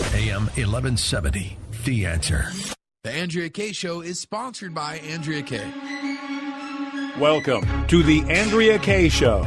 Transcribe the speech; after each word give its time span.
AM 0.00 0.46
1170, 0.56 1.58
The 1.84 2.06
Answer. 2.06 2.46
The 3.04 3.10
Andrea 3.10 3.50
Kaye 3.50 3.72
Show 3.72 4.00
is 4.00 4.18
sponsored 4.18 4.72
by 4.72 4.96
Andrea 5.00 5.42
Kaye. 5.42 5.70
Welcome 7.20 7.86
to 7.88 8.02
the 8.02 8.22
Andrea 8.30 8.78
Kaye 8.78 9.10
Show. 9.10 9.46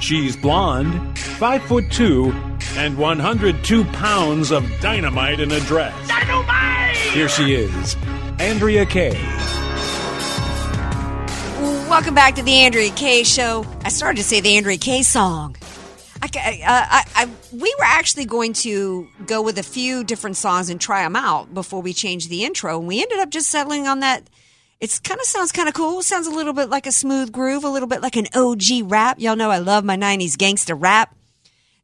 She's 0.00 0.38
blonde, 0.38 1.18
five 1.18 1.62
foot 1.64 1.84
two, 1.90 2.32
and 2.76 2.96
102 2.96 3.84
pounds 3.84 4.50
of 4.52 4.64
dynamite 4.80 5.40
in 5.40 5.52
a 5.52 5.60
dress. 5.60 5.94
Dynamite! 6.08 6.96
Here 6.96 7.28
she 7.28 7.52
is, 7.54 7.94
Andrea 8.38 8.86
Kaye. 8.86 9.20
Welcome 11.90 12.14
back 12.14 12.36
to 12.36 12.42
the 12.42 12.54
Andrea 12.54 12.90
Kaye 12.92 13.22
Show. 13.22 13.66
I 13.84 13.90
started 13.90 14.16
to 14.16 14.24
say 14.24 14.40
the 14.40 14.56
Andrea 14.56 14.78
Kaye 14.78 15.02
song. 15.02 15.56
I, 16.36 16.62
uh, 16.64 16.86
I, 16.90 17.04
I, 17.14 17.30
we 17.52 17.74
were 17.78 17.84
actually 17.84 18.24
going 18.24 18.52
to 18.54 19.08
go 19.26 19.42
with 19.42 19.58
a 19.58 19.62
few 19.62 20.04
different 20.04 20.36
songs 20.36 20.70
and 20.70 20.80
try 20.80 21.02
them 21.02 21.16
out 21.16 21.52
before 21.52 21.82
we 21.82 21.92
changed 21.92 22.30
the 22.30 22.44
intro, 22.44 22.78
and 22.78 22.88
we 22.88 23.02
ended 23.02 23.18
up 23.18 23.30
just 23.30 23.48
settling 23.48 23.86
on 23.86 24.00
that. 24.00 24.28
It 24.80 25.00
kind 25.04 25.20
of 25.20 25.26
sounds 25.26 25.52
kind 25.52 25.68
of 25.68 25.74
cool. 25.74 26.02
Sounds 26.02 26.26
a 26.26 26.30
little 26.30 26.52
bit 26.52 26.68
like 26.68 26.86
a 26.86 26.92
smooth 26.92 27.32
groove, 27.32 27.64
a 27.64 27.68
little 27.68 27.88
bit 27.88 28.02
like 28.02 28.16
an 28.16 28.26
OG 28.34 28.90
rap. 28.90 29.18
Y'all 29.18 29.36
know 29.36 29.50
I 29.50 29.58
love 29.58 29.84
my 29.84 29.96
'90s 29.96 30.36
gangster 30.36 30.74
rap. 30.74 31.14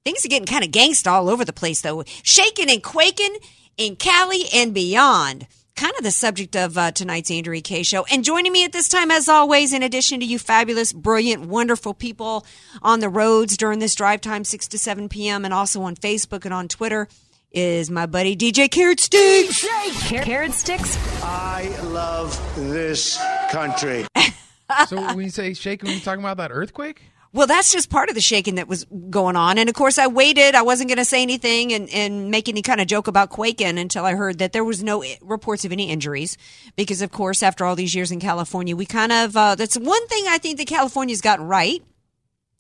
Things 0.05 0.25
are 0.25 0.29
getting 0.29 0.47
kind 0.47 0.65
of 0.65 0.71
gangsta 0.71 1.11
all 1.11 1.29
over 1.29 1.45
the 1.45 1.53
place, 1.53 1.81
though. 1.83 2.05
Shaking 2.23 2.71
and 2.71 2.83
quaking 2.83 3.37
in 3.77 3.97
Cali 3.97 4.45
and 4.53 4.75
beyond 4.75 5.47
kind 5.81 5.97
of 5.97 6.05
the 6.05 6.11
subject 6.11 6.57
of 6.57 6.77
uh, 6.77 6.93
tonight's 6.93 7.31
Andrea 7.31 7.63
Kaye 7.63 7.83
show. 7.83 8.05
And 8.13 8.23
joining 8.23 8.53
me 8.53 8.65
at 8.67 8.73
this 8.73 8.87
time, 8.87 9.11
as 9.11 9.31
always, 9.31 9.73
in 9.73 9.83
addition 9.83 10.21
to 10.21 10.27
you 10.27 10.39
fabulous, 10.39 10.93
brilliant, 10.93 11.47
wonderful 11.47 11.95
people 11.95 12.45
on 12.83 13.01
the 13.01 13.09
roads 13.09 13.57
during 13.57 13.79
this 13.79 13.95
drive 13.95 14.21
time, 14.21 14.45
6 14.45 14.69
to 14.69 14.79
7 14.79 15.09
p.m., 15.09 15.43
and 15.43 15.55
also 15.55 15.81
on 15.81 15.97
Facebook 15.97 16.45
and 16.45 16.53
on 16.53 16.69
Twitter, 16.69 17.09
is 17.51 17.91
my 17.91 18.05
buddy 18.05 18.37
DJ 18.37 18.71
Carrot 18.71 19.01
Sticks. 19.01 19.65
DJ 19.65 20.23
Carrot 20.23 20.53
Sticks. 20.53 20.99
I 21.25 21.75
love 21.85 22.39
this 22.57 23.19
country. 23.51 24.07
so 24.87 25.01
when 25.15 25.25
you 25.25 25.31
say 25.31 25.55
shaking, 25.55 25.89
are 25.89 25.93
you 25.93 26.01
talking 26.01 26.23
about 26.23 26.37
that 26.37 26.51
earthquake? 26.53 27.10
Well, 27.33 27.47
that's 27.47 27.73
just 27.73 27.91
part 27.91 28.09
of 28.09 28.17
the 28.17 28.21
shaking 28.21 28.57
that 28.57 28.67
was 28.67 28.87
going 29.09 29.37
on. 29.37 29.57
And 29.57 29.69
of 29.69 29.75
course, 29.77 29.99
I 29.99 30.09
waited. 30.09 30.57
I 30.57 30.63
wasn't 30.63 30.89
going 30.89 30.99
to 30.99 31.05
say 31.05 31.23
anything 31.23 31.73
and, 31.73 31.89
and 31.91 32.29
make 32.29 32.49
any 32.49 32.61
kind 32.61 32.81
of 32.81 32.89
joke 32.89 33.07
about 33.07 33.31
quaking 33.31 33.79
until 33.79 34.05
I 34.05 34.15
heard 34.15 34.39
that 34.39 34.53
there 34.53 34.65
was 34.65 34.83
no 34.83 35.05
reports 35.21 35.65
of 35.65 35.71
any 35.71 35.91
injuries. 35.91 36.37
Because, 36.75 37.03
of 37.03 37.13
course, 37.13 37.45
after 37.45 37.65
all 37.65 37.77
these 37.77 37.95
years 37.95 38.11
in 38.11 38.19
California, 38.19 38.75
we 38.75 38.85
kind 38.85 39.13
of, 39.13 39.37
uh, 39.37 39.55
that's 39.55 39.79
one 39.79 40.07
thing 40.09 40.25
I 40.27 40.39
think 40.39 40.59
that 40.59 40.67
California's 40.67 41.21
gotten 41.21 41.47
right. 41.47 41.83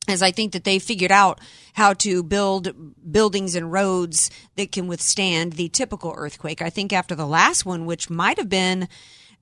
Is 0.09 0.23
I 0.23 0.31
think 0.31 0.53
that 0.53 0.65
they 0.65 0.79
figured 0.79 1.13
out 1.13 1.41
how 1.75 1.93
to 1.95 2.23
build 2.23 2.73
buildings 3.13 3.55
and 3.55 3.71
roads 3.71 4.31
that 4.57 4.73
can 4.73 4.87
withstand 4.87 5.53
the 5.55 5.69
typical 5.69 6.15
earthquake. 6.17 6.63
I 6.63 6.71
think 6.71 6.93
after 6.93 7.15
the 7.15 7.27
last 7.27 7.67
one, 7.67 7.87
which 7.87 8.09
might 8.09 8.39
have 8.39 8.49
been 8.49 8.89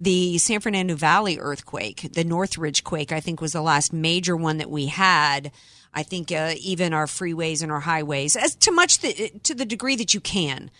the 0.00 0.38
San 0.38 0.60
Fernando 0.60 0.94
Valley 0.94 1.38
earthquake, 1.38 2.12
the 2.12 2.24
Northridge 2.24 2.84
quake, 2.84 3.12
I 3.12 3.20
think 3.20 3.40
was 3.40 3.52
the 3.52 3.62
last 3.62 3.92
major 3.92 4.36
one 4.36 4.58
that 4.58 4.70
we 4.70 4.86
had. 4.86 5.50
I 5.92 6.02
think 6.02 6.30
uh, 6.30 6.54
even 6.60 6.92
our 6.92 7.06
freeways 7.06 7.62
and 7.62 7.72
our 7.72 7.80
highways, 7.80 8.36
as 8.36 8.54
to 8.56 8.70
much 8.70 9.00
the, 9.00 9.32
to 9.42 9.54
the 9.54 9.64
degree 9.64 9.96
that 9.96 10.14
you 10.14 10.20
can 10.20 10.70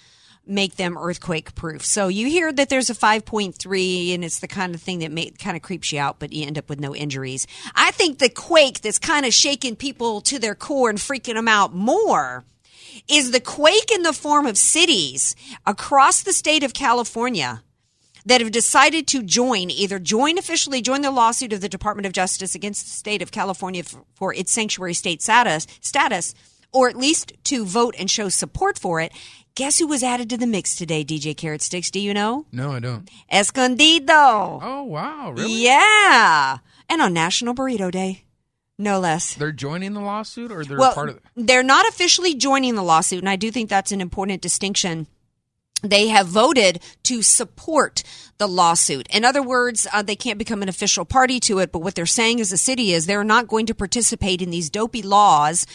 make 0.47 0.77
them 0.77 0.97
earthquake 0.97 1.55
proof. 1.55 1.85
So 1.85 2.09
you 2.09 2.27
hear 2.29 2.53
that 2.53 2.71
there's 2.71 2.89
a 2.89 2.95
5.3 2.95 4.15
and 4.15 4.25
it's 4.25 4.39
the 4.39 4.49
kind 4.49 4.75
of 4.75 4.81
thing 4.81 5.01
that 5.01 5.13
may, 5.13 5.31
kind 5.31 5.57
of 5.57 5.63
creeps 5.63 5.93
you 5.93 5.99
out, 5.99 6.19
but 6.19 6.33
you 6.33 6.47
end 6.47 6.57
up 6.57 6.71
with 6.71 6.81
no 6.81 6.95
injuries. 6.95 7.47
I 7.75 7.91
think 7.91 8.19
the 8.19 8.31
quake 8.31 8.81
that's 8.81 8.99
kind 8.99 9.27
of 9.27 9.35
shaking 9.35 9.77
people 9.77 10.23
to 10.23 10.39
their 10.39 10.55
core 10.55 10.89
and 10.89 10.99
freaking 10.99 11.35
them 11.35 11.49
out 11.49 11.75
more 11.75 12.45
is 13.09 13.31
the 13.31 13.41
quake 13.41 13.91
in 13.93 14.03
the 14.03 14.13
form 14.13 14.47
of 14.47 14.57
cities 14.57 15.37
across 15.67 16.23
the 16.23 16.33
state 16.33 16.63
of 16.63 16.73
California 16.73 17.63
that 18.29 18.43
have 18.43 18.51
decided 18.51 19.07
to 19.09 19.23
join, 19.23 19.71
either 19.71 19.99
join 19.99 20.37
officially, 20.37 20.83
join 20.83 21.01
the 21.01 21.11
lawsuit 21.11 21.55
of 21.55 21.63
the 21.63 21.69
Department 21.69 22.05
of 22.05 22.13
Justice 22.13 22.55
against 22.55 22.85
the 22.85 22.91
state 22.91 23.23
of 23.23 23.33
California 23.33 23.83
for, 23.83 24.05
for 24.15 24.35
its 24.35 24.53
sanctuary 24.53 24.93
state 24.93 25.23
status, 25.23 25.67
status, 25.81 26.35
or 26.71 26.91
at 26.91 26.97
least 26.97 27.33
to 27.45 27.65
vote 27.65 27.95
and 27.99 28.11
show 28.11 28.29
support 28.29 28.79
for 28.79 29.01
it. 29.01 29.13
Guess 29.55 29.79
who 29.79 29.87
was 29.87 30.03
added 30.03 30.29
to 30.31 30.37
the 30.37 30.47
mix 30.47 30.77
today, 30.77 31.05
DJ 31.05 31.35
Carrot 31.35 31.63
Sticks? 31.63 31.91
Do 31.91 31.99
you 31.99 32.13
know? 32.13 32.45
No, 32.53 32.73
I 32.73 32.81
don't. 32.81 33.09
Escondido. 33.33 34.13
Oh, 34.63 34.85
wow. 34.85 35.33
Really? 35.33 35.65
Yeah. 35.65 36.59
And 36.91 37.01
on 37.01 37.15
National 37.15 37.55
Burrito 37.55 37.91
Day. 37.91 38.25
No 38.79 39.01
less. 39.01 39.35
They're 39.35 39.51
joining 39.53 39.95
the 39.95 40.01
lawsuit 40.01 40.53
or 40.53 40.65
they're 40.65 40.79
well, 40.79 40.95
part 40.95 41.09
of 41.09 41.17
it? 41.17 41.23
They're 41.35 41.65
not 41.65 41.89
officially 41.89 42.35
joining 42.35 42.77
the 42.77 42.85
lawsuit, 42.85 43.19
and 43.21 43.29
I 43.29 43.35
do 43.35 43.51
think 43.51 43.69
that's 43.69 43.91
an 43.91 44.01
important 44.01 44.41
distinction 44.41 45.09
they 45.83 46.09
have 46.09 46.27
voted 46.27 46.81
to 47.05 47.23
support 47.23 48.03
the 48.39 48.49
lawsuit. 48.49 49.07
In 49.11 49.25
other 49.25 49.43
words, 49.43 49.87
uh, 49.93 50.03
they 50.03 50.17
can't 50.17 50.39
become 50.39 50.63
an 50.63 50.69
official 50.69 51.05
party 51.05 51.41
to 51.41 51.59
it, 51.59 51.73
but 51.73 51.81
what 51.81 51.95
they're 51.95 52.07
saying 52.07 52.41
as 52.41 52.53
a 52.53 52.59
city 52.59 52.93
is 52.93 53.07
they're 53.07 53.25
not 53.25 53.49
going 53.49 53.67
to 53.67 53.75
participate 53.75 54.43
in 54.43 54.51
these 54.51 54.71
dopey 54.71 55.03
laws 55.03 55.67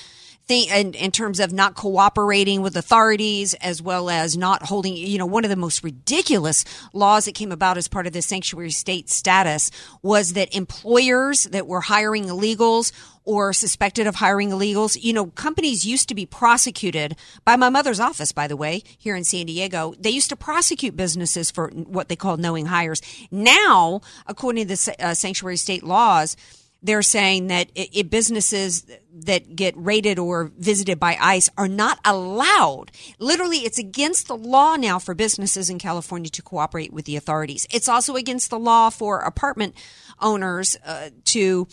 in, 0.50 0.94
in 0.94 1.12
terms 1.12 1.40
of 1.40 1.54
not 1.54 1.76
cooperating 1.76 2.62
with 2.62 2.76
authorities 2.76 3.54
as 3.56 3.82
well 3.82 4.10
as 4.10 4.36
not 4.36 4.64
holding, 4.64 4.96
you 4.96 5.18
know, 5.18 5.26
one 5.26 5.46
of 5.46 5.50
the 5.50 5.56
most 5.56 5.84
ridiculous 5.84 6.66
laws 6.92 7.26
that 7.26 7.36
came 7.36 7.52
about 7.52 7.78
as 7.78 7.88
part 7.88 8.08
of 8.08 8.14
the 8.14 8.22
sanctuary 8.22 8.72
state 8.72 9.10
status 9.10 9.72
was 10.02 10.34
that 10.34 10.54
employers 10.54 11.46
that 11.46 11.68
were 11.68 11.82
hiring 11.82 12.26
illegals 12.26 12.92
or 13.26 13.54
suspected 13.54 14.08
of 14.08 14.16
hiring 14.16 14.50
illegals. 14.50 14.98
You 15.02 15.14
know, 15.14 15.28
companies 15.28 15.86
used 15.86 16.10
to 16.10 16.16
be 16.16 16.26
prosecuted 16.26 17.16
by 17.46 17.56
my 17.56 17.70
mother's 17.70 18.00
office, 18.00 18.32
by 18.32 18.48
the 18.48 18.58
way, 18.58 18.84
here 18.98 19.16
in 19.16 19.24
San 19.24 19.46
Diego. 19.46 19.94
They 20.00 20.10
used 20.10 20.30
to 20.30 20.36
prosecute 20.36 20.96
businesses 20.96 21.52
for 21.52 21.70
what 21.70 22.10
they 22.10 22.16
call 22.16 22.38
knowing 22.38 22.68
hires. 22.68 23.02
Now, 23.32 24.02
according 24.28 24.68
to 24.68 24.76
the 24.76 24.96
uh, 25.00 25.14
sanctuary 25.14 25.58
state 25.58 25.84
laws, 25.84 26.36
they're 26.84 27.02
saying 27.02 27.48
that 27.48 27.70
it, 27.76 27.90
it 27.98 28.10
businesses 28.10 28.86
that 29.14 29.56
get 29.56 29.74
raided 29.78 30.20
or 30.20 30.52
visited 30.58 31.00
by 31.00 31.18
ICE 31.20 31.50
are 31.58 31.70
not 31.70 31.98
allowed. 32.04 32.92
Literally, 33.20 33.60
it's 33.60 33.80
against 33.80 34.28
the 34.28 34.36
law 34.36 34.76
now 34.76 35.00
for 35.00 35.16
businesses 35.16 35.70
in 35.70 35.80
California 35.80 36.30
to 36.32 36.42
cooperate 36.42 36.92
with 36.92 37.06
the 37.06 37.16
authorities. 37.16 37.66
It's 37.72 37.88
also 37.88 38.16
against 38.16 38.50
the 38.50 38.60
law 38.60 38.90
for 38.90 39.20
apartment 39.20 39.76
owners 40.20 40.78
uh, 40.86 41.10
to 41.26 41.68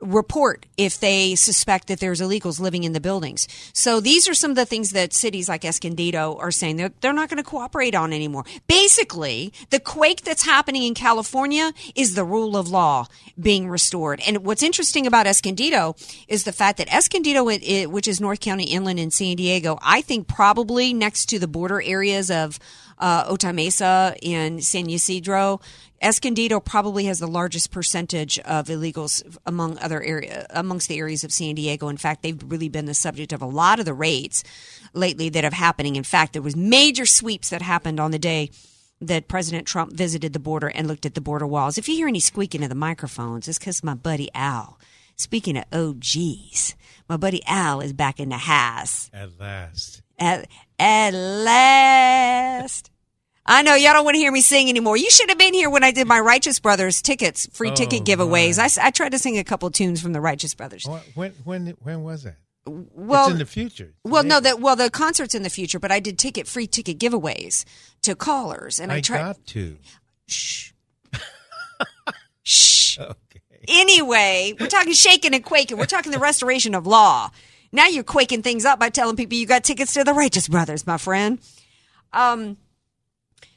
report 0.00 0.66
if 0.76 0.98
they 1.00 1.34
suspect 1.34 1.88
that 1.88 2.00
there's 2.00 2.20
illegals 2.20 2.60
living 2.60 2.84
in 2.84 2.92
the 2.92 3.00
buildings. 3.00 3.48
So 3.72 4.00
these 4.00 4.28
are 4.28 4.34
some 4.34 4.50
of 4.50 4.56
the 4.56 4.66
things 4.66 4.90
that 4.90 5.12
cities 5.12 5.48
like 5.48 5.64
Escondido 5.64 6.36
are 6.36 6.50
saying 6.50 6.76
they're, 6.76 6.92
they're 7.00 7.12
not 7.12 7.28
going 7.28 7.42
to 7.42 7.48
cooperate 7.48 7.94
on 7.94 8.12
anymore. 8.12 8.44
Basically, 8.66 9.52
the 9.70 9.80
quake 9.80 10.22
that's 10.22 10.44
happening 10.44 10.82
in 10.82 10.94
California 10.94 11.72
is 11.94 12.14
the 12.14 12.24
rule 12.24 12.56
of 12.56 12.68
law 12.68 13.06
being 13.40 13.68
restored. 13.68 14.20
And 14.26 14.44
what's 14.44 14.62
interesting 14.62 15.06
about 15.06 15.26
Escondido 15.26 15.96
is 16.28 16.44
the 16.44 16.52
fact 16.52 16.78
that 16.78 16.92
Escondido, 16.92 17.44
which 17.44 18.08
is 18.08 18.20
North 18.20 18.40
County 18.40 18.64
Inland 18.64 18.98
in 18.98 19.10
San 19.10 19.36
Diego, 19.36 19.78
I 19.80 20.02
think 20.02 20.28
probably 20.28 20.92
next 20.92 21.26
to 21.26 21.38
the 21.38 21.48
border 21.48 21.80
areas 21.80 22.30
of 22.30 22.58
uh, 22.98 23.30
Otay 23.32 23.54
Mesa 23.54 24.14
and 24.22 24.62
San 24.62 24.88
Ysidro, 24.88 25.60
Escondido 26.04 26.60
probably 26.60 27.06
has 27.06 27.18
the 27.18 27.26
largest 27.26 27.70
percentage 27.70 28.38
of 28.40 28.66
illegals 28.66 29.24
among 29.46 29.78
other 29.78 30.02
area 30.02 30.46
amongst 30.50 30.86
the 30.86 30.98
areas 30.98 31.24
of 31.24 31.32
San 31.32 31.54
Diego. 31.54 31.88
In 31.88 31.96
fact, 31.96 32.22
they've 32.22 32.38
really 32.46 32.68
been 32.68 32.84
the 32.84 32.92
subject 32.92 33.32
of 33.32 33.40
a 33.40 33.46
lot 33.46 33.78
of 33.78 33.86
the 33.86 33.94
raids 33.94 34.44
lately 34.92 35.30
that 35.30 35.44
have 35.44 35.54
happening. 35.54 35.96
In 35.96 36.04
fact, 36.04 36.34
there 36.34 36.42
was 36.42 36.54
major 36.54 37.06
sweeps 37.06 37.48
that 37.48 37.62
happened 37.62 37.98
on 37.98 38.10
the 38.10 38.18
day 38.18 38.50
that 39.00 39.28
President 39.28 39.66
Trump 39.66 39.94
visited 39.94 40.34
the 40.34 40.38
border 40.38 40.68
and 40.68 40.86
looked 40.86 41.06
at 41.06 41.14
the 41.14 41.22
border 41.22 41.46
walls. 41.46 41.78
If 41.78 41.88
you 41.88 41.94
hear 41.94 42.08
any 42.08 42.20
squeaking 42.20 42.62
of 42.62 42.68
the 42.68 42.74
microphones, 42.74 43.48
it's 43.48 43.58
because 43.58 43.82
my 43.82 43.94
buddy 43.94 44.28
Al. 44.34 44.78
Speaking 45.16 45.56
of 45.56 45.64
OGs, 45.72 46.74
my 47.08 47.16
buddy 47.16 47.42
Al 47.46 47.80
is 47.80 47.94
back 47.94 48.20
in 48.20 48.28
the 48.28 48.36
house. 48.36 49.10
At 49.14 49.40
last. 49.40 50.02
At, 50.18 50.48
at 50.78 51.14
last. 51.14 52.90
I 53.46 53.62
know 53.62 53.74
y'all 53.74 53.92
don't 53.92 54.04
want 54.04 54.14
to 54.14 54.18
hear 54.18 54.32
me 54.32 54.40
sing 54.40 54.68
anymore. 54.68 54.96
You 54.96 55.10
should 55.10 55.28
have 55.28 55.38
been 55.38 55.52
here 55.54 55.68
when 55.68 55.84
I 55.84 55.90
did 55.90 56.06
my 56.06 56.18
Righteous 56.18 56.60
Brothers 56.60 57.02
tickets, 57.02 57.46
free 57.52 57.70
Oh, 57.70 57.74
ticket 57.74 58.04
giveaways. 58.04 58.58
I 58.58 58.86
I 58.86 58.90
tried 58.90 59.10
to 59.12 59.18
sing 59.18 59.38
a 59.38 59.44
couple 59.44 59.70
tunes 59.70 60.00
from 60.00 60.12
the 60.14 60.20
Righteous 60.20 60.54
Brothers. 60.54 60.86
When 61.14 61.32
when 61.44 61.66
when 61.82 62.02
was 62.02 62.22
that? 62.22 62.36
Well, 62.66 63.24
it's 63.26 63.32
in 63.32 63.38
the 63.38 63.44
future. 63.46 63.92
Well, 64.04 64.24
no, 64.24 64.40
that 64.40 64.58
well 64.60 64.76
the 64.76 64.88
concert's 64.88 65.34
in 65.34 65.42
the 65.42 65.50
future, 65.50 65.78
but 65.78 65.92
I 65.92 66.00
did 66.00 66.18
ticket 66.18 66.46
free 66.46 66.66
ticket 66.66 66.98
giveaways 66.98 67.64
to 68.02 68.14
callers, 68.14 68.80
and 68.80 68.90
I, 68.90 68.96
I 68.96 69.00
tried. 69.02 69.18
got 69.18 69.46
to. 69.48 69.76
Shh. 70.26 70.72
Shh. 72.42 72.98
Okay. 72.98 73.40
Anyway, 73.68 74.54
we're 74.58 74.66
talking 74.68 74.92
shaking 74.92 75.34
and 75.34 75.44
quaking. 75.44 75.76
We're 75.78 75.86
talking 75.86 76.12
the 76.12 76.18
restoration 76.18 76.74
of 76.74 76.86
law. 76.86 77.30
Now 77.72 77.88
you're 77.88 78.04
quaking 78.04 78.42
things 78.42 78.64
up 78.64 78.78
by 78.78 78.88
telling 78.90 79.16
people 79.16 79.36
you 79.36 79.46
got 79.46 79.64
tickets 79.64 79.92
to 79.94 80.04
the 80.04 80.14
Righteous 80.14 80.48
Brothers, 80.48 80.86
my 80.86 80.96
friend. 80.98 81.38
Um, 82.12 82.56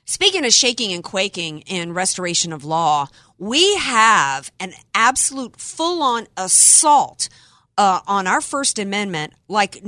speaking 0.08 0.44
of 0.46 0.52
shaking 0.54 0.92
and 0.92 1.04
quaking 1.04 1.60
in 1.62 1.94
restoration 1.94 2.52
of 2.52 2.66
law, 2.66 3.08
we 3.38 3.76
have 3.76 4.52
an 4.60 4.74
absolute 4.96 5.60
full 5.60 6.02
on 6.02 6.28
assault 6.36 7.30
uh, 7.78 8.00
on 8.08 8.26
our 8.26 8.42
First 8.42 8.80
Amendment, 8.80 9.34
like 9.48 9.84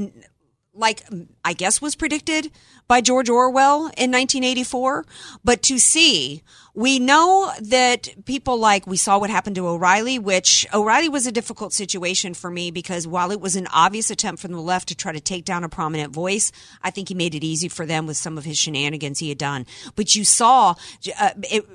like 0.73 1.03
I 1.43 1.53
guess 1.53 1.81
was 1.81 1.95
predicted 1.95 2.51
by 2.89 2.99
George 2.99 3.29
Orwell 3.29 3.81
in 3.95 4.11
1984. 4.11 5.05
But 5.45 5.61
to 5.63 5.77
see, 5.79 6.43
we 6.73 6.99
know 6.99 7.53
that 7.61 8.09
people 8.25 8.57
like 8.57 8.87
we 8.87 8.97
saw 8.97 9.19
what 9.19 9.29
happened 9.29 9.55
to 9.57 9.67
O'Reilly, 9.67 10.19
which 10.19 10.65
O'Reilly 10.73 11.07
was 11.07 11.27
a 11.27 11.31
difficult 11.31 11.71
situation 11.71 12.33
for 12.33 12.49
me 12.49 12.71
because 12.71 13.07
while 13.07 13.31
it 13.31 13.39
was 13.39 13.55
an 13.55 13.67
obvious 13.71 14.09
attempt 14.09 14.41
from 14.41 14.51
the 14.51 14.59
left 14.59 14.89
to 14.89 14.95
try 14.95 15.11
to 15.11 15.19
take 15.19 15.45
down 15.45 15.63
a 15.63 15.69
prominent 15.69 16.11
voice, 16.11 16.51
I 16.81 16.89
think 16.89 17.07
he 17.07 17.15
made 17.15 17.35
it 17.35 17.43
easy 17.43 17.69
for 17.69 17.85
them 17.85 18.07
with 18.07 18.17
some 18.17 18.37
of 18.37 18.43
his 18.43 18.57
shenanigans 18.57 19.19
he 19.19 19.29
had 19.29 19.37
done. 19.37 19.67
But 19.95 20.15
you 20.15 20.25
saw 20.25 20.73
uh, 21.19 21.29
it, 21.43 21.65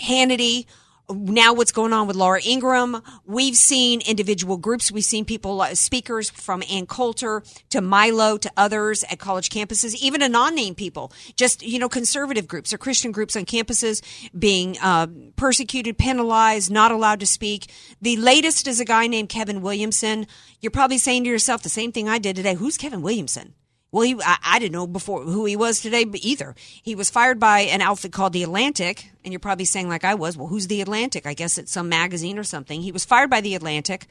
Hannity 0.00 0.66
now 1.08 1.54
what's 1.54 1.72
going 1.72 1.92
on 1.92 2.06
with 2.06 2.16
Laura 2.16 2.40
Ingraham. 2.44 3.02
We've 3.24 3.56
seen 3.56 4.00
individual 4.00 4.56
groups. 4.56 4.90
We've 4.90 5.04
seen 5.04 5.24
people, 5.24 5.60
uh, 5.60 5.74
speakers 5.74 6.30
from 6.30 6.62
Ann 6.70 6.86
Coulter 6.86 7.42
to 7.70 7.80
Milo 7.80 8.36
to 8.38 8.50
others 8.56 9.04
at 9.04 9.18
college 9.18 9.48
campuses, 9.48 9.94
even 9.96 10.22
a 10.22 10.28
non-name 10.28 10.74
people, 10.74 11.12
just, 11.36 11.62
you 11.62 11.78
know, 11.78 11.88
conservative 11.88 12.48
groups 12.48 12.72
or 12.72 12.78
Christian 12.78 13.12
groups 13.12 13.36
on 13.36 13.44
campuses 13.44 14.02
being 14.36 14.76
uh, 14.82 15.06
persecuted, 15.36 15.98
penalized, 15.98 16.70
not 16.70 16.90
allowed 16.90 17.20
to 17.20 17.26
speak. 17.26 17.70
The 18.00 18.16
latest 18.16 18.66
is 18.66 18.80
a 18.80 18.84
guy 18.84 19.06
named 19.06 19.28
Kevin 19.28 19.62
Williamson. 19.62 20.26
You're 20.60 20.70
probably 20.70 20.98
saying 20.98 21.24
to 21.24 21.30
yourself 21.30 21.62
the 21.62 21.68
same 21.68 21.92
thing 21.92 22.08
I 22.08 22.18
did 22.18 22.36
today. 22.36 22.54
Who's 22.54 22.76
Kevin 22.76 23.02
Williamson? 23.02 23.54
Well, 23.96 24.04
he, 24.04 24.14
I, 24.22 24.36
I, 24.44 24.58
didn't 24.58 24.74
know 24.74 24.86
before 24.86 25.22
who 25.22 25.46
he 25.46 25.56
was 25.56 25.80
today 25.80 26.04
either. 26.20 26.54
He 26.82 26.94
was 26.94 27.08
fired 27.08 27.40
by 27.40 27.60
an 27.60 27.80
outfit 27.80 28.12
called 28.12 28.34
The 28.34 28.42
Atlantic, 28.42 29.10
and 29.24 29.32
you're 29.32 29.40
probably 29.40 29.64
saying, 29.64 29.88
like 29.88 30.04
I 30.04 30.12
was, 30.12 30.36
well, 30.36 30.48
who's 30.48 30.66
The 30.66 30.82
Atlantic? 30.82 31.26
I 31.26 31.32
guess 31.32 31.56
it's 31.56 31.72
some 31.72 31.88
magazine 31.88 32.38
or 32.38 32.44
something. 32.44 32.82
He 32.82 32.92
was 32.92 33.06
fired 33.06 33.30
by 33.30 33.40
The 33.40 33.54
Atlantic 33.54 34.06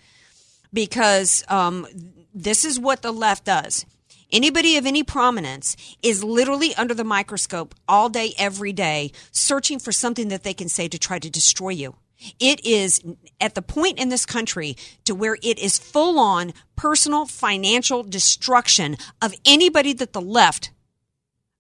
because 0.74 1.44
um, 1.50 1.86
this 2.34 2.66
is 2.66 2.80
what 2.80 3.04
the 3.04 3.12
left 3.12 3.46
does. 3.46 3.86
Anybody 4.32 4.76
of 4.78 4.88
any 4.88 5.04
prominence 5.04 5.78
is 6.02 6.24
literally 6.24 6.74
under 6.74 6.96
the 6.96 7.04
microscope 7.04 7.76
all 7.88 8.10
day, 8.10 8.34
every 8.40 8.74
day, 8.74 9.12
searching 9.32 9.78
for 9.78 9.92
something 9.92 10.30
that 10.30 10.42
they 10.42 10.56
can 10.56 10.68
say 10.68 10.88
to 10.88 10.98
try 10.98 11.20
to 11.20 11.30
destroy 11.30 11.70
you. 11.70 11.94
It 12.40 12.66
is 12.66 13.02
at 13.40 13.56
the 13.56 13.62
point 13.62 14.00
in 14.00 14.10
this 14.10 14.26
country 14.26 14.78
to 15.06 15.16
where 15.16 15.38
it 15.42 15.60
is 15.60 15.78
full 15.78 16.20
on 16.20 16.54
personal 16.76 17.26
financial 17.26 18.04
destruction 18.04 18.98
of 19.22 19.34
anybody 19.46 19.94
that 19.94 20.14
the 20.14 20.22
left 20.22 20.72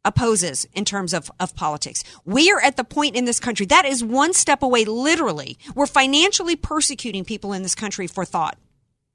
opposes 0.05 0.67
in 0.73 0.85
terms 0.85 1.13
of, 1.13 1.31
of 1.39 1.55
politics. 1.55 2.03
We 2.23 2.51
are 2.51 2.61
at 2.61 2.77
the 2.77 2.83
point 2.83 3.15
in 3.15 3.25
this 3.25 3.39
country 3.39 3.65
that 3.67 3.85
is 3.85 4.03
one 4.03 4.33
step 4.33 4.61
away, 4.61 4.85
literally. 4.85 5.57
We're 5.73 5.87
financially 5.87 6.55
persecuting 6.55 7.25
people 7.25 7.53
in 7.53 7.63
this 7.63 7.75
country 7.75 8.07
for 8.07 8.23
thought. 8.23 8.57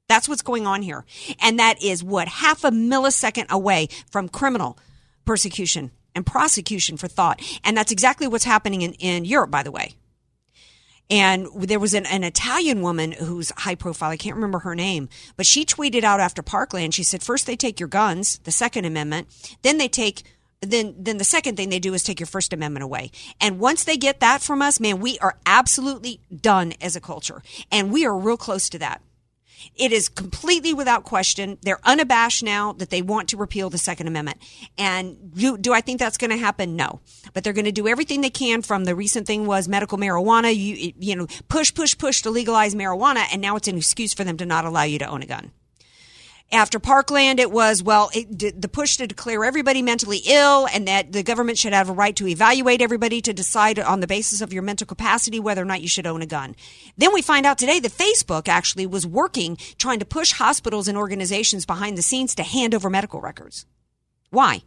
That's 0.08 0.28
what's 0.28 0.42
going 0.42 0.66
on 0.66 0.82
here. 0.82 1.04
And 1.40 1.60
that 1.60 1.82
is 1.82 2.02
what 2.02 2.26
half 2.26 2.64
a 2.64 2.70
millisecond 2.70 3.48
away 3.48 3.88
from 4.10 4.28
criminal 4.28 4.76
persecution 5.25 5.92
and 6.16 6.26
prosecution 6.26 6.96
for 6.96 7.06
thought. 7.06 7.40
And 7.62 7.76
that's 7.76 7.92
exactly 7.92 8.26
what's 8.26 8.44
happening 8.44 8.82
in, 8.82 8.94
in 8.94 9.25
Europe, 9.25 9.52
by 9.52 9.62
the 9.62 9.70
way. 9.70 9.94
And 11.10 11.48
there 11.56 11.80
was 11.80 11.92
an, 11.92 12.06
an 12.06 12.22
Italian 12.22 12.82
woman 12.82 13.12
who's 13.12 13.50
high 13.58 13.74
profile. 13.74 14.10
I 14.10 14.16
can't 14.16 14.36
remember 14.36 14.60
her 14.60 14.74
name, 14.74 15.08
but 15.36 15.44
she 15.44 15.64
tweeted 15.64 16.04
out 16.04 16.20
after 16.20 16.42
Parkland. 16.42 16.94
She 16.94 17.02
said, 17.02 17.22
first 17.22 17.46
they 17.46 17.56
take 17.56 17.80
your 17.80 17.88
guns, 17.88 18.38
the 18.44 18.52
Second 18.52 18.84
Amendment, 18.84 19.28
then 19.62 19.78
they 19.78 19.88
take 19.88 20.22
then 20.62 20.94
then 20.98 21.16
the 21.16 21.24
second 21.24 21.56
thing 21.56 21.70
they 21.70 21.78
do 21.78 21.94
is 21.94 22.02
take 22.02 22.20
your 22.20 22.26
first 22.26 22.52
amendment 22.52 22.84
away 22.84 23.10
and 23.40 23.58
once 23.58 23.84
they 23.84 23.96
get 23.96 24.20
that 24.20 24.42
from 24.42 24.60
us 24.60 24.78
man 24.78 25.00
we 25.00 25.18
are 25.20 25.38
absolutely 25.46 26.20
done 26.34 26.74
as 26.82 26.94
a 26.94 27.00
culture 27.00 27.42
and 27.72 27.90
we 27.90 28.04
are 28.04 28.16
real 28.16 28.36
close 28.36 28.68
to 28.68 28.78
that 28.78 29.00
it 29.76 29.92
is 29.92 30.08
completely 30.08 30.74
without 30.74 31.04
question. 31.04 31.58
They're 31.62 31.80
unabashed 31.84 32.42
now 32.42 32.72
that 32.74 32.90
they 32.90 33.02
want 33.02 33.28
to 33.30 33.36
repeal 33.36 33.70
the 33.70 33.78
Second 33.78 34.06
Amendment. 34.06 34.38
And 34.78 35.34
do, 35.34 35.58
do 35.58 35.72
I 35.72 35.80
think 35.80 35.98
that's 35.98 36.16
going 36.16 36.30
to 36.30 36.36
happen? 36.36 36.76
No. 36.76 37.00
But 37.32 37.44
they're 37.44 37.52
going 37.52 37.64
to 37.64 37.72
do 37.72 37.88
everything 37.88 38.20
they 38.20 38.30
can 38.30 38.62
from 38.62 38.84
the 38.84 38.94
recent 38.94 39.26
thing 39.26 39.46
was 39.46 39.68
medical 39.68 39.98
marijuana. 39.98 40.54
You, 40.54 40.92
you 40.98 41.16
know, 41.16 41.26
push, 41.48 41.72
push, 41.74 41.96
push 41.96 42.22
to 42.22 42.30
legalize 42.30 42.74
marijuana. 42.74 43.24
And 43.32 43.40
now 43.40 43.56
it's 43.56 43.68
an 43.68 43.76
excuse 43.76 44.14
for 44.14 44.24
them 44.24 44.36
to 44.38 44.46
not 44.46 44.64
allow 44.64 44.82
you 44.82 44.98
to 44.98 45.06
own 45.06 45.22
a 45.22 45.26
gun. 45.26 45.52
After 46.52 46.81
Parkland, 46.81 47.38
it 47.38 47.52
was, 47.52 47.81
well, 47.81 48.11
it, 48.12 48.61
the 48.61 48.69
push 48.69 48.97
to 48.97 49.06
declare 49.06 49.44
everybody 49.44 49.82
mentally 49.82 50.20
ill 50.26 50.67
and 50.67 50.88
that 50.88 51.12
the 51.12 51.23
government 51.23 51.58
should 51.58 51.73
have 51.73 51.88
a 51.88 51.93
right 51.93 52.17
to 52.17 52.26
evaluate 52.26 52.82
everybody 52.82 53.20
to 53.20 53.32
decide 53.32 53.79
on 53.79 54.00
the 54.00 54.08
basis 54.08 54.41
of 54.41 54.52
your 54.52 54.64
mental 54.64 54.85
capacity 54.85 55.38
whether 55.38 55.62
or 55.62 55.64
not 55.64 55.81
you 55.81 55.87
should 55.87 56.08
own 56.08 56.23
a 56.23 56.26
gun. 56.26 56.56
Then 56.97 57.14
we 57.14 57.23
find 57.23 57.47
out 57.47 57.56
today 57.56 57.79
that 57.79 57.93
Facebook 57.93 58.49
actually 58.49 58.87
was 58.87 59.06
working 59.06 59.58
trying 59.79 60.00
to 60.00 60.05
push 60.05 60.32
hospitals 60.32 60.88
and 60.88 60.99
organizations 60.99 61.67
behind 61.67 61.97
the 61.97 62.02
scenes 62.02 62.35
to 62.35 62.43
hand 62.43 62.75
over 62.75 62.91
medical 62.91 63.20
records. 63.20 63.64
Why? 64.31 64.64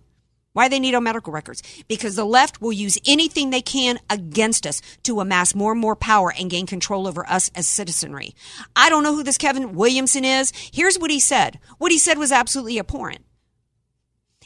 Why 0.54 0.68
they 0.68 0.80
need 0.80 0.96
our 0.96 1.02
medical 1.02 1.34
records? 1.34 1.64
Because 1.88 2.16
the 2.16 2.26
left 2.26 2.62
will 2.62 2.72
use 2.72 2.98
anything 3.08 3.50
they 3.50 3.62
can 3.62 4.00
against 4.10 4.66
us 4.66 4.82
to 5.04 5.20
amass 5.20 5.56
more 5.56 5.72
and 5.72 5.82
more 5.82 5.96
power 5.96 6.32
and 6.38 6.50
gain 6.50 6.68
control 6.68 7.08
over 7.08 7.28
us 7.28 7.50
as 7.56 7.68
citizenry. 7.68 8.36
I 8.76 8.90
don't 8.90 9.04
know 9.04 9.16
who 9.16 9.24
this 9.24 9.38
Kevin 9.38 9.74
Williamson 9.74 10.24
is. 10.24 10.54
Here's 10.72 11.00
what 11.00 11.12
he 11.12 11.20
said. 11.20 11.60
What 11.80 11.92
he 11.92 11.98
said 11.98 12.18
was 12.20 12.32
absolutely 12.32 12.80
abhorrent. 12.80 13.26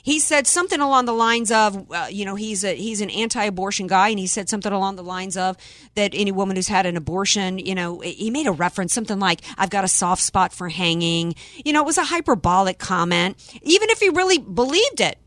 He 0.01 0.19
said 0.19 0.47
something 0.47 0.79
along 0.79 1.03
the 1.03 1.13
lines 1.13 1.51
of, 1.51 1.91
uh, 1.91 2.07
you 2.09 2.23
know, 2.23 2.35
he's 2.35 2.63
a 2.63 2.73
he's 2.73 3.01
an 3.01 3.09
anti-abortion 3.09 3.87
guy, 3.87 4.07
and 4.07 4.17
he 4.17 4.27
said 4.27 4.47
something 4.47 4.71
along 4.71 4.95
the 4.95 5.03
lines 5.03 5.35
of 5.35 5.57
that 5.95 6.11
any 6.13 6.31
woman 6.31 6.55
who's 6.55 6.69
had 6.69 6.85
an 6.85 6.95
abortion, 6.95 7.59
you 7.59 7.75
know, 7.75 7.99
he 7.99 8.31
made 8.31 8.47
a 8.47 8.53
reference 8.53 8.93
something 8.93 9.19
like, 9.19 9.41
"I've 9.57 9.69
got 9.69 9.83
a 9.83 9.89
soft 9.89 10.21
spot 10.21 10.53
for 10.53 10.69
hanging." 10.69 11.35
You 11.65 11.73
know, 11.73 11.81
it 11.81 11.85
was 11.85 11.97
a 11.97 12.05
hyperbolic 12.05 12.77
comment, 12.77 13.35
even 13.63 13.89
if 13.89 13.99
he 13.99 14.07
really 14.07 14.37
believed 14.37 15.01
it. 15.01 15.17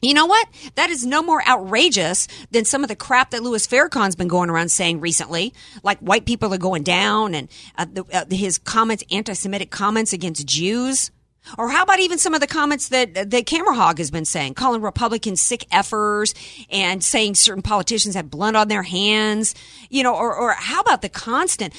You 0.00 0.14
know 0.14 0.26
what? 0.26 0.46
That 0.76 0.90
is 0.90 1.04
no 1.04 1.22
more 1.22 1.46
outrageous 1.48 2.28
than 2.52 2.64
some 2.64 2.84
of 2.84 2.88
the 2.88 2.94
crap 2.94 3.30
that 3.30 3.42
Louis 3.42 3.66
Farrakhan's 3.66 4.14
been 4.14 4.28
going 4.28 4.48
around 4.48 4.70
saying 4.70 5.00
recently, 5.00 5.52
like 5.82 5.98
white 5.98 6.24
people 6.24 6.54
are 6.54 6.58
going 6.58 6.84
down 6.84 7.34
and 7.34 7.48
uh, 7.76 7.86
the, 7.92 8.04
uh, 8.12 8.24
his 8.30 8.58
comments, 8.58 9.02
anti-Semitic 9.10 9.70
comments 9.70 10.12
against 10.12 10.46
Jews. 10.46 11.10
Or 11.56 11.68
how 11.68 11.82
about 11.82 12.00
even 12.00 12.18
some 12.18 12.34
of 12.34 12.40
the 12.40 12.46
comments 12.46 12.88
that 12.88 13.30
that 13.30 13.46
Camera 13.46 13.74
Hog 13.74 13.98
has 13.98 14.10
been 14.10 14.24
saying, 14.24 14.54
calling 14.54 14.82
Republicans 14.82 15.40
sick 15.40 15.64
effers 15.72 16.34
and 16.70 17.02
saying 17.02 17.36
certain 17.36 17.62
politicians 17.62 18.14
have 18.14 18.30
blood 18.30 18.54
on 18.54 18.68
their 18.68 18.82
hands, 18.82 19.54
you 19.88 20.02
know, 20.02 20.14
or, 20.14 20.34
or 20.34 20.52
how 20.52 20.80
about 20.80 21.02
the 21.02 21.08
constant 21.08 21.72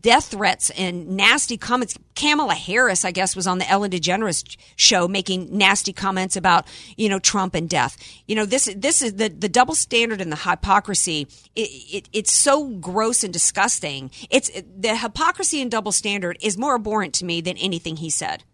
death 0.00 0.26
threats 0.26 0.70
and 0.70 1.16
nasty 1.16 1.56
comments? 1.56 1.96
Kamala 2.14 2.54
Harris, 2.54 3.04
I 3.04 3.10
guess, 3.10 3.34
was 3.34 3.46
on 3.46 3.58
the 3.58 3.68
Ellen 3.68 3.90
DeGeneres 3.90 4.56
show 4.76 5.08
making 5.08 5.56
nasty 5.56 5.92
comments 5.92 6.36
about, 6.36 6.66
you 6.96 7.08
know, 7.08 7.18
Trump 7.18 7.54
and 7.54 7.68
death. 7.68 7.96
You 8.26 8.36
know, 8.36 8.46
this 8.46 8.72
this 8.76 9.02
is 9.02 9.14
the 9.14 9.28
the 9.28 9.48
double 9.48 9.74
standard 9.74 10.20
and 10.20 10.30
the 10.30 10.36
hypocrisy. 10.36 11.26
It, 11.56 11.70
it, 11.92 12.08
it's 12.12 12.32
so 12.32 12.68
gross 12.68 13.24
and 13.24 13.32
disgusting. 13.32 14.10
It's 14.30 14.50
the 14.76 14.96
hypocrisy 14.96 15.60
and 15.60 15.70
double 15.70 15.92
standard 15.92 16.38
is 16.40 16.58
more 16.58 16.76
abhorrent 16.76 17.14
to 17.14 17.24
me 17.24 17.40
than 17.40 17.56
anything 17.56 17.96
he 17.96 18.10
said. 18.10 18.44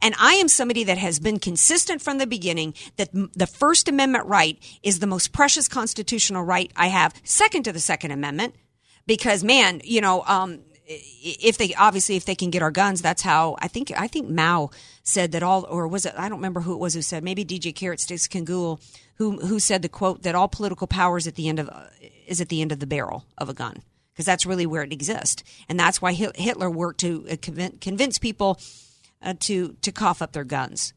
And 0.00 0.14
I 0.18 0.34
am 0.34 0.48
somebody 0.48 0.84
that 0.84 0.98
has 0.98 1.18
been 1.18 1.38
consistent 1.38 2.02
from 2.02 2.18
the 2.18 2.26
beginning 2.26 2.74
that 2.96 3.10
the 3.12 3.46
First 3.46 3.88
Amendment 3.88 4.26
right 4.26 4.58
is 4.82 4.98
the 4.98 5.06
most 5.06 5.32
precious 5.32 5.68
constitutional 5.68 6.44
right 6.44 6.70
I 6.76 6.88
have, 6.88 7.14
second 7.24 7.64
to 7.64 7.72
the 7.72 7.80
Second 7.80 8.10
Amendment. 8.10 8.54
Because 9.06 9.42
man, 9.42 9.80
you 9.84 10.00
know, 10.00 10.22
um, 10.26 10.60
if 10.86 11.58
they 11.58 11.74
obviously 11.74 12.16
if 12.16 12.24
they 12.24 12.34
can 12.34 12.50
get 12.50 12.62
our 12.62 12.70
guns, 12.70 13.02
that's 13.02 13.22
how 13.22 13.56
I 13.60 13.68
think 13.68 13.92
I 13.96 14.06
think 14.06 14.28
Mao 14.28 14.70
said 15.02 15.32
that 15.32 15.42
all 15.42 15.66
or 15.68 15.86
was 15.86 16.06
it 16.06 16.14
I 16.16 16.28
don't 16.28 16.38
remember 16.38 16.60
who 16.60 16.74
it 16.74 16.78
was 16.78 16.94
who 16.94 17.02
said 17.02 17.24
maybe 17.24 17.44
DJ 17.44 17.74
Carrot 17.74 18.00
Sticks 18.00 18.28
Kangul 18.28 18.80
who 19.16 19.38
who 19.38 19.58
said 19.58 19.82
the 19.82 19.88
quote 19.88 20.22
that 20.22 20.34
all 20.34 20.48
political 20.48 20.86
power 20.86 21.16
is 21.16 21.26
at 21.26 21.36
the 21.36 21.48
end 21.48 21.58
of 21.58 21.70
is 22.26 22.40
at 22.40 22.48
the 22.48 22.60
end 22.60 22.72
of 22.72 22.80
the 22.80 22.86
barrel 22.86 23.24
of 23.38 23.48
a 23.48 23.54
gun 23.54 23.82
because 24.12 24.26
that's 24.26 24.46
really 24.46 24.66
where 24.66 24.82
it 24.82 24.92
exists 24.92 25.42
and 25.68 25.78
that's 25.78 26.02
why 26.02 26.12
Hitler 26.12 26.70
worked 26.70 27.00
to 27.00 27.26
uh, 27.30 27.36
convince 27.40 28.18
people 28.18 28.60
uh, 29.22 29.34
to 29.40 29.76
to 29.82 29.92
cough 29.92 30.22
up 30.22 30.32
their 30.32 30.44
guns. 30.44 30.92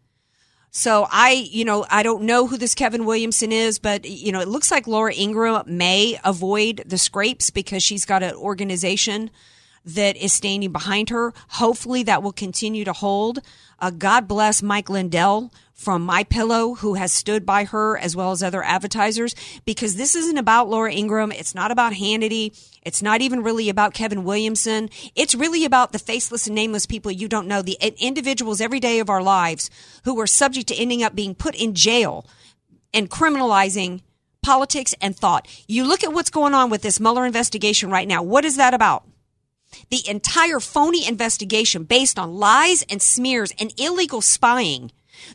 So 0.71 1.07
I, 1.09 1.31
you 1.31 1.63
know, 1.63 1.85
I 1.89 2.03
don't 2.03 2.23
know 2.23 2.47
who 2.47 2.57
this 2.57 2.75
Kevin 2.75 3.05
Williamson 3.05 3.53
is, 3.53 3.79
but 3.79 4.03
you 4.03 4.33
know, 4.33 4.41
it 4.41 4.49
looks 4.49 4.71
like 4.71 4.87
Laura 4.87 5.13
Ingraham 5.13 5.77
may 5.77 6.19
avoid 6.25 6.83
the 6.85 6.97
scrapes 6.97 7.49
because 7.49 7.81
she's 7.81 8.03
got 8.03 8.23
an 8.23 8.35
organization 8.35 9.31
that 9.85 10.17
is 10.17 10.33
standing 10.33 10.73
behind 10.73 11.09
her. 11.11 11.33
Hopefully 11.47 12.03
that 12.03 12.23
will 12.23 12.33
continue 12.33 12.83
to 12.83 12.91
hold. 12.91 13.39
Uh, 13.79 13.91
God 13.91 14.27
bless 14.27 14.61
Mike 14.61 14.89
Lindell 14.89 15.51
from 15.73 16.01
My 16.03 16.23
Pillow 16.23 16.75
who 16.75 16.93
has 16.93 17.11
stood 17.11 17.45
by 17.45 17.65
her 17.65 17.97
as 17.97 18.15
well 18.15 18.31
as 18.31 18.41
other 18.41 18.63
advertisers 18.63 19.35
because 19.65 19.97
this 19.97 20.15
isn't 20.15 20.37
about 20.37 20.69
Laura 20.69 20.91
Ingraham. 20.91 21.31
It's 21.31 21.53
not 21.53 21.69
about 21.69 21.93
Hannity. 21.93 22.57
It's 22.81 23.01
not 23.01 23.21
even 23.21 23.43
really 23.43 23.67
about 23.69 23.93
Kevin 23.93 24.23
Williamson. 24.23 24.89
It's 25.15 25.35
really 25.35 25.65
about 25.65 25.91
the 25.91 25.99
faceless 25.99 26.47
and 26.47 26.55
nameless 26.55 26.85
people 26.85 27.11
you 27.11 27.27
don't 27.27 27.47
know, 27.47 27.61
the 27.61 27.77
individuals 27.97 28.61
every 28.61 28.79
day 28.79 28.99
of 28.99 29.09
our 29.09 29.21
lives 29.21 29.69
who 30.05 30.19
are 30.19 30.27
subject 30.27 30.67
to 30.69 30.75
ending 30.75 31.03
up 31.03 31.13
being 31.13 31.35
put 31.35 31.55
in 31.55 31.75
jail 31.75 32.25
and 32.93 33.09
criminalizing 33.09 34.01
politics 34.41 34.95
and 35.01 35.17
thought. 35.17 35.47
You 35.67 35.83
look 35.83 36.03
at 36.03 36.13
what's 36.13 36.29
going 36.29 36.53
on 36.53 36.69
with 36.69 36.83
this 36.83 36.99
Mueller 36.99 37.25
investigation 37.25 37.89
right 37.89 38.07
now. 38.07 38.23
What 38.23 38.45
is 38.45 38.55
that 38.55 38.73
about? 38.73 39.05
The 39.89 40.07
entire 40.07 40.59
phony 40.59 41.07
investigation 41.07 41.83
based 41.83 42.17
on 42.19 42.35
lies 42.35 42.83
and 42.89 43.01
smears 43.01 43.53
and 43.59 43.73
illegal 43.79 44.21
spying 44.21 44.91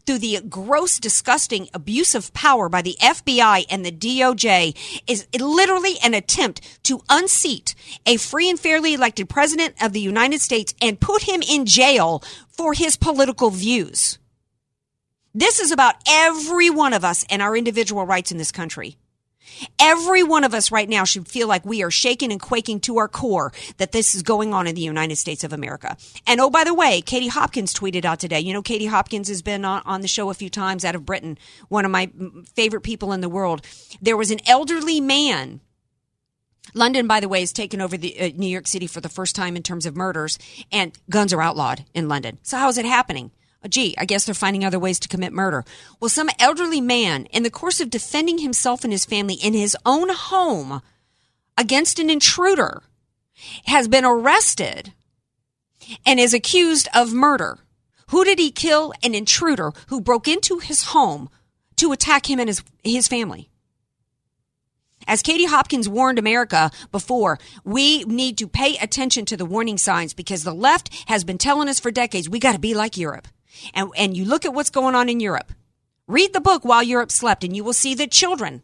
through 0.06 0.18
the 0.18 0.40
gross, 0.48 0.98
disgusting 0.98 1.68
abuse 1.74 2.14
of 2.14 2.32
power 2.32 2.68
by 2.68 2.82
the 2.82 2.96
FBI 3.00 3.64
and 3.70 3.84
the 3.84 3.92
DOJ 3.92 4.76
is 5.06 5.26
literally 5.38 5.96
an 6.02 6.14
attempt 6.14 6.60
to 6.84 7.02
unseat 7.08 7.74
a 8.06 8.16
free 8.16 8.48
and 8.48 8.58
fairly 8.58 8.94
elected 8.94 9.28
president 9.28 9.74
of 9.82 9.92
the 9.92 10.00
United 10.00 10.40
States 10.40 10.74
and 10.80 11.00
put 11.00 11.22
him 11.22 11.42
in 11.42 11.66
jail 11.66 12.22
for 12.48 12.74
his 12.74 12.96
political 12.96 13.50
views. 13.50 14.18
This 15.34 15.60
is 15.60 15.70
about 15.70 15.96
every 16.08 16.70
one 16.70 16.92
of 16.92 17.04
us 17.04 17.24
and 17.30 17.40
our 17.40 17.56
individual 17.56 18.04
rights 18.04 18.32
in 18.32 18.38
this 18.38 18.50
country. 18.50 18.96
Every 19.78 20.22
one 20.22 20.44
of 20.44 20.54
us 20.54 20.70
right 20.70 20.88
now 20.88 21.04
should 21.04 21.28
feel 21.28 21.48
like 21.48 21.64
we 21.64 21.82
are 21.82 21.90
shaking 21.90 22.32
and 22.32 22.40
quaking 22.40 22.80
to 22.80 22.98
our 22.98 23.08
core 23.08 23.52
that 23.78 23.92
this 23.92 24.14
is 24.14 24.22
going 24.22 24.54
on 24.54 24.66
in 24.66 24.74
the 24.74 24.80
United 24.80 25.16
States 25.16 25.44
of 25.44 25.52
America. 25.52 25.96
And 26.26 26.40
oh, 26.40 26.50
by 26.50 26.64
the 26.64 26.74
way, 26.74 27.00
Katie 27.00 27.28
Hopkins 27.28 27.74
tweeted 27.74 28.04
out 28.04 28.20
today. 28.20 28.40
You 28.40 28.52
know, 28.52 28.62
Katie 28.62 28.86
Hopkins 28.86 29.28
has 29.28 29.42
been 29.42 29.64
on, 29.64 29.82
on 29.84 30.00
the 30.00 30.08
show 30.08 30.30
a 30.30 30.34
few 30.34 30.50
times 30.50 30.84
out 30.84 30.94
of 30.94 31.06
Britain, 31.06 31.38
one 31.68 31.84
of 31.84 31.90
my 31.90 32.10
favorite 32.54 32.82
people 32.82 33.12
in 33.12 33.20
the 33.20 33.28
world. 33.28 33.62
There 34.00 34.16
was 34.16 34.30
an 34.30 34.40
elderly 34.46 35.00
man 35.00 35.60
London, 36.74 37.06
by 37.06 37.20
the 37.20 37.28
way, 37.28 37.40
has 37.40 37.52
taken 37.52 37.80
over 37.80 37.96
the 37.96 38.20
uh, 38.20 38.30
New 38.36 38.46
York 38.46 38.66
City 38.66 38.86
for 38.86 39.00
the 39.00 39.08
first 39.08 39.34
time 39.34 39.56
in 39.56 39.62
terms 39.62 39.86
of 39.86 39.96
murders, 39.96 40.38
and 40.70 40.96
guns 41.08 41.32
are 41.32 41.42
outlawed 41.42 41.84
in 41.94 42.08
London. 42.08 42.38
So 42.42 42.58
how 42.58 42.68
is 42.68 42.78
it 42.78 42.84
happening? 42.84 43.32
Gee, 43.68 43.94
I 43.98 44.06
guess 44.06 44.24
they're 44.24 44.34
finding 44.34 44.64
other 44.64 44.78
ways 44.78 44.98
to 45.00 45.08
commit 45.08 45.32
murder. 45.32 45.64
Well, 46.00 46.08
some 46.08 46.30
elderly 46.38 46.80
man, 46.80 47.26
in 47.26 47.42
the 47.42 47.50
course 47.50 47.80
of 47.80 47.90
defending 47.90 48.38
himself 48.38 48.84
and 48.84 48.92
his 48.92 49.04
family 49.04 49.34
in 49.34 49.52
his 49.52 49.76
own 49.84 50.08
home 50.08 50.80
against 51.58 51.98
an 51.98 52.08
intruder, 52.08 52.82
has 53.66 53.86
been 53.86 54.04
arrested 54.04 54.94
and 56.06 56.18
is 56.18 56.32
accused 56.32 56.88
of 56.94 57.12
murder. 57.12 57.58
Who 58.08 58.24
did 58.24 58.38
he 58.38 58.50
kill? 58.50 58.92
An 59.02 59.14
intruder 59.14 59.72
who 59.88 60.00
broke 60.00 60.26
into 60.26 60.58
his 60.58 60.84
home 60.84 61.28
to 61.76 61.92
attack 61.92 62.30
him 62.30 62.40
and 62.40 62.48
his, 62.48 62.62
his 62.82 63.08
family. 63.08 63.48
As 65.06 65.22
Katie 65.22 65.46
Hopkins 65.46 65.88
warned 65.88 66.18
America 66.18 66.70
before, 66.92 67.38
we 67.64 68.04
need 68.04 68.38
to 68.38 68.48
pay 68.48 68.76
attention 68.76 69.24
to 69.26 69.36
the 69.36 69.46
warning 69.46 69.78
signs 69.78 70.14
because 70.14 70.44
the 70.44 70.54
left 70.54 70.90
has 71.06 71.24
been 71.24 71.38
telling 71.38 71.68
us 71.68 71.80
for 71.80 71.90
decades 71.90 72.28
we 72.28 72.38
got 72.38 72.52
to 72.52 72.58
be 72.58 72.74
like 72.74 72.96
Europe 72.96 73.28
and, 73.74 73.90
and 73.96 74.16
you 74.16 74.24
look 74.24 74.44
at 74.44 74.54
what's 74.54 74.70
going 74.70 74.94
on 74.94 75.08
in 75.08 75.20
Europe. 75.20 75.52
Read 76.06 76.32
the 76.32 76.40
book 76.40 76.64
while 76.64 76.82
Europe 76.82 77.10
slept 77.10 77.44
and 77.44 77.54
you 77.54 77.62
will 77.62 77.72
see 77.72 77.94
that 77.94 78.10
children, 78.10 78.62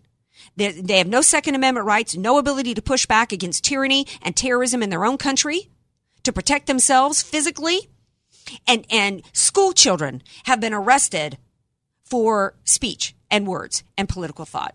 they, 0.57 0.73
they 0.73 0.99
have 0.99 1.07
no 1.07 1.21
Second 1.21 1.55
Amendment 1.55 1.87
rights, 1.87 2.17
no 2.17 2.39
ability 2.39 2.75
to 2.75 2.83
push 2.83 3.07
back 3.07 3.33
against 3.33 3.65
tyranny 3.65 4.07
and 4.23 4.37
terrorism 4.37 4.83
in 4.83 4.91
their 4.91 5.05
own 5.05 5.19
country, 5.19 5.71
to 6.25 6.33
protect 6.33 6.67
themselves 6.67 7.23
physically. 7.23 7.89
And, 8.67 8.85
and 8.91 9.23
school 9.33 9.73
children 9.73 10.23
have 10.45 10.61
been 10.61 10.75
arrested 10.75 11.39
for 12.05 12.55
speech 12.65 13.15
and 13.31 13.47
words 13.47 13.85
and 13.97 14.09
political 14.09 14.45
thought. 14.45 14.75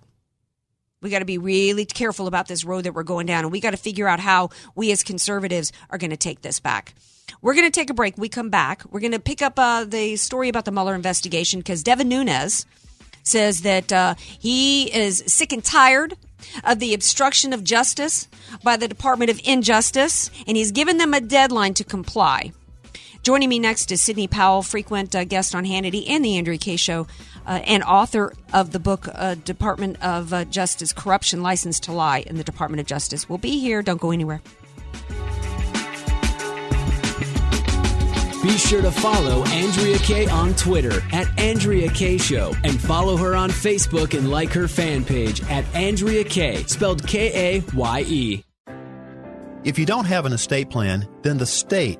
We 1.02 1.10
got 1.10 1.20
to 1.20 1.26
be 1.26 1.38
really 1.38 1.86
careful 1.86 2.28
about 2.28 2.48
this 2.48 2.64
road 2.64 2.84
that 2.84 2.94
we're 2.94 3.04
going 3.04 3.26
down, 3.26 3.44
and 3.44 3.52
we 3.52 3.60
got 3.60 3.72
to 3.72 3.78
figure 3.78 4.08
out 4.08 4.20
how 4.20 4.50
we 4.76 4.92
as 4.92 5.04
conservatives 5.04 5.72
are 5.90 5.98
going 5.98 6.12
to 6.12 6.18
take 6.18 6.42
this 6.42 6.60
back. 6.60 6.94
We're 7.42 7.54
going 7.54 7.68
to 7.68 7.72
take 7.72 7.90
a 7.90 7.94
break. 7.94 8.18
We 8.18 8.30
come 8.30 8.50
back. 8.50 8.84
We're 8.92 9.00
going 9.00 9.12
to 9.12 9.20
pick 9.20 9.42
up 9.42 9.58
uh, 9.58 9.86
the 9.86 10.16
story 10.16 10.50
about 10.50 10.66
the 10.66 10.72
Mueller 10.72 10.96
investigation 10.96 11.60
because 11.60 11.84
Devin 11.84 12.10
Nunes 12.10 12.66
says 13.24 13.62
that 13.62 13.92
uh, 13.92 14.16
he 14.18 14.94
is 14.94 15.24
sick 15.28 15.54
and 15.54 15.64
tired 15.64 16.16
of 16.64 16.80
the 16.80 16.94
obstruction 16.94 17.54
of 17.54 17.64
justice 17.64 18.28
by 18.64 18.78
the 18.78 18.88
Department 18.88 19.32
of 19.32 19.40
Injustice, 19.44 20.32
and 20.48 20.58
he's 20.58 20.72
given 20.72 20.98
them 20.98 21.14
a 21.14 21.22
deadline 21.22 21.74
to 21.76 21.84
comply. 21.84 22.52
Joining 23.24 23.50
me 23.50 23.60
next 23.60 23.92
is 23.92 24.02
Sidney 24.02 24.28
Powell, 24.28 24.64
frequent 24.64 25.16
uh, 25.16 25.24
guest 25.26 25.54
on 25.54 25.64
Hannity 25.64 26.10
and 26.10 26.26
the 26.26 26.38
Andrea 26.38 26.58
Kaye 26.58 26.76
Show, 26.76 27.06
uh, 27.46 27.62
and 27.66 27.84
author 27.84 28.34
of 28.52 28.72
the 28.72 28.80
book 28.80 29.08
uh, 29.14 29.36
Department 29.36 30.02
of 30.02 30.34
uh, 30.34 30.46
Justice 30.46 30.92
Corruption 30.92 31.44
License 31.44 31.80
to 31.82 31.92
Lie 31.92 32.24
in 32.26 32.38
the 32.38 32.44
Department 32.44 32.82
of 32.82 32.88
Justice. 32.88 33.30
We'll 33.30 33.38
be 33.38 33.60
here. 33.60 33.84
Don't 33.84 34.02
go 34.02 34.10
anywhere. 34.10 34.42
Be 38.42 38.58
sure 38.58 38.82
to 38.82 38.92
follow 38.92 39.44
Andrea 39.46 40.00
Kaye 40.00 40.28
on 40.28 40.56
Twitter 40.56 41.02
at 41.12 41.28
Andrea 41.40 41.90
Kaye 41.92 42.18
Show 42.18 42.56
and 42.64 42.82
follow 42.82 43.16
her 43.18 43.36
on 43.36 43.52
Facebook 43.52 44.18
and 44.18 44.32
like 44.32 44.50
her 44.50 44.68
fan 44.68 45.04
page 45.06 45.42
at 45.50 45.64
Andrea 45.76 46.24
Kaye, 46.24 46.64
spelled 46.64 47.06
K 47.06 47.58
A 47.58 47.64
Y 47.76 48.04
E. 48.08 48.44
If 49.64 49.78
you 49.78 49.86
don't 49.86 50.06
have 50.06 50.26
an 50.26 50.34
estate 50.34 50.72
plan, 50.72 51.08
then 51.22 51.38
the 51.38 51.46
state, 51.46 52.00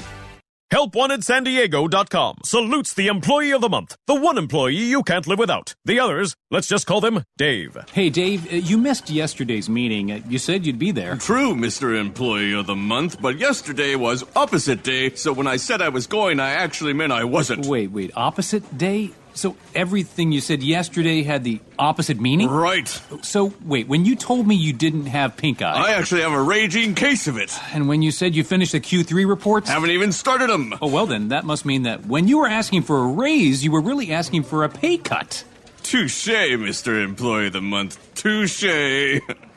HelpWantedSanDiego.com 0.71 2.37
salutes 2.45 2.93
the 2.93 3.07
employee 3.07 3.51
of 3.51 3.59
the 3.59 3.67
month, 3.67 3.97
the 4.07 4.15
one 4.15 4.37
employee 4.37 4.75
you 4.75 5.03
can't 5.03 5.27
live 5.27 5.37
without. 5.37 5.75
The 5.83 5.99
others, 5.99 6.33
let's 6.49 6.67
just 6.67 6.87
call 6.87 7.01
them 7.01 7.25
Dave. 7.37 7.77
Hey, 7.91 8.09
Dave, 8.09 8.51
uh, 8.51 8.55
you 8.55 8.77
missed 8.77 9.09
yesterday's 9.09 9.67
meeting. 9.67 10.13
Uh, 10.13 10.21
you 10.29 10.37
said 10.39 10.65
you'd 10.65 10.79
be 10.79 10.91
there. 10.91 11.17
True, 11.17 11.55
Mr. 11.55 11.99
Employee 11.99 12.53
of 12.53 12.67
the 12.67 12.75
Month, 12.75 13.21
but 13.21 13.37
yesterday 13.37 13.95
was 13.95 14.23
opposite 14.33 14.81
day, 14.81 15.09
so 15.09 15.33
when 15.33 15.45
I 15.45 15.57
said 15.57 15.81
I 15.81 15.89
was 15.89 16.07
going, 16.07 16.39
I 16.39 16.51
actually 16.51 16.93
meant 16.93 17.11
I 17.11 17.25
wasn't. 17.25 17.65
Wait, 17.65 17.91
wait, 17.91 18.11
opposite 18.15 18.77
day? 18.77 19.11
So 19.33 19.55
everything 19.73 20.31
you 20.31 20.41
said 20.41 20.61
yesterday 20.61 21.23
had 21.23 21.43
the 21.43 21.59
opposite 21.79 22.19
meaning? 22.19 22.49
Right. 22.49 22.87
So 23.21 23.53
wait, 23.65 23.87
when 23.87 24.05
you 24.05 24.15
told 24.15 24.47
me 24.47 24.55
you 24.55 24.73
didn't 24.73 25.05
have 25.05 25.37
pink 25.37 25.61
eye, 25.61 25.73
I 25.73 25.93
actually 25.93 26.21
have 26.21 26.33
a 26.33 26.41
raging 26.41 26.95
case 26.95 27.27
of 27.27 27.37
it. 27.37 27.57
And 27.73 27.87
when 27.87 28.01
you 28.01 28.11
said 28.11 28.35
you 28.35 28.43
finished 28.43 28.73
the 28.73 28.79
Q3 28.79 29.27
reports, 29.27 29.69
haven't 29.69 29.91
even 29.91 30.11
started 30.11 30.49
them. 30.49 30.75
Oh 30.81 30.87
well, 30.87 31.05
then 31.05 31.29
that 31.29 31.45
must 31.45 31.65
mean 31.65 31.83
that 31.83 32.05
when 32.05 32.27
you 32.27 32.39
were 32.39 32.47
asking 32.47 32.83
for 32.83 32.99
a 32.99 33.07
raise, 33.07 33.63
you 33.63 33.71
were 33.71 33.81
really 33.81 34.11
asking 34.11 34.43
for 34.43 34.63
a 34.63 34.69
pay 34.69 34.97
cut. 34.97 35.43
Touche, 35.91 36.55
Mr. 36.55 37.03
Employee 37.03 37.47
of 37.47 37.53
the 37.53 37.59
Month. 37.61 37.99
Touche. 38.15 38.63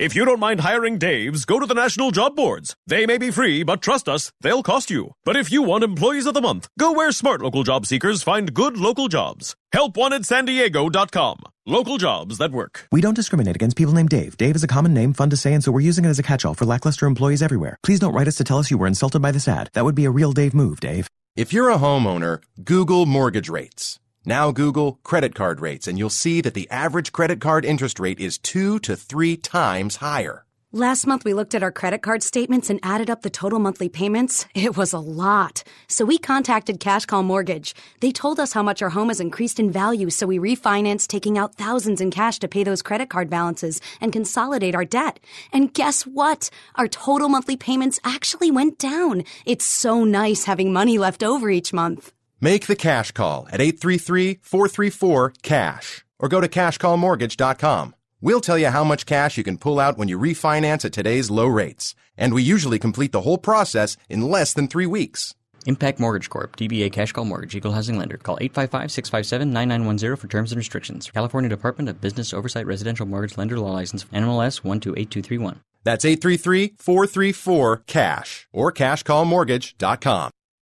If 0.00 0.16
you 0.16 0.24
don't 0.24 0.40
mind 0.40 0.62
hiring 0.62 0.98
Daves, 0.98 1.46
go 1.46 1.60
to 1.60 1.64
the 1.64 1.74
national 1.74 2.10
job 2.10 2.34
boards. 2.34 2.74
They 2.88 3.06
may 3.06 3.18
be 3.18 3.30
free, 3.30 3.62
but 3.62 3.80
trust 3.80 4.08
us, 4.08 4.32
they'll 4.40 4.64
cost 4.64 4.90
you. 4.90 5.12
But 5.24 5.36
if 5.36 5.52
you 5.52 5.62
want 5.62 5.84
employees 5.84 6.26
of 6.26 6.34
the 6.34 6.40
month, 6.40 6.66
go 6.76 6.90
where 6.90 7.12
smart 7.12 7.40
local 7.40 7.62
job 7.62 7.86
seekers 7.86 8.24
find 8.24 8.52
good 8.52 8.76
local 8.76 9.06
jobs. 9.06 9.54
HelpWantedSanDiego.com. 9.72 11.38
Local 11.66 11.98
jobs 11.98 12.38
that 12.38 12.50
work. 12.50 12.88
We 12.90 13.00
don't 13.00 13.14
discriminate 13.14 13.54
against 13.54 13.76
people 13.76 13.94
named 13.94 14.08
Dave. 14.08 14.36
Dave 14.36 14.56
is 14.56 14.64
a 14.64 14.74
common 14.74 14.92
name, 14.92 15.12
fun 15.12 15.30
to 15.30 15.36
say, 15.36 15.54
and 15.54 15.62
so 15.62 15.70
we're 15.70 15.88
using 15.88 16.04
it 16.04 16.08
as 16.08 16.18
a 16.18 16.24
catch-all 16.24 16.54
for 16.54 16.64
lackluster 16.64 17.06
employees 17.06 17.42
everywhere. 17.42 17.78
Please 17.84 18.00
don't 18.00 18.12
write 18.12 18.26
us 18.26 18.34
to 18.38 18.42
tell 18.42 18.58
us 18.58 18.72
you 18.72 18.78
were 18.78 18.88
insulted 18.88 19.22
by 19.22 19.30
this 19.30 19.46
ad. 19.46 19.70
That 19.74 19.84
would 19.84 19.94
be 19.94 20.04
a 20.04 20.10
real 20.10 20.32
Dave 20.32 20.52
move, 20.52 20.80
Dave. 20.80 21.06
If 21.36 21.52
you're 21.52 21.70
a 21.70 21.78
homeowner, 21.78 22.42
Google 22.64 23.06
mortgage 23.06 23.48
rates. 23.48 24.00
Now 24.26 24.52
Google 24.52 25.00
credit 25.02 25.34
card 25.34 25.60
rates, 25.60 25.86
and 25.86 25.98
you'll 25.98 26.08
see 26.08 26.40
that 26.40 26.54
the 26.54 26.70
average 26.70 27.12
credit 27.12 27.42
card 27.42 27.62
interest 27.66 28.00
rate 28.00 28.18
is 28.18 28.38
two 28.38 28.78
to 28.78 28.96
three 28.96 29.36
times 29.36 29.96
higher. 29.96 30.46
Last 30.72 31.06
month, 31.06 31.26
we 31.26 31.34
looked 31.34 31.54
at 31.54 31.62
our 31.62 31.70
credit 31.70 32.00
card 32.00 32.22
statements 32.22 32.70
and 32.70 32.80
added 32.82 33.10
up 33.10 33.20
the 33.20 33.28
total 33.28 33.58
monthly 33.58 33.90
payments. 33.90 34.46
It 34.54 34.78
was 34.78 34.94
a 34.94 34.98
lot. 34.98 35.62
So 35.88 36.06
we 36.06 36.16
contacted 36.16 36.80
Cash 36.80 37.04
Call 37.04 37.22
Mortgage. 37.22 37.74
They 38.00 38.12
told 38.12 38.40
us 38.40 38.54
how 38.54 38.62
much 38.62 38.80
our 38.80 38.88
home 38.88 39.08
has 39.08 39.20
increased 39.20 39.60
in 39.60 39.70
value, 39.70 40.08
so 40.08 40.26
we 40.26 40.38
refinanced, 40.38 41.08
taking 41.08 41.36
out 41.36 41.56
thousands 41.56 42.00
in 42.00 42.10
cash 42.10 42.38
to 42.38 42.48
pay 42.48 42.64
those 42.64 42.80
credit 42.80 43.10
card 43.10 43.28
balances 43.28 43.78
and 44.00 44.10
consolidate 44.10 44.74
our 44.74 44.86
debt. 44.86 45.20
And 45.52 45.72
guess 45.74 46.06
what? 46.06 46.48
Our 46.76 46.88
total 46.88 47.28
monthly 47.28 47.58
payments 47.58 48.00
actually 48.04 48.50
went 48.50 48.78
down. 48.78 49.24
It's 49.44 49.66
so 49.66 50.02
nice 50.02 50.44
having 50.44 50.72
money 50.72 50.96
left 50.96 51.22
over 51.22 51.50
each 51.50 51.74
month. 51.74 52.14
Make 52.44 52.66
the 52.66 52.76
cash 52.76 53.12
call 53.12 53.48
at 53.50 53.60
833-434-CASH 53.60 56.04
or 56.18 56.28
go 56.28 56.42
to 56.42 56.48
cashcallmortgage.com. 56.48 57.94
We'll 58.20 58.42
tell 58.42 58.58
you 58.58 58.66
how 58.66 58.84
much 58.84 59.06
cash 59.06 59.38
you 59.38 59.44
can 59.44 59.56
pull 59.56 59.80
out 59.80 59.96
when 59.96 60.08
you 60.08 60.18
refinance 60.18 60.84
at 60.84 60.92
today's 60.92 61.30
low 61.30 61.46
rates. 61.46 61.94
And 62.18 62.34
we 62.34 62.42
usually 62.42 62.78
complete 62.78 63.12
the 63.12 63.22
whole 63.22 63.38
process 63.38 63.96
in 64.10 64.28
less 64.28 64.52
than 64.52 64.68
three 64.68 64.84
weeks. 64.84 65.34
Impact 65.64 65.98
Mortgage 65.98 66.28
Corp. 66.28 66.58
DBA 66.58 66.92
Cash 66.92 67.12
Call 67.12 67.24
Mortgage. 67.24 67.56
Equal 67.56 67.72
Housing 67.72 67.96
Lender. 67.96 68.18
Call 68.18 68.36
855-657-9910 68.36 70.18
for 70.18 70.28
terms 70.28 70.52
and 70.52 70.58
restrictions. 70.58 71.10
California 71.10 71.48
Department 71.48 71.88
of 71.88 72.02
Business 72.02 72.34
Oversight 72.34 72.66
Residential 72.66 73.06
Mortgage 73.06 73.38
Lender 73.38 73.58
Law 73.58 73.72
License. 73.72 74.04
NMLS 74.12 74.62
128231. 74.62 75.60
That's 75.82 76.04
833-434-CASH 76.04 78.48
or 78.52 78.70
cashcallmortgage.com. 78.70 80.30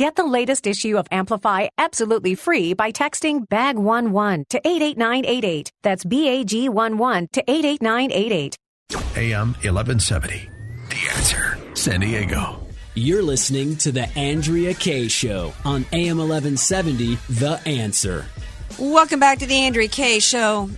Get 0.00 0.16
the 0.16 0.24
latest 0.24 0.66
issue 0.66 0.96
of 0.96 1.06
Amplify 1.12 1.68
absolutely 1.76 2.34
free 2.34 2.72
by 2.72 2.90
texting 2.90 3.46
BAG11 3.48 4.48
to 4.48 4.58
88988. 4.66 5.72
That's 5.82 6.06
BAG11 6.06 7.32
to 7.32 7.44
88988. 7.46 8.56
AM 9.16 9.48
1170. 9.60 10.48
The 10.88 11.10
answer. 11.14 11.58
San 11.74 12.00
Diego. 12.00 12.66
You're 12.94 13.22
listening 13.22 13.76
to 13.76 13.92
The 13.92 14.08
Andrea 14.18 14.72
Kaye 14.72 15.08
Show 15.08 15.52
on 15.66 15.84
AM 15.92 16.16
1170, 16.16 17.16
The 17.28 17.60
Answer. 17.66 18.24
Welcome 18.78 19.20
back 19.20 19.40
to 19.40 19.46
The 19.46 19.56
Andrea 19.56 19.88
Kaye 19.88 20.20
Show. 20.20 20.70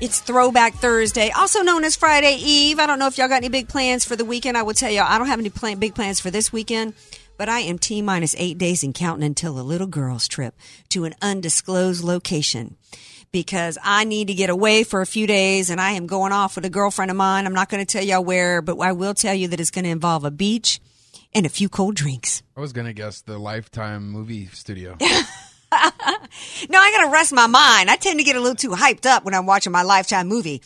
It's 0.00 0.20
Throwback 0.20 0.74
Thursday, 0.74 1.30
also 1.30 1.62
known 1.62 1.82
as 1.82 1.96
Friday 1.96 2.36
Eve. 2.36 2.78
I 2.78 2.86
don't 2.86 3.00
know 3.00 3.08
if 3.08 3.18
y'all 3.18 3.26
got 3.26 3.38
any 3.38 3.48
big 3.48 3.68
plans 3.68 4.04
for 4.04 4.14
the 4.14 4.24
weekend. 4.24 4.56
I 4.56 4.62
will 4.62 4.74
tell 4.74 4.92
y'all, 4.92 5.06
I 5.08 5.18
don't 5.18 5.26
have 5.26 5.40
any 5.40 5.50
plan- 5.50 5.78
big 5.78 5.94
plans 5.94 6.20
for 6.20 6.30
this 6.30 6.52
weekend, 6.52 6.94
but 7.40 7.48
I 7.48 7.60
am 7.60 7.78
T 7.78 8.02
minus 8.02 8.34
eight 8.36 8.58
days 8.58 8.84
and 8.84 8.92
counting 8.92 9.24
until 9.24 9.58
a 9.58 9.62
little 9.62 9.86
girl's 9.86 10.28
trip 10.28 10.54
to 10.90 11.06
an 11.06 11.14
undisclosed 11.22 12.04
location 12.04 12.76
because 13.32 13.78
I 13.82 14.04
need 14.04 14.26
to 14.26 14.34
get 14.34 14.50
away 14.50 14.84
for 14.84 15.00
a 15.00 15.06
few 15.06 15.26
days 15.26 15.70
and 15.70 15.80
I 15.80 15.92
am 15.92 16.06
going 16.06 16.32
off 16.32 16.56
with 16.56 16.66
a 16.66 16.68
girlfriend 16.68 17.10
of 17.10 17.16
mine. 17.16 17.46
I'm 17.46 17.54
not 17.54 17.70
going 17.70 17.82
to 17.82 17.90
tell 17.90 18.04
y'all 18.04 18.22
where, 18.22 18.60
but 18.60 18.78
I 18.78 18.92
will 18.92 19.14
tell 19.14 19.34
you 19.34 19.48
that 19.48 19.58
it's 19.58 19.70
going 19.70 19.86
to 19.86 19.90
involve 19.90 20.26
a 20.26 20.30
beach 20.30 20.80
and 21.32 21.46
a 21.46 21.48
few 21.48 21.70
cold 21.70 21.94
drinks. 21.94 22.42
I 22.58 22.60
was 22.60 22.74
gonna 22.74 22.92
guess 22.92 23.22
the 23.22 23.38
Lifetime 23.38 24.10
movie 24.10 24.48
studio. 24.48 24.98
no, 25.00 25.06
I 25.72 26.92
got 26.92 27.06
to 27.06 27.10
rest 27.10 27.32
my 27.32 27.46
mind. 27.46 27.88
I 27.88 27.96
tend 27.96 28.18
to 28.18 28.24
get 28.24 28.36
a 28.36 28.40
little 28.40 28.54
too 28.54 28.72
hyped 28.72 29.06
up 29.06 29.24
when 29.24 29.32
I'm 29.32 29.46
watching 29.46 29.72
my 29.72 29.82
Lifetime 29.82 30.28
movie 30.28 30.60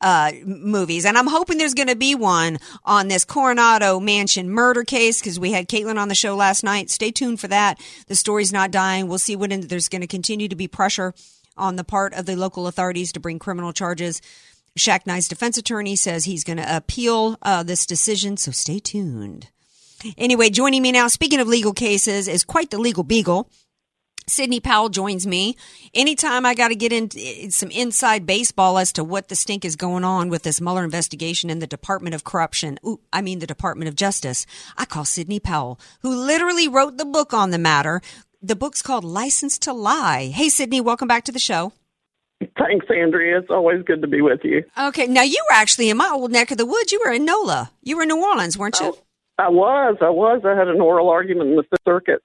uh, 0.00 0.32
movies, 0.44 1.04
and 1.04 1.16
I'm 1.16 1.26
hoping 1.26 1.58
there's 1.58 1.74
going 1.74 1.88
to 1.88 1.96
be 1.96 2.14
one 2.14 2.58
on 2.84 3.08
this 3.08 3.24
Coronado 3.24 3.98
Mansion 3.98 4.50
murder 4.50 4.84
case 4.84 5.20
because 5.20 5.40
we 5.40 5.52
had 5.52 5.68
Caitlin 5.68 5.98
on 5.98 6.08
the 6.08 6.14
show 6.14 6.36
last 6.36 6.62
night. 6.62 6.90
Stay 6.90 7.10
tuned 7.10 7.40
for 7.40 7.48
that. 7.48 7.80
The 8.06 8.14
story's 8.14 8.52
not 8.52 8.70
dying. 8.70 9.08
We'll 9.08 9.18
see 9.18 9.36
what 9.36 9.52
in, 9.52 9.62
there's 9.62 9.88
going 9.88 10.02
to 10.02 10.06
continue 10.06 10.48
to 10.48 10.56
be 10.56 10.68
pressure 10.68 11.14
on 11.56 11.76
the 11.76 11.84
part 11.84 12.12
of 12.14 12.26
the 12.26 12.36
local 12.36 12.66
authorities 12.66 13.12
to 13.12 13.20
bring 13.20 13.38
criminal 13.38 13.72
charges. 13.72 14.20
Shacknai's 14.78 15.28
defense 15.28 15.56
attorney 15.56 15.96
says 15.96 16.24
he's 16.24 16.44
going 16.44 16.58
to 16.58 16.76
appeal 16.76 17.38
uh, 17.42 17.62
this 17.62 17.86
decision, 17.86 18.36
so 18.36 18.50
stay 18.50 18.78
tuned. 18.78 19.48
Anyway, 20.18 20.50
joining 20.50 20.82
me 20.82 20.92
now, 20.92 21.08
speaking 21.08 21.40
of 21.40 21.48
legal 21.48 21.72
cases, 21.72 22.28
is 22.28 22.44
quite 22.44 22.70
the 22.70 22.78
legal 22.78 23.02
beagle. 23.02 23.48
Sidney 24.28 24.58
Powell 24.58 24.88
joins 24.88 25.24
me. 25.24 25.56
Anytime 25.94 26.44
I 26.44 26.54
got 26.54 26.68
to 26.68 26.74
get 26.74 26.92
into 26.92 27.16
eh, 27.20 27.48
some 27.50 27.70
inside 27.70 28.26
baseball 28.26 28.76
as 28.76 28.92
to 28.94 29.04
what 29.04 29.28
the 29.28 29.36
stink 29.36 29.64
is 29.64 29.76
going 29.76 30.02
on 30.02 30.30
with 30.30 30.42
this 30.42 30.60
Mueller 30.60 30.82
investigation 30.82 31.48
in 31.48 31.60
the 31.60 31.66
Department 31.66 32.12
of 32.12 32.24
Corruption, 32.24 32.76
ooh, 32.84 32.98
I 33.12 33.22
mean 33.22 33.38
the 33.38 33.46
Department 33.46 33.88
of 33.88 33.94
Justice, 33.94 34.44
I 34.76 34.84
call 34.84 35.04
Sidney 35.04 35.38
Powell, 35.38 35.78
who 36.00 36.12
literally 36.12 36.66
wrote 36.66 36.98
the 36.98 37.04
book 37.04 37.32
on 37.32 37.52
the 37.52 37.58
matter. 37.58 38.00
The 38.42 38.56
book's 38.56 38.82
called 38.82 39.04
License 39.04 39.58
to 39.60 39.72
Lie. 39.72 40.32
Hey, 40.34 40.48
Sidney, 40.48 40.80
welcome 40.80 41.06
back 41.06 41.22
to 41.26 41.32
the 41.32 41.38
show. 41.38 41.72
Thanks, 42.58 42.86
Andrea. 42.90 43.38
It's 43.38 43.50
always 43.50 43.84
good 43.84 44.02
to 44.02 44.08
be 44.08 44.22
with 44.22 44.40
you. 44.42 44.64
Okay, 44.76 45.06
now 45.06 45.22
you 45.22 45.40
were 45.48 45.54
actually 45.54 45.88
in 45.88 45.98
my 45.98 46.10
old 46.12 46.32
neck 46.32 46.50
of 46.50 46.58
the 46.58 46.66
woods. 46.66 46.90
You 46.90 47.00
were 47.06 47.12
in 47.12 47.24
NOLA. 47.24 47.70
You 47.80 47.96
were 47.96 48.02
in 48.02 48.08
New 48.08 48.22
Orleans, 48.22 48.58
weren't 48.58 48.80
you? 48.80 48.86
Oh. 48.86 48.98
I 49.38 49.50
was. 49.50 49.98
I 50.00 50.10
was. 50.10 50.42
I 50.44 50.56
had 50.56 50.66
an 50.66 50.80
oral 50.80 51.10
argument 51.10 51.50
in 51.50 51.56
the 51.56 51.62
Fifth 51.62 51.82
Circuit. 51.84 52.22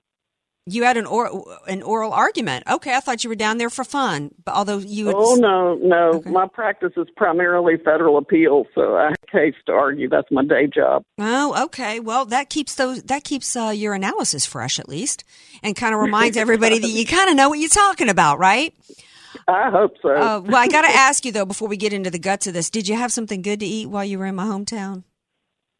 You 0.67 0.83
had 0.83 0.95
an 0.95 1.07
oral 1.07 1.51
an 1.67 1.81
oral 1.81 2.13
argument. 2.13 2.65
Okay, 2.69 2.95
I 2.95 2.99
thought 2.99 3.23
you 3.23 3.29
were 3.29 3.35
down 3.35 3.57
there 3.57 3.71
for 3.71 3.83
fun. 3.83 4.29
But 4.45 4.53
although 4.53 4.77
you, 4.77 5.07
would... 5.07 5.15
oh 5.17 5.35
no, 5.35 5.75
no, 5.75 6.19
okay. 6.19 6.29
my 6.29 6.47
practice 6.47 6.91
is 6.97 7.07
primarily 7.17 7.77
federal 7.77 8.19
appeals, 8.19 8.67
so 8.75 8.95
I 8.95 9.05
have 9.05 9.15
a 9.23 9.31
case 9.31 9.55
to 9.65 9.71
argue. 9.71 10.07
That's 10.07 10.27
my 10.29 10.45
day 10.45 10.67
job. 10.67 11.03
Oh, 11.17 11.65
okay. 11.65 11.99
Well, 11.99 12.25
that 12.25 12.49
keeps 12.49 12.75
those 12.75 13.01
that 13.03 13.23
keeps 13.23 13.55
uh, 13.55 13.73
your 13.75 13.95
analysis 13.95 14.45
fresh 14.45 14.79
at 14.79 14.87
least, 14.87 15.23
and 15.63 15.75
kind 15.75 15.95
of 15.95 15.99
reminds 16.01 16.37
everybody 16.37 16.77
that 16.77 16.89
you 16.89 17.07
kind 17.07 17.29
of 17.29 17.35
know 17.35 17.49
what 17.49 17.57
you're 17.57 17.67
talking 17.67 18.09
about, 18.09 18.37
right? 18.37 18.75
I 19.47 19.71
hope 19.71 19.95
so. 20.01 20.09
Uh, 20.09 20.41
well, 20.41 20.57
I 20.57 20.67
got 20.67 20.83
to 20.83 20.91
ask 20.91 21.25
you 21.25 21.31
though 21.31 21.45
before 21.45 21.69
we 21.69 21.77
get 21.77 21.91
into 21.91 22.11
the 22.11 22.19
guts 22.19 22.45
of 22.45 22.53
this. 22.53 22.69
Did 22.69 22.87
you 22.87 22.95
have 22.95 23.11
something 23.11 23.41
good 23.41 23.61
to 23.61 23.65
eat 23.65 23.87
while 23.87 24.05
you 24.05 24.19
were 24.19 24.27
in 24.27 24.35
my 24.35 24.45
hometown? 24.45 25.03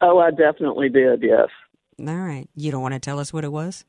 Oh, 0.02 0.18
I 0.18 0.32
definitely 0.32 0.90
did, 0.90 1.22
yes. 1.22 1.50
All 2.00 2.16
right. 2.16 2.50
You 2.56 2.72
don't 2.72 2.82
want 2.82 2.96
to 2.96 3.00
tell 3.00 3.20
us 3.20 3.32
what 3.32 3.44
it 3.44 3.52
was? 3.52 3.86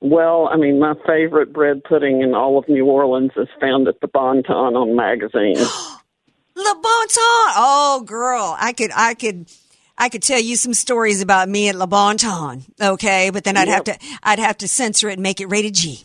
Well, 0.00 0.48
I 0.52 0.56
mean, 0.56 0.78
my 0.78 0.94
favorite 1.06 1.52
bread 1.52 1.82
pudding 1.82 2.22
in 2.22 2.34
all 2.34 2.58
of 2.58 2.68
New 2.68 2.86
Orleans 2.86 3.32
is 3.36 3.48
found 3.60 3.88
at 3.88 4.00
the 4.00 4.08
Bon 4.08 4.42
Ton 4.42 4.76
on 4.76 4.94
magazine. 4.94 5.56
Le 5.56 6.74
Bon 6.82 7.08
Ton! 7.08 7.52
Oh, 7.56 8.02
girl. 8.06 8.56
I 8.58 8.72
could, 8.72 8.92
I 8.94 9.14
could, 9.14 9.50
I 9.96 10.08
could 10.08 10.22
tell 10.22 10.40
you 10.40 10.54
some 10.54 10.72
stories 10.72 11.20
about 11.20 11.48
me 11.48 11.68
at 11.68 11.74
Le 11.74 11.88
Bon 11.88 12.16
Ton. 12.16 12.62
Okay. 12.80 13.30
But 13.30 13.42
then 13.42 13.56
I'd 13.56 13.66
yep. 13.66 13.86
have 13.88 13.98
to, 13.98 14.06
I'd 14.22 14.38
have 14.38 14.58
to 14.58 14.68
censor 14.68 15.08
it 15.08 15.14
and 15.14 15.22
make 15.22 15.40
it 15.40 15.46
rated 15.46 15.74
G. 15.74 16.04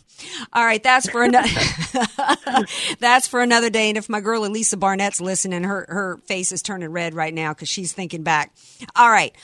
All 0.52 0.64
right, 0.64 0.82
that's 0.82 1.08
for 1.08 1.22
another. 1.22 1.48
that's 2.98 3.26
for 3.26 3.40
another 3.40 3.70
day. 3.70 3.88
And 3.88 3.98
if 3.98 4.08
my 4.08 4.20
girl 4.20 4.44
Elisa 4.44 4.76
Barnett's 4.76 5.20
listening, 5.20 5.64
her 5.64 5.86
her 5.88 6.16
face 6.26 6.52
is 6.52 6.62
turning 6.62 6.90
red 6.90 7.14
right 7.14 7.34
now 7.34 7.52
because 7.52 7.68
she's 7.68 7.92
thinking 7.92 8.22
back. 8.22 8.54
All 8.94 9.10
right, 9.10 9.34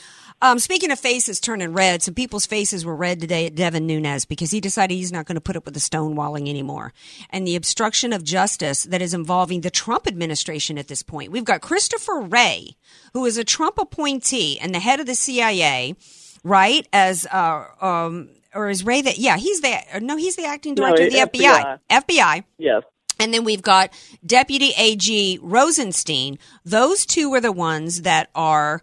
Um, 0.43 0.59
speaking 0.59 0.91
of 0.91 0.99
faces 0.99 1.39
turning 1.39 1.75
red, 1.75 2.03
some 2.03 2.15
people's 2.15 2.47
faces 2.47 2.85
were 2.85 2.97
red 2.97 3.21
today 3.21 3.47
at 3.47 3.55
Devin 3.55 3.87
Nunes 3.87 4.25
because 4.25 4.51
he 4.51 4.61
decided 4.61 4.95
he's 4.95 5.13
not 5.13 5.27
going 5.27 5.35
to 5.35 5.41
put 5.41 5.57
up 5.57 5.67
with 5.67 5.75
the 5.75 5.81
stonewalling 5.81 6.49
anymore 6.49 6.95
and 7.29 7.47
the 7.47 7.57
obstruction 7.57 8.13
of 8.15 8.25
justice 8.25 8.85
that 8.85 9.03
is 9.03 9.13
involving 9.13 9.61
the 9.61 9.71
Trump 9.71 10.07
administration 10.07 10.79
at 10.79 10.89
this 10.89 11.03
point. 11.03 11.31
We've 11.31 11.45
got 11.45 11.61
Christopher 11.61 12.21
Wray, 12.21 12.77
who 13.13 13.27
is 13.27 13.37
a 13.37 13.45
Trump 13.45 13.79
appointee 13.79 14.59
and 14.59 14.75
the 14.75 14.81
head 14.81 14.99
of 14.99 15.07
the 15.07 15.15
CIA, 15.15 15.95
right? 16.43 16.89
As 16.91 17.27
uh, 17.27 17.65
um, 17.83 18.31
or 18.55 18.71
is 18.71 18.83
Wray 18.83 19.03
that? 19.03 19.19
Yeah, 19.19 19.37
he's 19.37 19.61
the 19.61 19.79
no, 20.01 20.17
he's 20.17 20.37
the 20.37 20.47
acting 20.47 20.75
director 20.75 21.03
No, 21.03 21.07
of 21.23 21.33
the 21.33 21.39
FBI. 21.39 21.79
FBI. 21.91 22.45
Yes. 22.57 22.83
And 23.19 23.35
then 23.35 23.45
we've 23.45 23.61
got 23.61 23.93
Deputy 24.25 24.73
AG 24.79 25.39
Rosenstein. 25.43 26.39
Those 26.65 27.05
two 27.05 27.35
are 27.35 27.41
the 27.43 27.53
ones 27.53 28.03
that 28.03 28.31
are 28.35 28.81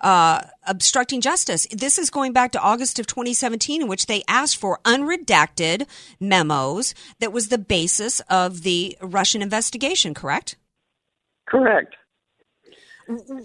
uh, 0.00 0.42
obstructing 0.66 1.20
justice. 1.20 1.66
This 1.70 1.98
is 1.98 2.10
going 2.10 2.32
back 2.32 2.52
to 2.52 2.60
August 2.60 2.98
of 2.98 3.06
2017, 3.06 3.82
in 3.82 3.88
which 3.88 4.06
they 4.06 4.22
asked 4.28 4.56
for 4.56 4.78
unredacted 4.84 5.86
memos 6.20 6.94
that 7.20 7.32
was 7.32 7.48
the 7.48 7.58
basis 7.58 8.20
of 8.30 8.62
the 8.62 8.96
Russian 9.00 9.42
investigation, 9.42 10.14
correct? 10.14 10.56
Correct. 11.46 11.94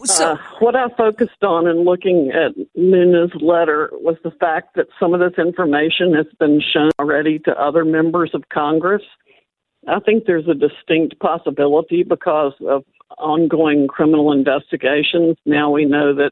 So, 0.03 0.33
uh, 0.33 0.37
what 0.59 0.75
I 0.75 0.89
focused 0.97 1.41
on 1.41 1.67
in 1.67 1.85
looking 1.85 2.31
at 2.31 2.51
Nunes' 2.75 3.31
letter 3.39 3.89
was 3.93 4.17
the 4.21 4.31
fact 4.31 4.75
that 4.75 4.87
some 4.99 5.13
of 5.13 5.21
this 5.21 5.39
information 5.39 6.13
has 6.15 6.25
been 6.37 6.61
shown 6.73 6.91
already 6.99 7.39
to 7.39 7.51
other 7.51 7.85
members 7.85 8.31
of 8.33 8.43
Congress. 8.51 9.03
I 9.87 10.01
think 10.01 10.25
there's 10.25 10.47
a 10.49 10.53
distinct 10.53 11.17
possibility 11.19 12.03
because 12.03 12.53
of 12.67 12.83
ongoing 13.17 13.87
criminal 13.87 14.31
investigations. 14.31 15.37
Now 15.45 15.69
we 15.71 15.85
know 15.85 16.13
that 16.15 16.31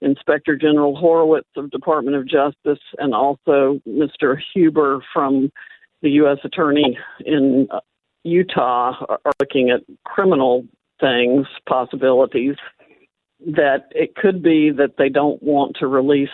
Inspector 0.00 0.54
General 0.56 0.94
Horowitz 0.94 1.48
of 1.56 1.70
Department 1.70 2.16
of 2.16 2.28
Justice 2.28 2.82
and 2.98 3.14
also 3.14 3.80
Mr. 3.88 4.36
Huber 4.54 5.02
from 5.12 5.50
the 6.02 6.10
U.S. 6.10 6.38
Attorney 6.44 6.98
in 7.24 7.68
Utah 8.24 8.94
are 9.08 9.32
looking 9.40 9.70
at 9.70 9.80
criminal 10.04 10.64
things, 11.00 11.46
possibilities, 11.68 12.56
that 13.40 13.86
it 13.92 14.14
could 14.14 14.42
be 14.42 14.70
that 14.70 14.94
they 14.98 15.08
don't 15.08 15.42
want 15.42 15.76
to 15.78 15.86
release 15.86 16.28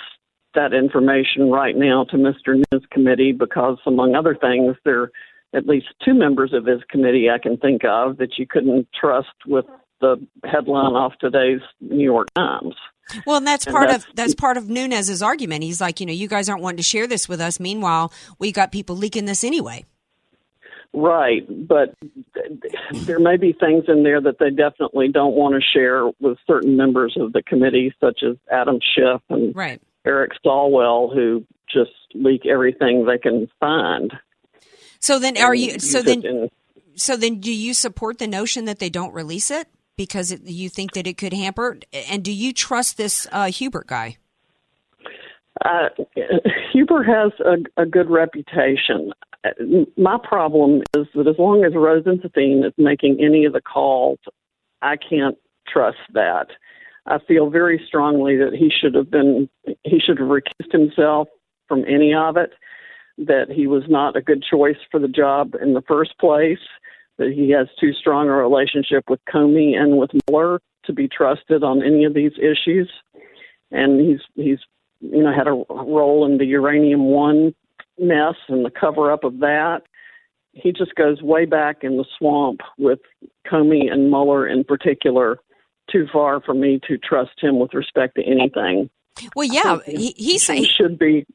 that 0.55 0.73
information 0.73 1.51
right 1.51 1.77
now 1.77 2.05
to 2.05 2.17
Mr. 2.17 2.63
Nunes' 2.73 2.87
committee 2.91 3.33
because, 3.33 3.79
among 3.87 4.15
other 4.15 4.35
things, 4.35 4.77
there 4.85 5.03
are 5.03 5.11
at 5.55 5.67
least 5.67 5.87
two 6.05 6.15
members 6.15 6.53
of 6.53 6.67
his 6.67 6.81
committee 6.91 7.29
I 7.31 7.39
can 7.39 7.57
think 7.57 7.83
of 7.85 8.19
that 8.19 8.39
you 8.39 8.47
couldn't 8.47 8.89
trust 8.99 9.29
with 9.47 9.67
the 10.03 10.19
headline 10.45 10.93
off 10.93 11.15
today's 11.19 11.61
New 11.81 12.05
York 12.05 12.29
Times. 12.35 12.75
well, 13.27 13.37
and 13.39 13.47
that's 13.47 13.65
And 13.67 13.73
part 13.75 13.89
that's- 13.89 14.05
of 14.05 14.15
that's 14.15 14.35
part 14.35 14.59
of 14.59 14.69
Nunes's 14.69 15.23
argument. 15.23 15.65
He's 15.65 15.81
like, 15.81 15.99
you 16.01 16.07
know, 16.07 16.13
you 16.13 16.29
guys 16.29 16.51
aren't 16.51 16.63
wanting 16.63 16.77
to 16.77 16.83
share 16.83 17.07
this 17.07 17.27
with 17.29 17.41
us. 17.41 17.59
Meanwhile, 17.59 18.13
we 18.39 18.53
got 18.53 18.71
people 18.71 18.97
leaking 18.97 19.25
this 19.25 19.43
anyway. 19.45 19.85
Right, 20.95 21.47
but 21.49 21.95
there 23.07 23.19
may 23.19 23.39
be 23.39 23.55
things 23.55 23.85
in 23.89 24.03
there 24.03 24.21
that 24.21 24.39
they 24.39 24.51
definitely 24.51 25.09
don't 25.09 25.35
want 25.35 25.55
to 25.55 25.61
share 25.63 26.11
with 26.21 26.37
certain 26.47 26.77
members 26.77 27.17
of 27.19 27.33
the 27.33 27.43
committee, 27.43 27.95
such 27.99 28.23
as 28.23 28.37
Adam 28.51 28.79
Schiff 28.95 29.23
and 29.31 29.57
Right. 29.57 29.81
Eric 30.05 30.33
Swalwell, 30.45 31.15
who 31.15 31.47
just 31.73 31.93
leak 32.13 32.45
everything 32.45 33.07
they 33.07 33.17
can 33.17 33.49
find. 33.59 34.13
So 35.01 35.19
then, 35.19 35.39
are 35.39 35.55
you? 35.55 35.79
So 35.79 36.03
then, 36.03 36.51
so 36.95 37.17
then, 37.17 37.41
do 37.41 37.51
you 37.53 37.73
support 37.73 38.19
the 38.19 38.27
notion 38.27 38.67
that 38.67 38.79
they 38.79 38.91
don't 38.91 39.15
release 39.15 39.51
it 39.51 39.69
because 39.97 40.31
it, 40.31 40.43
you 40.45 40.69
think 40.69 40.93
that 40.93 41.07
it 41.07 41.17
could 41.17 41.33
hamper? 41.33 41.79
And 42.11 42.23
do 42.23 42.33
you 42.33 42.53
trust 42.53 42.97
this 42.97 43.27
uh, 43.33 43.47
Hubert 43.47 43.87
guy? 43.87 44.17
Uh, 45.65 45.89
Huber 46.73 47.03
has 47.03 47.33
a, 47.41 47.83
a 47.83 47.87
good 47.87 48.11
reputation. 48.11 49.13
Uh, 49.45 49.51
My 49.97 50.19
problem 50.23 50.83
is 50.97 51.07
that 51.15 51.29
as 51.29 51.39
long 51.39 51.65
as 51.65 51.75
Rosenstein 51.75 52.65
is 52.65 52.73
making 52.79 53.19
any 53.23 53.45
of 53.45 53.53
the 53.53 53.61
calls, 53.61 54.19
I 54.81 54.97
can't 54.97 55.37
trust 55.69 55.99
that. 56.15 56.49
I 57.07 57.19
feel 57.27 57.51
very 57.51 57.83
strongly 57.87 58.37
that 58.37 58.55
he 58.55 58.71
should 58.71 58.95
have 58.95 59.11
been 59.11 59.49
he 59.85 59.99
should 59.99 60.19
have 60.19 60.29
recused 60.29 60.71
himself 60.71 61.29
from 61.67 61.85
any 61.87 62.15
of 62.15 62.37
it. 62.37 62.53
That 63.19 63.51
he 63.51 63.67
was 63.67 63.83
not 63.89 64.17
a 64.17 64.23
good 64.23 64.43
choice 64.43 64.77
for 64.91 64.99
the 64.99 65.09
job 65.09 65.55
in 65.61 65.75
the 65.75 65.83
first 65.83 66.19
place. 66.19 66.59
That 67.23 67.33
he 67.33 67.51
has 67.51 67.69
too 67.79 67.93
strong 67.93 68.29
a 68.29 68.33
relationship 68.33 69.05
with 69.09 69.21
Comey 69.33 69.77
and 69.77 69.97
with 69.97 70.11
Mueller 70.29 70.61
to 70.85 70.93
be 70.93 71.07
trusted 71.09 71.63
on 71.63 71.83
any 71.83 72.05
of 72.05 72.15
these 72.15 72.33
issues. 72.39 72.91
And 73.71 74.01
he's 74.01 74.21
he's 74.35 74.59
you 75.01 75.23
know 75.23 75.33
had 75.33 75.47
a 75.47 75.65
role 75.73 76.27
in 76.27 76.39
the 76.39 76.47
uranium 76.47 77.05
one 77.05 77.55
mess 77.99 78.35
and 78.49 78.65
the 78.65 78.71
cover 78.71 79.13
up 79.13 79.23
of 79.23 79.39
that. 79.39 79.83
He 80.53 80.73
just 80.73 80.95
goes 80.97 81.23
way 81.23 81.45
back 81.47 81.79
in 81.83 81.97
the 81.97 82.05
swamp 82.19 82.61
with 82.77 82.99
Comey 83.47 83.91
and 83.91 84.11
Mueller 84.11 84.47
in 84.47 84.65
particular. 84.65 85.39
Too 85.91 86.07
far 86.13 86.41
for 86.41 86.55
me 86.55 86.81
to 86.89 86.99
trust 86.99 87.33
him 87.39 87.59
with 87.59 87.75
respect 87.75 88.17
to 88.17 88.23
anything. 88.23 88.89
Well, 89.37 89.49
yeah, 89.49 89.79
he, 89.85 90.15
he's 90.17 90.47
He 90.47 90.65
should 90.65 90.99
be. 90.99 91.27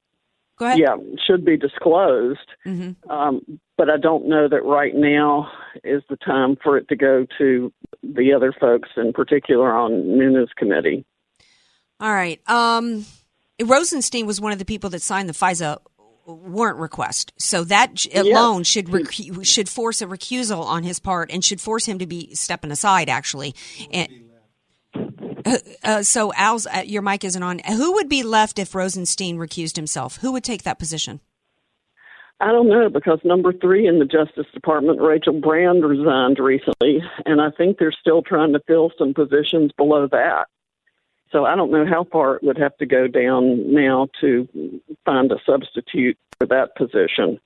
Go 0.57 0.65
ahead. 0.65 0.79
Yeah, 0.79 0.95
should 1.25 1.45
be 1.45 1.55
disclosed. 1.57 2.39
hmm 2.63 2.91
Um, 3.09 3.59
but 3.77 3.89
I 3.91 3.97
don't 3.97 4.27
know 4.27 4.47
that 4.49 4.63
right 4.65 4.95
now 4.95 5.51
is 5.83 6.01
the 6.09 6.17
time 6.17 6.57
for 6.63 6.77
it 6.77 6.87
to 6.89 6.95
go 6.95 7.27
to 7.37 7.71
the 8.01 8.33
other 8.33 8.51
folks, 8.59 8.89
in 8.97 9.13
particular 9.13 9.71
on 9.71 10.17
Nunes 10.17 10.49
committee. 10.57 11.05
All 11.99 12.11
right. 12.11 12.39
Um, 12.49 13.05
Rosenstein 13.63 14.25
was 14.25 14.41
one 14.41 14.51
of 14.51 14.59
the 14.59 14.65
people 14.65 14.89
that 14.91 15.01
signed 15.01 15.29
the 15.29 15.33
FISA 15.33 15.77
warrant 16.25 16.77
request, 16.79 17.33
so 17.37 17.63
that 17.63 17.93
j- 17.93 18.09
Yes. 18.13 18.25
alone 18.25 18.63
should 18.63 18.87
recu- 18.87 19.45
should 19.45 19.69
force 19.69 20.01
a 20.01 20.05
recusal 20.07 20.61
on 20.65 20.83
his 20.83 20.99
part 20.99 21.31
and 21.31 21.43
should 21.43 21.61
force 21.61 21.85
him 21.85 21.99
to 21.99 22.05
be 22.07 22.33
stepping 22.35 22.71
aside. 22.71 23.09
Actually, 23.09 23.53
and. 23.91 24.09
Uh, 25.47 25.57
uh, 25.83 26.03
so 26.03 26.33
Al's, 26.33 26.67
uh, 26.67 26.83
your 26.85 27.01
mic 27.01 27.23
isn't 27.23 27.41
on. 27.41 27.59
Who 27.59 27.93
would 27.93 28.09
be 28.09 28.23
left 28.23 28.59
if 28.59 28.75
Rosenstein 28.75 29.37
recused 29.37 29.75
himself? 29.75 30.17
Who 30.17 30.31
would 30.33 30.43
take 30.43 30.63
that 30.63 30.79
position? 30.79 31.21
I 32.39 32.51
don't 32.51 32.69
know 32.69 32.89
because 32.89 33.19
number 33.23 33.51
three 33.51 33.87
in 33.87 33.97
the 33.97 34.05
Justice 34.05 34.45
Department, 34.53 35.01
Rachel 35.01 35.39
Brand, 35.39 35.83
resigned 35.83 36.37
recently, 36.37 37.01
and 37.25 37.41
I 37.41 37.49
think 37.57 37.77
they're 37.77 37.91
still 37.91 38.21
trying 38.21 38.53
to 38.53 38.59
fill 38.67 38.91
some 38.97 39.13
positions 39.13 39.71
below 39.75 40.07
that. 40.11 40.45
So 41.31 41.45
I 41.45 41.55
don't 41.55 41.71
know 41.71 41.85
how 41.85 42.05
far 42.11 42.35
it 42.35 42.43
would 42.43 42.57
have 42.57 42.77
to 42.77 42.85
go 42.85 43.07
down 43.07 43.73
now 43.73 44.07
to 44.21 44.47
find 45.03 45.31
a 45.31 45.37
substitute 45.45 46.17
for 46.37 46.47
that 46.47 46.75
position. 46.75 47.39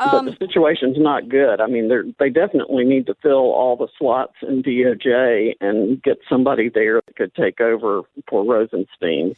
Um, 0.00 0.26
but 0.26 0.38
the 0.38 0.46
situation's 0.46 0.96
not 0.98 1.28
good. 1.28 1.60
I 1.60 1.66
mean, 1.66 1.88
they 1.88 2.14
they 2.18 2.30
definitely 2.30 2.84
need 2.84 3.06
to 3.06 3.14
fill 3.22 3.52
all 3.52 3.76
the 3.76 3.88
slots 3.98 4.34
in 4.42 4.62
DOJ 4.62 5.54
and 5.60 6.02
get 6.02 6.18
somebody 6.28 6.68
there 6.68 7.00
that 7.06 7.16
could 7.16 7.34
take 7.34 7.60
over 7.60 8.02
for 8.28 8.44
Rosenstein. 8.44 9.34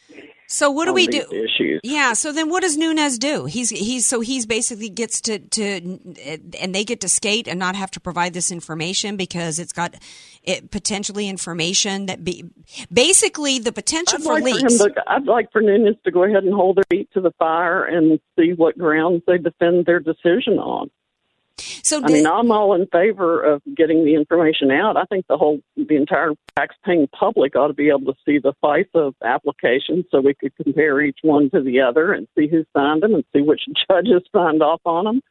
So 0.53 0.69
what 0.69 0.85
do 0.85 0.93
we 0.93 1.07
do? 1.07 1.25
Issues. 1.31 1.79
Yeah. 1.81 2.13
So 2.13 2.31
then, 2.31 2.47
what 2.47 2.61
does 2.61 2.77
Nunes 2.77 3.17
do? 3.17 3.45
He's 3.45 3.71
he's 3.71 4.05
so 4.05 4.19
he's 4.19 4.45
basically 4.45 4.87
gets 4.87 5.19
to 5.21 5.39
to 5.39 5.99
and 6.59 6.75
they 6.75 6.83
get 6.83 7.01
to 7.01 7.09
skate 7.09 7.47
and 7.47 7.57
not 7.59 7.75
have 7.75 7.89
to 7.89 7.99
provide 7.99 8.35
this 8.35 8.51
information 8.51 9.17
because 9.17 9.57
it's 9.57 9.73
got 9.73 9.95
it, 10.43 10.69
potentially 10.69 11.27
information 11.27 12.05
that 12.05 12.23
be 12.23 12.45
basically 12.93 13.57
the 13.57 13.71
potential 13.71 14.19
I'd 14.19 14.23
for 14.23 14.33
like 14.33 14.43
leaks. 14.43 14.77
for 14.77 14.89
him 14.89 14.93
to, 14.93 15.03
I'd 15.07 15.25
like 15.25 15.51
for 15.51 15.59
Nunes 15.59 15.95
to 16.03 16.11
go 16.11 16.23
ahead 16.23 16.43
and 16.43 16.53
hold 16.53 16.77
their 16.77 16.83
feet 16.87 17.09
to 17.15 17.21
the 17.21 17.31
fire 17.39 17.83
and 17.85 18.19
see 18.37 18.53
what 18.55 18.77
grounds 18.77 19.23
they 19.25 19.39
defend 19.39 19.87
their 19.87 19.99
decision 19.99 20.59
on. 20.59 20.91
So 21.57 22.01
I 22.03 22.09
mean, 22.09 22.25
I'm 22.25 22.49
all 22.51 22.73
in 22.73 22.87
favor 22.87 23.41
of 23.43 23.61
getting 23.75 24.05
the 24.05 24.15
information 24.15 24.71
out. 24.71 24.97
I 24.97 25.03
think 25.05 25.27
the 25.27 25.37
whole, 25.37 25.59
the 25.75 25.95
entire 25.95 26.31
tax-paying 26.57 27.07
public 27.07 27.55
ought 27.55 27.67
to 27.67 27.73
be 27.73 27.89
able 27.89 28.11
to 28.11 28.15
see 28.25 28.39
the 28.39 28.53
FISA 28.63 29.13
applications 29.23 30.05
so 30.09 30.19
we 30.21 30.33
could 30.33 30.53
compare 30.55 31.01
each 31.01 31.19
one 31.21 31.49
to 31.51 31.61
the 31.61 31.81
other 31.81 32.13
and 32.13 32.27
see 32.37 32.47
who 32.47 32.65
signed 32.75 33.03
them 33.03 33.13
and 33.13 33.23
see 33.33 33.41
which 33.41 33.61
judges 33.89 34.23
signed 34.35 34.63
off 34.63 34.81
on 34.85 35.05
them. 35.05 35.21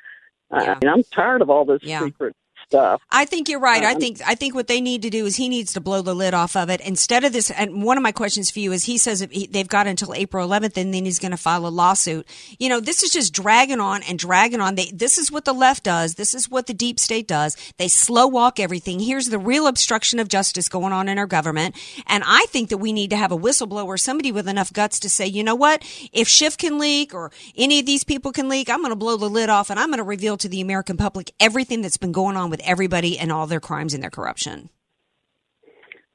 I 0.50 0.74
mean, 0.82 0.92
I'm 0.92 1.02
tired 1.04 1.40
of 1.40 1.48
all 1.48 1.64
this 1.64 1.82
Yeah. 1.82 2.04
secret 2.04 2.36
stuff. 2.72 3.02
I 3.10 3.24
think 3.26 3.48
you're 3.48 3.60
right. 3.60 3.84
I 3.84 3.92
Um, 3.92 4.00
think 4.00 4.20
I 4.26 4.34
think 4.34 4.54
what 4.54 4.66
they 4.66 4.80
need 4.80 5.02
to 5.02 5.10
do 5.10 5.26
is 5.26 5.36
he 5.36 5.48
needs 5.48 5.72
to 5.74 5.80
blow 5.80 6.02
the 6.02 6.14
lid 6.14 6.34
off 6.34 6.56
of 6.56 6.70
it 6.70 6.80
instead 6.80 7.24
of 7.24 7.32
this. 7.32 7.50
And 7.50 7.82
one 7.82 7.96
of 7.98 8.02
my 8.02 8.12
questions 8.12 8.50
for 8.50 8.60
you 8.60 8.72
is, 8.72 8.84
he 8.84 8.96
says 8.98 9.20
if 9.20 9.30
he, 9.30 9.46
they've 9.46 9.68
got 9.68 9.86
until 9.86 10.14
April 10.14 10.48
11th, 10.48 10.76
and 10.76 10.94
then 10.94 11.04
he's 11.04 11.18
going 11.18 11.32
to 11.32 11.36
file 11.36 11.66
a 11.66 11.68
lawsuit. 11.68 12.26
You 12.58 12.68
know, 12.70 12.80
this 12.80 13.02
is 13.02 13.10
just 13.10 13.34
dragging 13.34 13.80
on 13.80 14.02
and 14.04 14.18
dragging 14.18 14.60
on. 14.60 14.76
They, 14.76 14.86
this 14.86 15.18
is 15.18 15.30
what 15.30 15.44
the 15.44 15.52
left 15.52 15.84
does. 15.84 16.14
This 16.14 16.34
is 16.34 16.48
what 16.50 16.66
the 16.66 16.74
deep 16.74 16.98
state 16.98 17.28
does. 17.28 17.56
They 17.76 17.88
slow 17.88 18.26
walk 18.26 18.58
everything. 18.58 19.00
Here's 19.00 19.28
the 19.28 19.38
real 19.38 19.66
obstruction 19.66 20.18
of 20.18 20.28
justice 20.28 20.68
going 20.68 20.92
on 20.92 21.08
in 21.08 21.18
our 21.18 21.26
government. 21.26 21.76
And 22.06 22.24
I 22.26 22.46
think 22.48 22.70
that 22.70 22.78
we 22.78 22.92
need 22.92 23.10
to 23.10 23.16
have 23.16 23.32
a 23.32 23.38
whistleblower, 23.38 24.00
somebody 24.00 24.32
with 24.32 24.48
enough 24.48 24.72
guts 24.72 24.98
to 25.00 25.10
say, 25.10 25.26
you 25.26 25.44
know 25.44 25.54
what? 25.54 25.82
If 26.12 26.28
Schiff 26.28 26.56
can 26.56 26.78
leak 26.78 27.12
or 27.14 27.30
any 27.56 27.80
of 27.80 27.86
these 27.86 28.04
people 28.04 28.32
can 28.32 28.48
leak, 28.48 28.70
I'm 28.70 28.78
going 28.80 28.90
to 28.90 28.96
blow 28.96 29.16
the 29.16 29.28
lid 29.28 29.50
off 29.50 29.70
and 29.70 29.78
I'm 29.78 29.88
going 29.88 29.98
to 29.98 30.04
reveal 30.04 30.36
to 30.38 30.48
the 30.48 30.60
American 30.60 30.96
public 30.96 31.32
everything 31.40 31.82
that's 31.82 31.98
been 31.98 32.12
going 32.12 32.36
on 32.36 32.50
with 32.50 32.61
everybody 32.64 33.18
and 33.18 33.32
all 33.32 33.46
their 33.46 33.60
crimes 33.60 33.94
and 33.94 34.02
their 34.02 34.10
corruption. 34.10 34.70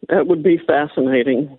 That 0.10 0.28
would 0.28 0.44
be 0.44 0.60
fascinating. 0.66 1.58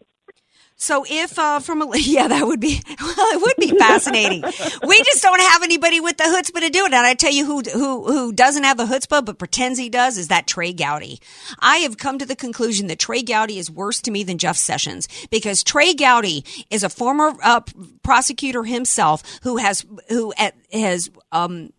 So 0.81 1.05
if 1.11 1.37
uh, 1.41 1.59
from 1.59 1.83
a 1.83 1.91
yeah, 1.99 2.29
that 2.29 2.47
would 2.47 2.61
be 2.61 2.81
well, 3.01 3.15
it 3.19 3.43
would 3.43 3.57
be 3.59 3.77
fascinating. 3.77 4.43
we 4.43 5.03
just 5.03 5.23
don't 5.23 5.41
have 5.41 5.65
anybody 5.65 5.99
with 5.99 6.17
the 6.17 6.23
chutzpah 6.23 6.61
to 6.61 6.71
do 6.71 6.85
it. 6.85 6.93
And 6.93 6.95
I 6.95 7.15
tell 7.15 7.33
you 7.33 7.45
who 7.45 7.63
who 7.63 8.05
who 8.05 8.33
doesn't 8.33 8.63
have 8.63 8.77
the 8.77 8.85
chutzpah 8.85 9.25
but 9.25 9.39
pretends 9.39 9.79
he 9.79 9.89
does 9.89 10.17
is 10.17 10.29
that 10.29 10.47
Trey 10.47 10.73
Gowdy. 10.73 11.21
I 11.59 11.79
have 11.79 11.99
come 11.99 12.19
to 12.19 12.25
the 12.27 12.37
conclusion 12.37 12.87
that 12.87 13.01
Trey 13.01 13.23
Gowdy 13.23 13.59
is 13.59 13.71
worse 13.71 14.01
to 14.03 14.13
me 14.13 14.23
than 14.23 14.39
Jeff 14.39 14.57
Sessions 14.57 15.09
because 15.31 15.65
Trey 15.65 15.95
Gowdy 15.95 16.45
is 16.71 16.85
a 16.85 16.89
former 16.89 17.35
uh, 17.43 17.61
prosecutor 18.05 18.63
himself 18.63 19.25
who 19.43 19.57
has 19.57 19.85
who 20.09 20.33
has 20.73 21.11
um, 21.33 21.73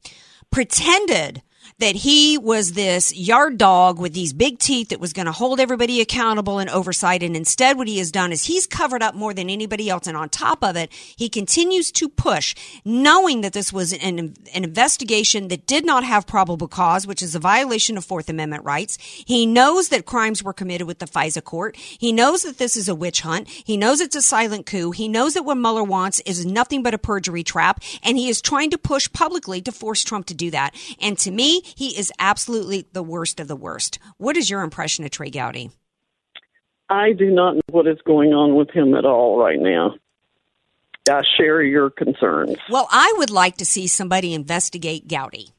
pretended 0.52 1.42
that 1.80 1.96
he 1.96 2.38
was 2.38 2.74
this 2.74 3.16
yard 3.16 3.58
dog 3.58 4.00
with 4.00 4.14
these 4.14 4.34
big 4.34 4.60
teeth 4.60 4.90
that 4.90 5.00
was 5.00 5.14
going 5.14 5.26
to 5.26 5.32
hold 5.32 5.60
everybody 5.60 6.02
accountable 6.02 6.60
and 6.60 6.70
oversight. 6.70 7.24
And 7.24 7.36
instead, 7.36 7.78
what 7.78 7.88
he 7.88 7.98
has 7.98 8.12
done 8.12 8.32
is 8.32 8.46
he's 8.46 8.68
covered 8.68 9.02
up 9.02 9.16
more 9.16 9.34
than 9.34 9.50
anybody 9.50 9.90
else. 9.90 10.08
And 10.08 10.18
on 10.18 10.30
top 10.30 10.64
of 10.64 10.76
it, 10.76 10.92
he 10.92 11.30
continues 11.30 11.92
to 11.94 12.10
push, 12.10 12.56
knowing 12.86 13.42
that 13.42 13.54
this 13.54 13.74
was 13.74 13.94
an, 13.94 14.20
an 14.20 14.64
investigation 14.64 15.48
that 15.48 15.66
did 15.66 15.86
not 15.86 16.04
have 16.04 16.28
probable 16.28 16.68
cause, 16.68 17.08
which 17.08 17.22
is 17.22 17.36
a 17.36 17.40
violation 17.40 17.98
of 17.98 18.06
Fourth 18.06 18.30
Amendment 18.30 18.64
rights. 18.66 18.98
He 19.00 19.46
knows 19.46 19.90
that 19.90 20.06
crimes 20.06 20.44
were 20.44 20.54
committed 20.54 20.88
with 20.88 21.00
the 21.00 21.06
FISA 21.06 21.44
court. 21.44 21.78
He 21.78 22.12
knows 22.12 22.44
that 22.44 22.58
this 22.58 22.76
is 22.76 22.90
a 22.90 22.96
witch 22.96 23.22
hunt. 23.22 23.48
He 23.48 23.78
knows 23.78 24.02
it's 24.02 24.16
a 24.16 24.22
silent 24.22 24.66
coup. 24.66 24.92
He 24.92 25.08
knows 25.08 25.34
that 25.34 25.44
what 25.44 25.56
Mueller 25.56 25.84
wants 25.84 26.20
is 26.22 26.46
nothing 26.46 26.84
but 26.84 26.94
a 26.94 26.98
perjury 26.98 27.44
trap. 27.44 27.82
And 28.04 28.18
he 28.18 28.30
is 28.30 28.42
trying 28.42 28.72
to 28.72 28.78
push 28.78 29.12
publicly 29.12 29.62
to 29.62 29.72
force 29.72 30.04
Trump 30.04 30.28
to 30.28 30.34
do 30.34 30.52
that. 30.52 30.76
And 31.00 31.18
to 31.20 31.32
me, 31.32 31.64
he 31.76 31.98
is 31.98 32.12
absolutely 32.20 32.88
the 32.94 33.04
worst 33.04 33.40
of 33.40 33.48
the 33.48 33.56
worst. 33.56 34.00
What 34.18 34.38
is 34.38 34.50
your 34.50 34.62
impression 34.62 35.06
of 35.06 35.12
Trey 35.12 35.30
Gowdy? 35.30 35.72
I 36.90 37.14
do 37.14 37.30
not 37.30 37.56
know 37.56 37.62
what 37.70 37.88
is 37.88 38.00
going 38.06 38.34
on 38.34 38.56
with 38.56 38.72
him 38.72 38.96
at 38.96 39.06
all 39.06 39.38
right 39.38 39.60
now. 39.60 39.96
I 41.10 41.22
share 41.38 41.62
your 41.62 41.90
concerns. 41.90 42.58
Well, 42.70 42.88
I 42.92 43.14
would 43.18 43.30
like 43.30 43.58
to 43.58 43.66
see 43.66 43.88
somebody 43.88 44.34
investigate 44.34 45.08
Gowdy. 45.08 45.50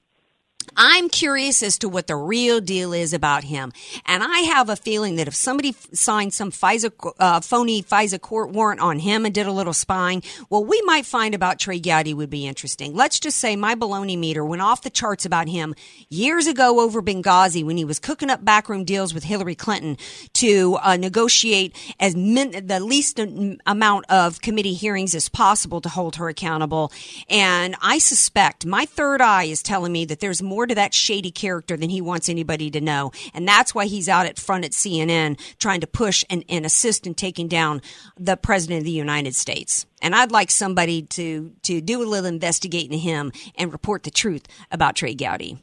I'm 0.82 1.10
curious 1.10 1.62
as 1.62 1.76
to 1.80 1.90
what 1.90 2.06
the 2.06 2.16
real 2.16 2.58
deal 2.58 2.94
is 2.94 3.12
about 3.12 3.44
him. 3.44 3.70
And 4.06 4.22
I 4.22 4.38
have 4.38 4.70
a 4.70 4.76
feeling 4.76 5.16
that 5.16 5.28
if 5.28 5.34
somebody 5.34 5.74
signed 5.92 6.32
some 6.32 6.50
FISA, 6.50 7.12
uh, 7.18 7.40
phony 7.40 7.82
FISA 7.82 8.18
court 8.18 8.52
warrant 8.52 8.80
on 8.80 8.98
him 8.98 9.26
and 9.26 9.34
did 9.34 9.46
a 9.46 9.52
little 9.52 9.74
spying, 9.74 10.22
well, 10.48 10.64
we 10.64 10.80
might 10.86 11.04
find 11.04 11.34
about 11.34 11.58
Trey 11.58 11.80
Gowdy 11.80 12.14
would 12.14 12.30
be 12.30 12.46
interesting. 12.46 12.94
Let's 12.94 13.20
just 13.20 13.36
say 13.36 13.56
my 13.56 13.74
baloney 13.74 14.16
meter 14.16 14.42
went 14.42 14.62
off 14.62 14.80
the 14.80 14.88
charts 14.88 15.26
about 15.26 15.48
him 15.48 15.74
years 16.08 16.46
ago 16.46 16.80
over 16.80 17.02
Benghazi 17.02 17.62
when 17.62 17.76
he 17.76 17.84
was 17.84 17.98
cooking 17.98 18.30
up 18.30 18.42
backroom 18.42 18.84
deals 18.84 19.12
with 19.12 19.24
Hillary 19.24 19.56
Clinton 19.56 19.98
to 20.32 20.78
uh, 20.80 20.96
negotiate 20.96 21.76
as 22.00 22.16
min- 22.16 22.66
the 22.66 22.80
least 22.80 23.20
amount 23.66 24.06
of 24.08 24.40
committee 24.40 24.72
hearings 24.72 25.14
as 25.14 25.28
possible 25.28 25.82
to 25.82 25.90
hold 25.90 26.16
her 26.16 26.30
accountable. 26.30 26.90
And 27.28 27.76
I 27.82 27.98
suspect 27.98 28.64
my 28.64 28.86
third 28.86 29.20
eye 29.20 29.44
is 29.44 29.62
telling 29.62 29.92
me 29.92 30.06
that 30.06 30.20
there's 30.20 30.40
more 30.40 30.69
to 30.70 30.74
that 30.76 30.94
shady 30.94 31.30
character 31.30 31.76
than 31.76 31.90
he 31.90 32.00
wants 32.00 32.28
anybody 32.28 32.70
to 32.70 32.80
know. 32.80 33.10
And 33.34 33.46
that's 33.46 33.74
why 33.74 33.86
he's 33.86 34.08
out 34.08 34.26
at 34.26 34.38
front 34.38 34.64
at 34.64 34.70
CNN 34.70 35.38
trying 35.58 35.80
to 35.80 35.86
push 35.86 36.24
and, 36.30 36.44
and 36.48 36.64
assist 36.64 37.06
in 37.06 37.14
taking 37.14 37.48
down 37.48 37.82
the 38.16 38.36
president 38.36 38.78
of 38.78 38.84
the 38.84 38.90
United 38.90 39.34
States. 39.34 39.86
And 40.00 40.14
I'd 40.14 40.32
like 40.32 40.50
somebody 40.50 41.02
to, 41.02 41.52
to 41.62 41.80
do 41.80 42.02
a 42.02 42.06
little 42.06 42.26
investigating 42.26 42.98
him 42.98 43.32
and 43.56 43.72
report 43.72 44.04
the 44.04 44.10
truth 44.10 44.46
about 44.70 44.96
Trey 44.96 45.14
Gowdy. 45.14 45.58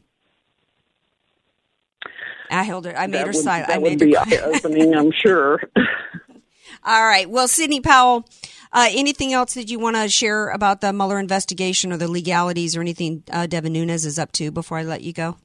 I 2.50 2.62
held 2.62 2.86
her. 2.86 2.96
I 2.96 3.06
made 3.06 3.18
that 3.18 3.26
her 3.26 3.32
would, 3.32 3.36
silent. 3.36 3.68
That 3.68 3.76
I 3.76 3.80
made 3.80 4.00
would 4.00 4.08
be 4.08 4.14
her. 4.14 4.20
eye-opening, 4.20 4.94
I'm 4.94 5.12
sure. 5.12 5.60
All 6.84 7.04
right. 7.04 7.28
Well, 7.28 7.48
Sidney 7.48 7.80
Powell, 7.80 8.24
uh, 8.72 8.88
anything 8.92 9.32
else 9.32 9.54
that 9.54 9.70
you 9.70 9.78
want 9.78 9.96
to 9.96 10.08
share 10.08 10.48
about 10.48 10.80
the 10.80 10.92
Mueller 10.92 11.18
investigation 11.18 11.92
or 11.92 11.96
the 11.96 12.08
legalities 12.08 12.76
or 12.76 12.80
anything 12.80 13.22
uh, 13.30 13.46
Devin 13.46 13.72
Nunes 13.72 14.04
is 14.04 14.18
up 14.18 14.32
to 14.32 14.50
before 14.50 14.78
I 14.78 14.82
let 14.82 15.02
you 15.02 15.12
go? 15.12 15.36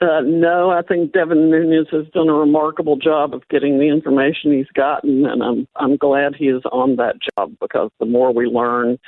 Uh, 0.00 0.20
no, 0.22 0.70
I 0.70 0.82
think 0.82 1.12
Devin 1.12 1.50
Nunes 1.50 1.88
has 1.90 2.06
done 2.12 2.28
a 2.28 2.34
remarkable 2.34 2.96
job 2.96 3.32
of 3.32 3.48
getting 3.48 3.78
the 3.78 3.88
information 3.88 4.52
he's 4.52 4.66
gotten, 4.74 5.24
and 5.24 5.42
I'm 5.42 5.66
I'm 5.76 5.96
glad 5.96 6.34
he 6.36 6.48
is 6.48 6.62
on 6.70 6.96
that 6.96 7.16
job 7.38 7.52
because 7.60 7.90
the 7.98 8.04
more 8.04 8.30
we 8.34 8.44
learn, 8.44 8.98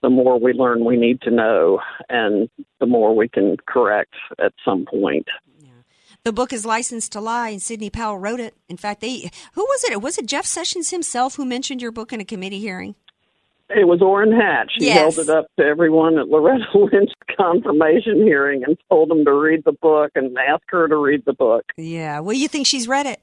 the 0.00 0.08
more 0.08 0.40
we 0.40 0.54
learn 0.54 0.86
we 0.86 0.96
need 0.96 1.20
to 1.22 1.30
know, 1.30 1.80
and 2.08 2.48
the 2.80 2.86
more 2.86 3.14
we 3.14 3.28
can 3.28 3.58
correct 3.66 4.14
at 4.42 4.54
some 4.64 4.86
point. 4.86 5.26
The 6.28 6.32
book 6.34 6.52
is 6.52 6.66
licensed 6.66 7.12
to 7.12 7.22
lie, 7.22 7.48
and 7.48 7.62
Sidney 7.62 7.88
Powell 7.88 8.18
wrote 8.18 8.38
it. 8.38 8.54
In 8.68 8.76
fact, 8.76 9.00
they 9.00 9.30
who 9.54 9.62
was 9.62 9.84
it? 9.84 10.02
Was 10.02 10.18
it 10.18 10.26
Jeff 10.26 10.44
Sessions 10.44 10.90
himself 10.90 11.36
who 11.36 11.46
mentioned 11.46 11.80
your 11.80 11.90
book 11.90 12.12
in 12.12 12.20
a 12.20 12.24
committee 12.26 12.58
hearing? 12.58 12.96
It 13.70 13.88
was 13.88 14.02
Orrin 14.02 14.30
Hatch. 14.30 14.72
He 14.76 14.84
Yes. 14.88 15.16
held 15.16 15.26
it 15.26 15.30
up 15.30 15.46
to 15.58 15.64
everyone 15.64 16.18
at 16.18 16.28
Loretta 16.28 16.66
Lynch's 16.74 17.14
confirmation 17.34 18.24
hearing 18.24 18.62
and 18.62 18.76
told 18.90 19.08
them 19.08 19.24
to 19.24 19.32
read 19.32 19.64
the 19.64 19.72
book 19.72 20.10
and 20.16 20.36
ask 20.36 20.62
her 20.66 20.86
to 20.86 20.96
read 20.96 21.24
the 21.24 21.32
book. 21.32 21.64
Yeah. 21.78 22.20
Well, 22.20 22.36
you 22.36 22.46
think 22.46 22.66
she's 22.66 22.86
read 22.86 23.06
it? 23.06 23.22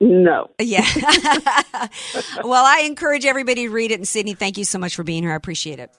No. 0.00 0.50
Yeah. 0.58 0.84
well, 2.44 2.64
I 2.66 2.82
encourage 2.84 3.26
everybody 3.26 3.66
to 3.66 3.70
read 3.70 3.92
it. 3.92 4.00
And 4.00 4.08
Sidney, 4.08 4.34
thank 4.34 4.58
you 4.58 4.64
so 4.64 4.80
much 4.80 4.96
for 4.96 5.04
being 5.04 5.22
here. 5.22 5.30
I 5.30 5.36
appreciate 5.36 5.78
it. 5.78 5.92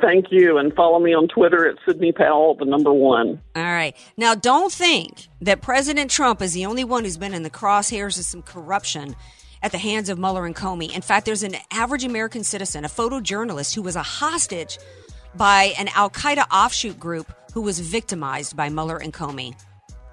Thank 0.00 0.26
you, 0.30 0.58
and 0.58 0.74
follow 0.74 1.00
me 1.00 1.14
on 1.14 1.28
Twitter 1.28 1.68
at 1.68 1.76
Sidney 1.86 2.12
Powell, 2.12 2.54
the 2.54 2.64
number 2.64 2.92
one. 2.92 3.40
All 3.56 3.62
right. 3.62 3.96
Now, 4.16 4.34
don't 4.34 4.72
think 4.72 5.28
that 5.40 5.62
President 5.62 6.10
Trump 6.10 6.42
is 6.42 6.52
the 6.52 6.66
only 6.66 6.84
one 6.84 7.04
who's 7.04 7.16
been 7.16 7.34
in 7.34 7.42
the 7.42 7.50
crosshairs 7.50 8.18
of 8.18 8.24
some 8.24 8.42
corruption 8.42 9.16
at 9.62 9.72
the 9.72 9.78
hands 9.78 10.08
of 10.08 10.18
Mueller 10.18 10.46
and 10.46 10.54
Comey. 10.54 10.94
In 10.94 11.02
fact, 11.02 11.26
there's 11.26 11.42
an 11.42 11.56
average 11.70 12.04
American 12.04 12.44
citizen, 12.44 12.84
a 12.84 12.88
photojournalist, 12.88 13.74
who 13.74 13.82
was 13.82 13.96
a 13.96 14.02
hostage 14.02 14.78
by 15.34 15.74
an 15.78 15.88
Al 15.94 16.10
Qaeda 16.10 16.46
offshoot 16.52 16.98
group 16.98 17.32
who 17.52 17.60
was 17.60 17.80
victimized 17.80 18.56
by 18.56 18.68
Mueller 18.68 18.96
and 18.96 19.12
Comey. 19.12 19.54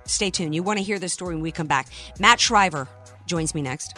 Stay 0.06 0.30
tuned. 0.30 0.56
You 0.56 0.64
want 0.64 0.80
to 0.80 0.84
hear 0.84 1.00
this 1.00 1.14
story 1.14 1.36
when 1.36 1.44
we 1.44 1.52
come 1.52 1.68
back. 1.68 1.88
Matt 2.20 2.40
Schrier 2.40 2.88
joins 3.26 3.54
me 3.54 3.62
next. 3.62 3.98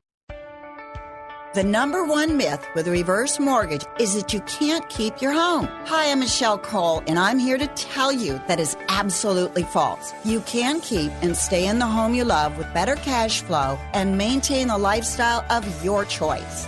The 1.53 1.63
number 1.65 2.05
one 2.05 2.37
myth 2.37 2.65
with 2.75 2.87
a 2.87 2.91
reverse 2.91 3.37
mortgage 3.37 3.83
is 3.99 4.15
that 4.15 4.31
you 4.31 4.39
can't 4.41 4.87
keep 4.87 5.21
your 5.21 5.33
home. 5.33 5.67
Hi, 5.83 6.09
I'm 6.09 6.21
Michelle 6.21 6.57
Cole, 6.57 7.03
and 7.07 7.19
I'm 7.19 7.39
here 7.39 7.57
to 7.57 7.67
tell 7.67 8.09
you 8.09 8.41
that 8.47 8.57
is 8.57 8.77
absolutely 8.87 9.63
false. 9.63 10.13
You 10.23 10.39
can 10.41 10.79
keep 10.79 11.11
and 11.21 11.35
stay 11.35 11.67
in 11.67 11.77
the 11.77 11.85
home 11.85 12.13
you 12.13 12.23
love 12.23 12.57
with 12.57 12.73
better 12.73 12.95
cash 12.95 13.41
flow 13.41 13.77
and 13.91 14.17
maintain 14.17 14.69
the 14.69 14.77
lifestyle 14.77 15.45
of 15.49 15.83
your 15.83 16.05
choice. 16.05 16.67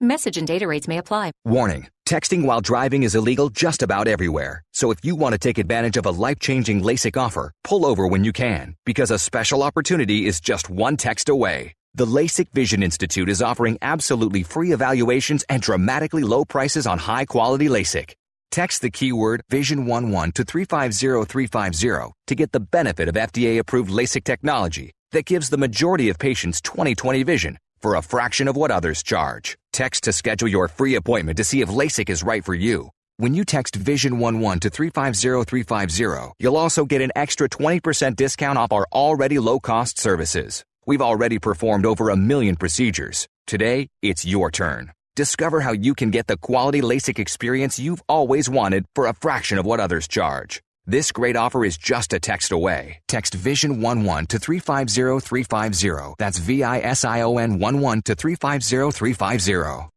Message 0.00 0.36
and 0.36 0.46
data 0.46 0.68
rates 0.68 0.86
may 0.86 0.98
apply. 0.98 1.32
Warning 1.46 1.88
texting 2.06 2.44
while 2.44 2.60
driving 2.60 3.02
is 3.02 3.14
illegal 3.14 3.48
just 3.48 3.82
about 3.82 4.06
everywhere. 4.06 4.62
So 4.72 4.90
if 4.90 5.02
you 5.02 5.16
want 5.16 5.32
to 5.32 5.38
take 5.38 5.56
advantage 5.56 5.96
of 5.96 6.04
a 6.04 6.10
life 6.10 6.38
changing 6.38 6.82
LASIK 6.82 7.16
offer, 7.16 7.50
pull 7.64 7.86
over 7.86 8.06
when 8.06 8.22
you 8.22 8.32
can, 8.32 8.76
because 8.84 9.10
a 9.10 9.18
special 9.18 9.62
opportunity 9.62 10.26
is 10.26 10.38
just 10.38 10.68
one 10.68 10.98
text 10.98 11.30
away. 11.30 11.72
The 11.94 12.04
LASIK 12.04 12.48
Vision 12.52 12.82
Institute 12.82 13.30
is 13.30 13.40
offering 13.40 13.78
absolutely 13.80 14.42
free 14.42 14.72
evaluations 14.72 15.44
and 15.48 15.62
dramatically 15.62 16.22
low 16.22 16.44
prices 16.44 16.86
on 16.86 16.98
high 16.98 17.24
quality 17.24 17.68
LASIK. 17.68 18.12
Text 18.50 18.82
the 18.82 18.90
keyword 18.90 19.42
Vision11 19.50 20.34
to 20.34 20.44
350350 20.44 22.12
to 22.26 22.34
get 22.34 22.52
the 22.52 22.60
benefit 22.60 23.08
of 23.08 23.14
FDA 23.14 23.58
approved 23.58 23.90
LASIK 23.90 24.24
technology 24.24 24.92
that 25.12 25.24
gives 25.24 25.48
the 25.48 25.58
majority 25.58 26.10
of 26.10 26.18
patients 26.18 26.60
20/20 26.60 27.24
vision 27.24 27.56
for 27.80 27.94
a 27.94 28.02
fraction 28.02 28.46
of 28.46 28.56
what 28.56 28.70
others 28.70 29.02
charge. 29.02 29.56
Text 29.76 30.04
to 30.04 30.12
schedule 30.14 30.48
your 30.48 30.68
free 30.68 30.94
appointment 30.94 31.36
to 31.36 31.44
see 31.44 31.60
if 31.60 31.68
LASIK 31.68 32.08
is 32.08 32.22
right 32.22 32.42
for 32.42 32.54
you. 32.54 32.88
When 33.18 33.34
you 33.34 33.44
text 33.44 33.78
Vision11 33.78 34.60
to 34.60 34.70
350350, 34.70 36.32
you'll 36.38 36.56
also 36.56 36.86
get 36.86 37.02
an 37.02 37.12
extra 37.14 37.46
20% 37.46 38.16
discount 38.16 38.56
off 38.56 38.72
our 38.72 38.86
already 38.90 39.38
low 39.38 39.60
cost 39.60 39.98
services. 39.98 40.64
We've 40.86 41.02
already 41.02 41.38
performed 41.38 41.84
over 41.84 42.08
a 42.08 42.16
million 42.16 42.56
procedures. 42.56 43.28
Today, 43.46 43.88
it's 44.00 44.24
your 44.24 44.50
turn. 44.50 44.92
Discover 45.14 45.60
how 45.60 45.72
you 45.72 45.94
can 45.94 46.10
get 46.10 46.26
the 46.26 46.38
quality 46.38 46.80
LASIK 46.80 47.18
experience 47.18 47.78
you've 47.78 48.02
always 48.08 48.48
wanted 48.48 48.86
for 48.94 49.06
a 49.06 49.12
fraction 49.12 49.58
of 49.58 49.66
what 49.66 49.78
others 49.78 50.08
charge. 50.08 50.62
This 50.88 51.10
great 51.10 51.34
offer 51.34 51.64
is 51.64 51.76
just 51.76 52.12
a 52.12 52.20
text 52.20 52.52
away. 52.52 53.00
Text 53.08 53.36
Vision11 53.36 54.28
to 54.28 54.38
350350. 54.38 56.14
That's 56.16 56.38
V 56.38 56.62
I 56.62 56.78
S 56.78 57.04
I 57.04 57.22
O 57.22 57.38
N 57.38 57.60
11 57.60 58.02
to 58.02 58.14
350350. 58.14 59.90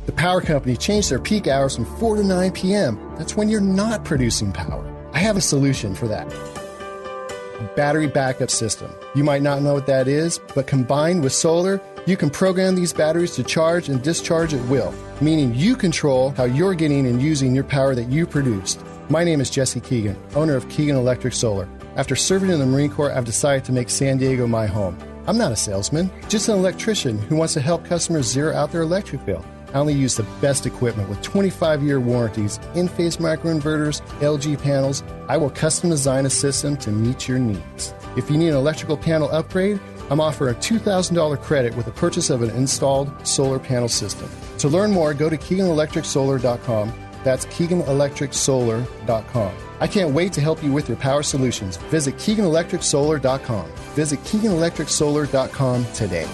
The 0.06 0.13
power 0.13 0.39
company 0.39 0.78
changed 0.78 1.12
their 1.12 1.19
peak 1.19 1.48
hours 1.48 1.76
from 1.76 1.84
4 1.98 2.15
to 2.15 2.24
9 2.24 2.54
p.m. 2.54 2.98
That's 3.17 3.36
when 3.36 3.50
you're 3.50 3.60
not 3.60 4.06
producing 4.06 4.54
power. 4.54 4.89
I 5.12 5.19
have 5.19 5.36
a 5.36 5.41
solution 5.41 5.93
for 5.93 6.08
that. 6.08 6.34
A 6.34 7.69
battery 7.76 8.08
backup 8.08 8.50
system. 8.50 8.89
You 9.13 9.26
might 9.26 9.41
not 9.41 9.62
know 9.62 9.74
what 9.74 9.88
that 9.88 10.08
is, 10.08 10.39
but 10.56 10.67
combined 10.67 11.21
with 11.21 11.34
solar, 11.34 11.82
you 12.06 12.15
can 12.15 12.30
program 12.30 12.76
these 12.76 12.94
batteries 12.94 13.32
to 13.32 13.44
charge 13.44 13.89
and 13.89 14.02
discharge 14.02 14.54
at 14.54 14.63
will, 14.68 14.94
meaning 15.22 15.56
you 15.56 15.76
control 15.76 16.30
how 16.32 16.44
you're 16.44 16.76
getting 16.76 17.08
and 17.08 17.22
using 17.22 17.56
your 17.56 17.63
power 17.63 17.96
that 17.96 18.10
you 18.10 18.28
produced. 18.28 18.84
My 19.10 19.24
name 19.24 19.41
is 19.41 19.50
Jesse 19.50 19.80
Keegan, 19.80 20.18
owner 20.36 20.56
of 20.56 20.70
Keegan 20.70 20.96
Electric 20.96 21.34
Solar. 21.34 21.68
After 21.96 22.15
serving 22.15 22.52
in 22.52 22.60
the 22.60 22.65
Marine 22.65 22.91
Corps, 22.91 23.12
I've 23.12 23.26
decided 23.26 23.65
to 23.65 23.72
make 23.72 23.89
San 23.89 24.18
Diego 24.18 24.46
my 24.46 24.68
home. 24.68 24.98
I'm 25.28 25.38
not 25.38 25.52
a 25.52 25.56
salesman, 25.56 26.12
just 26.30 26.50
an 26.50 26.58
electrician 26.58 27.18
who 27.18 27.36
wants 27.36 27.54
to 27.54 27.62
help 27.62 27.86
customers 27.86 28.28
zero 28.28 28.54
out 28.54 28.72
their 28.72 28.82
electric 28.84 29.26
bill. 29.26 29.44
I 29.74 29.80
only 29.80 29.94
use 29.94 30.15
the 30.15 30.24
best 30.41 30.65
equipment 30.65 31.10
with 31.10 31.22
25 31.24 31.84
year 31.84 32.00
warranties, 32.00 32.60
Enphase 32.76 33.18
microinverters, 33.18 34.02
LG 34.20 34.62
panels. 34.62 35.04
I 35.28 35.38
will 35.38 35.50
custom 35.50 35.89
design 35.89 36.26
a 36.26 36.30
system 36.30 36.78
to 36.78 36.91
meet 36.91 37.28
your 37.28 37.39
needs. 37.39 37.94
If 38.15 38.30
you 38.30 38.38
need 38.38 38.50
an 38.50 38.56
electrical 38.56 38.96
panel 38.96 39.30
upgrade, 39.32 39.80
I'm 40.10 40.20
offering 40.20 40.56
a 40.56 40.60
$2,000 40.60 41.41
credit 41.41 41.76
with 41.76 41.86
the 41.86 41.91
purchase 41.91 42.30
of 42.30 42.41
an 42.41 42.50
installed 42.52 43.26
solar 43.26 43.60
panel 43.60 43.89
system. 43.89 44.30
To 44.60 44.68
learn 44.68 44.91
more, 44.91 45.13
go 45.13 45.30
to 45.30 45.38
KeeganElectricSolar.com. 45.38 46.94
That's 47.24 47.46
KeeganElectricSolar.com. 47.48 49.56
I 49.80 49.88
can't 49.88 50.13
wait 50.13 50.32
to 50.34 50.41
help 50.41 50.62
you 50.63 50.72
with 50.72 50.88
your 50.88 50.98
power 50.98 51.24
solutions. 51.24 51.78
Visit 51.78 52.18
KeeganElectricSolar.com. 52.18 53.72
Visit 53.96 54.20
KeeganElectricSolar.com 54.20 55.86
today. 55.94 56.28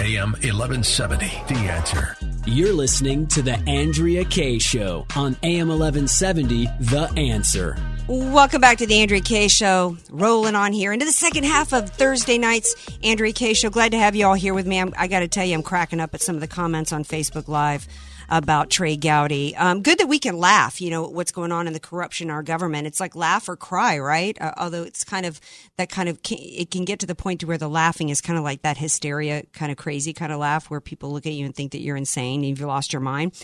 AM 0.00 0.32
1170, 0.32 1.26
The 1.48 1.54
Answer. 1.54 2.16
You're 2.46 2.72
listening 2.72 3.26
to 3.28 3.42
The 3.42 3.56
Andrea 3.68 4.24
Kaye 4.24 4.58
Show 4.58 5.06
on 5.14 5.36
AM 5.42 5.68
1170, 5.68 6.66
The 6.80 7.12
Answer. 7.16 7.76
Welcome 8.12 8.60
back 8.60 8.78
to 8.78 8.88
the 8.88 9.02
Andrea 9.02 9.20
Kaye 9.20 9.46
Show. 9.46 9.96
Rolling 10.10 10.56
on 10.56 10.72
here 10.72 10.92
into 10.92 11.06
the 11.06 11.12
second 11.12 11.44
half 11.44 11.72
of 11.72 11.90
Thursday 11.90 12.38
night's 12.38 12.74
Andrea 13.04 13.32
Kaye 13.32 13.54
Show. 13.54 13.70
Glad 13.70 13.92
to 13.92 13.98
have 13.98 14.16
you 14.16 14.26
all 14.26 14.34
here 14.34 14.52
with 14.52 14.66
me. 14.66 14.80
I'm, 14.80 14.92
I 14.98 15.06
got 15.06 15.20
to 15.20 15.28
tell 15.28 15.44
you, 15.44 15.54
I'm 15.54 15.62
cracking 15.62 16.00
up 16.00 16.12
at 16.12 16.20
some 16.20 16.34
of 16.34 16.40
the 16.40 16.48
comments 16.48 16.90
on 16.90 17.04
Facebook 17.04 17.46
Live 17.46 17.86
about 18.28 18.68
Trey 18.68 18.96
Gowdy. 18.96 19.54
Um, 19.54 19.82
good 19.82 19.98
that 19.98 20.08
we 20.08 20.18
can 20.18 20.38
laugh, 20.38 20.80
you 20.80 20.90
know, 20.90 21.04
what's 21.04 21.30
going 21.30 21.52
on 21.52 21.68
in 21.68 21.72
the 21.72 21.78
corruption 21.78 22.26
in 22.26 22.30
our 22.32 22.42
government. 22.42 22.88
It's 22.88 22.98
like 22.98 23.14
laugh 23.14 23.48
or 23.48 23.54
cry, 23.54 24.00
right? 24.00 24.36
Uh, 24.40 24.54
although 24.56 24.82
it's 24.82 25.04
kind 25.04 25.24
of 25.24 25.40
that 25.76 25.88
kind 25.88 26.08
of, 26.08 26.18
it 26.30 26.72
can 26.72 26.84
get 26.84 26.98
to 26.98 27.06
the 27.06 27.14
point 27.14 27.38
to 27.42 27.46
where 27.46 27.58
the 27.58 27.68
laughing 27.68 28.08
is 28.08 28.20
kind 28.20 28.36
of 28.36 28.42
like 28.42 28.62
that 28.62 28.76
hysteria, 28.76 29.44
kind 29.52 29.70
of 29.70 29.78
crazy 29.78 30.12
kind 30.12 30.32
of 30.32 30.40
laugh 30.40 30.68
where 30.68 30.80
people 30.80 31.12
look 31.12 31.26
at 31.26 31.32
you 31.32 31.44
and 31.44 31.54
think 31.54 31.70
that 31.70 31.80
you're 31.80 31.94
insane 31.96 32.40
and 32.40 32.58
you've 32.58 32.66
lost 32.66 32.92
your 32.92 32.98
mind. 32.98 33.40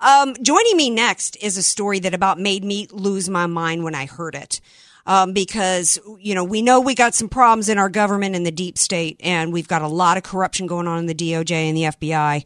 Um, 0.00 0.34
joining 0.42 0.76
me 0.76 0.90
next 0.90 1.36
is 1.40 1.56
a 1.56 1.62
story 1.62 1.98
that 2.00 2.14
about 2.14 2.38
made 2.38 2.64
me 2.64 2.86
lose 2.90 3.28
my 3.28 3.46
mind 3.46 3.84
when 3.84 3.94
I 3.94 4.06
heard 4.06 4.34
it. 4.34 4.60
Um, 5.06 5.32
because, 5.32 5.98
you 6.18 6.34
know, 6.34 6.44
we 6.44 6.60
know 6.60 6.80
we 6.80 6.94
got 6.94 7.14
some 7.14 7.30
problems 7.30 7.70
in 7.70 7.78
our 7.78 7.88
government 7.88 8.36
and 8.36 8.44
the 8.44 8.50
deep 8.50 8.76
state, 8.76 9.18
and 9.24 9.54
we've 9.54 9.66
got 9.66 9.80
a 9.80 9.88
lot 9.88 10.18
of 10.18 10.22
corruption 10.22 10.66
going 10.66 10.86
on 10.86 10.98
in 10.98 11.06
the 11.06 11.14
DOJ 11.14 11.50
and 11.50 11.76
the 11.76 11.84
FBI. 11.84 12.44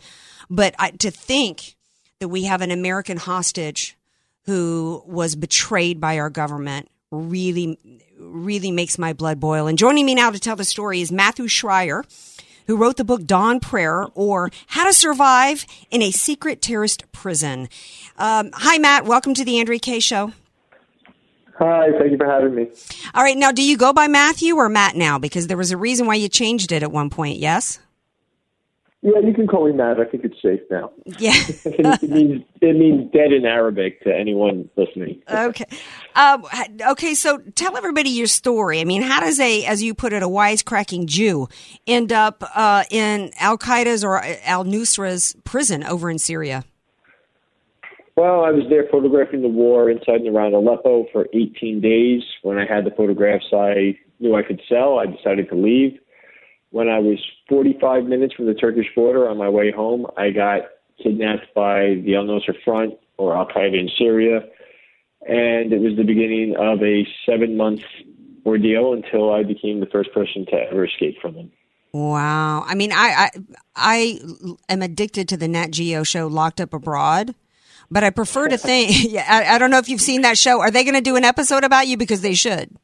But 0.49 0.77
I, 0.79 0.91
to 0.91 1.11
think 1.11 1.75
that 2.21 2.29
we 2.29 2.45
have 2.45 2.61
an 2.61 2.71
American 2.71 3.17
hostage 3.17 3.97
who 4.45 5.03
was 5.07 5.35
betrayed 5.35 6.01
by 6.01 6.19
our 6.21 6.31
government 6.31 6.89
really, 7.11 7.79
really 8.19 8.71
makes 8.71 8.97
my 8.97 9.13
blood 9.13 9.41
boil. 9.41 9.67
And 9.67 9.77
joining 9.77 10.07
me 10.07 10.15
now 10.15 10.31
to 10.31 10.39
tell 10.39 10.55
the 10.55 10.65
story 10.65 11.01
is 11.01 11.11
Matthew 11.11 11.47
Schrier, 11.47 12.05
who 12.73 12.79
wrote 12.79 12.97
the 12.97 13.05
book 13.05 13.27
Dawn 13.27 13.61
Prayer 13.61 14.07
or 14.15 14.51
How 14.69 14.87
to 14.87 14.95
Survive 14.95 15.67
in 15.91 16.01
a 16.01 16.11
Secret 16.11 16.63
Terrorist 16.63 17.05
Prison. 17.13 17.69
Um, 18.17 18.49
hi, 18.55 18.79
Matt. 18.79 19.05
Welcome 19.05 19.35
to 19.35 19.45
the 19.45 19.61
Andrea 19.61 19.79
Kaye 19.79 20.01
Show. 20.01 20.33
Hi, 21.59 21.89
thank 21.99 22.13
you 22.13 22.17
for 22.17 22.25
having 22.25 22.55
me. 22.55 22.71
All 23.13 23.23
right, 23.23 23.37
now 23.37 23.53
do 23.53 23.63
you 23.63 23.77
go 23.77 23.93
by 23.93 24.09
Matthew 24.09 24.57
or 24.57 24.71
Matt 24.71 24.97
now? 24.97 25.19
Because 25.19 25.49
there 25.49 25.59
was 25.59 25.71
a 25.71 25.77
reason 25.77 26.07
why 26.07 26.15
you 26.15 26.31
changed 26.31 26.73
it 26.73 26.83
at 26.83 26.91
one 26.91 27.11
point, 27.11 27.37
yes? 27.37 27.79
Yeah, 29.05 29.19
you 29.19 29.35
can 29.35 29.49
call 29.49 29.67
me 29.67 29.73
Matt. 29.73 29.99
I 29.99 30.05
think 30.05 30.25
it's 30.25 30.41
safe 30.41 30.61
now. 30.71 30.93
Yeah. 31.19 31.33
it, 31.65 32.03
means, 32.09 32.45
it 32.61 32.77
means 32.77 33.11
dead 33.13 33.33
in 33.33 33.45
Arabic 33.45 34.01
to 34.03 34.15
anyone 34.15 34.71
listening. 34.77 35.21
okay. 35.29 35.65
Um, 36.15 36.45
okay, 36.91 37.15
so 37.15 37.39
tell 37.57 37.77
everybody 37.77 38.11
your 38.11 38.29
story. 38.29 38.81
I 38.81 38.85
mean, 38.85 39.03
how 39.03 39.19
does 39.19 39.41
a, 39.41 39.65
as 39.65 39.83
you 39.83 39.93
put 39.95 40.13
it, 40.13 40.23
a 40.23 40.29
wisecracking 40.29 41.07
Jew 41.07 41.49
end 41.85 42.13
up 42.13 42.45
uh, 42.55 42.85
in 42.91 43.33
Al 43.41 43.59
Qaeda's 43.59 44.05
or 44.05 44.23
Al 44.45 44.63
Nusra's 44.63 45.35
prison 45.43 45.83
over 45.83 46.09
in 46.09 46.19
Syria? 46.19 46.65
Well, 48.15 48.45
I 48.45 48.51
was 48.53 48.65
there 48.69 48.87
photographing 48.89 49.43
the 49.43 49.49
war 49.49 49.91
inside 49.91 50.21
and 50.21 50.37
around 50.37 50.55
Aleppo 50.55 51.07
for 51.13 51.27
18 51.33 51.81
days. 51.81 52.23
When 52.43 52.57
I 52.57 52.67
had 52.67 52.85
the 52.85 52.93
photographs 52.93 53.47
I 53.53 53.99
knew 54.21 54.37
I 54.37 54.43
could 54.43 54.61
sell, 54.69 55.01
I 55.01 55.07
decided 55.07 55.49
to 55.49 55.57
leave. 55.57 55.99
When 56.73 56.89
I 56.89 56.99
was 56.99 57.19
45 57.49 58.05
minutes 58.05 58.35
from 58.35 58.47
the 58.47 58.55
Turkish 58.55 58.87
border 58.95 59.29
on 59.29 59.39
my 59.39 59.49
way 59.49 59.71
home, 59.71 60.07
I 60.17 60.31
got 60.31 60.63
kidnapped 61.03 61.55
by 61.55 62.01
the 62.05 62.17
Al 62.17 62.25
Nusra 62.25 62.55
Front 62.65 62.95
or 63.19 63.37
Al 63.37 63.47
Qaeda 63.47 63.79
in 63.79 63.89
Syria. 63.97 64.41
And 65.27 65.73
it 65.73 65.81
was 65.81 65.97
the 65.97 66.05
beginning 66.05 66.57
of 66.59 66.83
a 66.83 67.07
seven 67.25 67.57
month 67.57 67.83
ordeal 68.45 68.93
until 68.93 69.33
I 69.33 69.45
became 69.45 69.81
the 69.81 69.87
first 69.87 70.13
person 70.13 70.45
to 70.47 70.55
ever 70.55 70.85
escape 70.85 71.21
from 71.21 71.35
them. 71.35 71.53
Wow. 71.93 72.65
I 72.67 72.75
mean, 72.75 72.91
I, 72.91 72.97
I, 72.97 73.31
I 73.77 74.21
am 74.69 74.83
addicted 74.83 75.29
to 75.29 75.37
the 75.37 75.47
Nat 75.47 75.71
Geo 75.71 76.03
show 76.03 76.27
Locked 76.27 76.61
Up 76.61 76.75
Abroad 76.75 77.35
but 77.93 78.03
I 78.03 78.11
prefer 78.11 78.49
to 78.49 78.57
think. 78.57 78.91
Yeah, 79.13 79.27
I, 79.29 79.57
I, 79.57 79.59
don't 79.59 79.71
know 79.71 79.79
if 79.79 79.89
you've 79.89 80.01
seen 80.01 80.23
that 80.23 80.39
show. 80.39 80.61
Are 80.61 80.71
they 80.71 80.85
going 80.85 80.95
to 80.95 81.03
do 81.03 81.17
an 81.17 81.25
episode 81.25 81.65
about 81.65 81.87
you? 81.87 81.99
Because 81.99 82.23
they 82.23 82.33
should. 82.33 82.75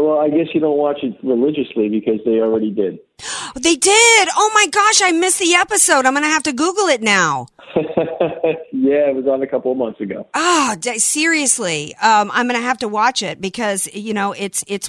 Well, 0.00 0.18
I 0.18 0.30
guess 0.30 0.46
you 0.54 0.60
don't 0.60 0.78
watch 0.78 0.98
it 1.02 1.14
religiously 1.22 1.88
because 1.90 2.20
they 2.24 2.40
already 2.40 2.70
did. 2.70 2.98
They 3.56 3.74
did. 3.74 4.28
Oh 4.36 4.50
my 4.54 4.68
gosh, 4.68 5.02
I 5.02 5.10
missed 5.10 5.40
the 5.40 5.54
episode. 5.54 6.06
I'm 6.06 6.14
going 6.14 6.22
to 6.22 6.30
have 6.30 6.44
to 6.44 6.52
Google 6.52 6.86
it 6.86 7.02
now. 7.02 7.48
yeah, 7.76 9.10
it 9.10 9.14
was 9.16 9.26
on 9.26 9.42
a 9.42 9.46
couple 9.46 9.72
of 9.72 9.76
months 9.76 10.00
ago. 10.00 10.28
Ah, 10.34 10.76
d- 10.78 11.00
seriously, 11.00 11.94
um, 11.96 12.30
I'm 12.32 12.46
going 12.46 12.58
to 12.58 12.64
have 12.64 12.78
to 12.78 12.88
watch 12.88 13.24
it 13.24 13.40
because 13.40 13.92
you 13.92 14.14
know 14.14 14.32
it's 14.32 14.62
it's 14.68 14.88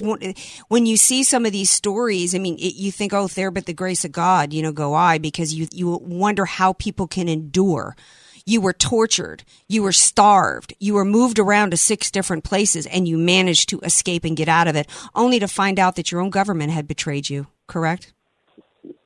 when 0.68 0.86
you 0.86 0.96
see 0.96 1.24
some 1.24 1.44
of 1.44 1.50
these 1.50 1.70
stories. 1.70 2.36
I 2.36 2.38
mean, 2.38 2.54
it, 2.54 2.76
you 2.76 2.92
think, 2.92 3.12
oh, 3.12 3.26
there, 3.26 3.50
but 3.50 3.66
the 3.66 3.74
grace 3.74 4.04
of 4.04 4.12
God, 4.12 4.52
you 4.52 4.62
know, 4.62 4.72
go 4.72 4.94
I, 4.94 5.18
because 5.18 5.52
you 5.52 5.66
you 5.72 5.98
wonder 6.00 6.44
how 6.44 6.72
people 6.72 7.08
can 7.08 7.28
endure. 7.28 7.96
You 8.44 8.60
were 8.60 8.72
tortured, 8.72 9.44
you 9.68 9.82
were 9.82 9.92
starved, 9.92 10.74
you 10.80 10.94
were 10.94 11.04
moved 11.04 11.38
around 11.38 11.70
to 11.70 11.76
six 11.76 12.10
different 12.10 12.44
places, 12.44 12.86
and 12.86 13.06
you 13.06 13.16
managed 13.18 13.68
to 13.70 13.80
escape 13.80 14.24
and 14.24 14.36
get 14.36 14.48
out 14.48 14.68
of 14.68 14.76
it, 14.76 14.88
only 15.14 15.38
to 15.38 15.48
find 15.48 15.78
out 15.78 15.96
that 15.96 16.10
your 16.10 16.20
own 16.20 16.30
government 16.30 16.72
had 16.72 16.88
betrayed 16.88 17.30
you. 17.30 17.46
Correct? 17.66 18.12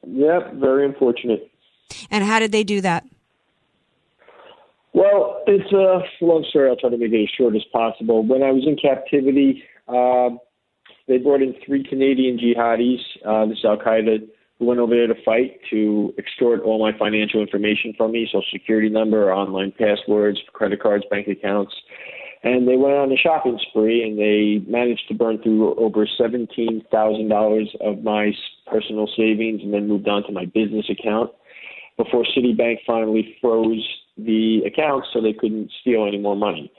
Yep, 0.06 0.54
very 0.54 0.84
unfortunate. 0.86 1.50
And 2.10 2.24
how 2.24 2.38
did 2.38 2.52
they 2.52 2.64
do 2.64 2.80
that? 2.80 3.04
Well, 4.92 5.42
it's 5.46 5.70
a 5.72 6.24
long 6.24 6.46
story. 6.48 6.70
I'll 6.70 6.76
try 6.76 6.88
to 6.88 6.96
make 6.96 7.12
it 7.12 7.22
as 7.22 7.28
short 7.36 7.54
as 7.54 7.64
possible. 7.70 8.24
When 8.26 8.42
I 8.42 8.50
was 8.50 8.64
in 8.66 8.76
captivity, 8.76 9.62
um, 9.88 10.38
they 11.06 11.18
brought 11.18 11.42
in 11.42 11.54
three 11.66 11.84
Canadian 11.84 12.38
jihadis, 12.38 13.00
uh, 13.24 13.44
this 13.46 13.58
Al 13.62 13.76
Qaeda, 13.76 14.26
who 14.58 14.66
went 14.66 14.80
over 14.80 14.94
there 14.94 15.06
to 15.06 15.22
fight 15.24 15.60
to 15.70 16.14
extort 16.18 16.62
all 16.62 16.80
my 16.80 16.96
financial 16.98 17.40
information 17.40 17.92
from 17.96 18.12
me, 18.12 18.26
social 18.26 18.42
security 18.52 18.88
number, 18.88 19.32
online 19.32 19.72
passwords, 19.78 20.38
credit 20.52 20.82
cards, 20.82 21.04
bank 21.10 21.28
accounts. 21.28 21.74
And 22.42 22.68
they 22.68 22.76
went 22.76 22.94
on 22.94 23.12
a 23.12 23.16
shopping 23.16 23.58
spree 23.68 24.02
and 24.02 24.18
they 24.18 24.64
managed 24.70 25.08
to 25.08 25.14
burn 25.14 25.42
through 25.42 25.74
over 25.74 26.06
$17,000 26.06 27.76
of 27.80 28.04
my 28.04 28.32
personal 28.66 29.08
savings 29.16 29.62
and 29.62 29.74
then 29.74 29.88
moved 29.88 30.08
on 30.08 30.22
to 30.24 30.32
my 30.32 30.44
business 30.46 30.86
account 30.88 31.30
before 31.96 32.24
Citibank 32.36 32.78
finally 32.86 33.36
froze 33.40 33.86
the 34.16 34.60
accounts 34.66 35.08
so 35.12 35.20
they 35.20 35.32
couldn't 35.32 35.70
steal 35.80 36.06
any 36.06 36.18
more 36.18 36.36
money. 36.36 36.70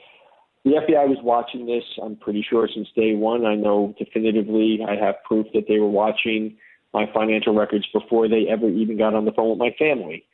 The 0.64 0.72
FBI 0.72 1.08
was 1.08 1.18
watching 1.22 1.66
this, 1.66 1.84
I'm 2.02 2.16
pretty 2.16 2.44
sure, 2.48 2.68
since 2.72 2.88
day 2.94 3.14
one. 3.14 3.46
I 3.46 3.54
know 3.54 3.94
definitively, 3.98 4.80
I 4.86 4.96
have 4.96 5.16
proof 5.24 5.46
that 5.54 5.64
they 5.68 5.78
were 5.78 5.88
watching 5.88 6.56
my 6.92 7.10
financial 7.12 7.54
records 7.54 7.86
before 7.92 8.28
they 8.28 8.46
ever 8.48 8.68
even 8.68 8.96
got 8.98 9.14
on 9.14 9.24
the 9.24 9.32
phone 9.32 9.50
with 9.50 9.58
my 9.58 9.74
family. 9.78 10.24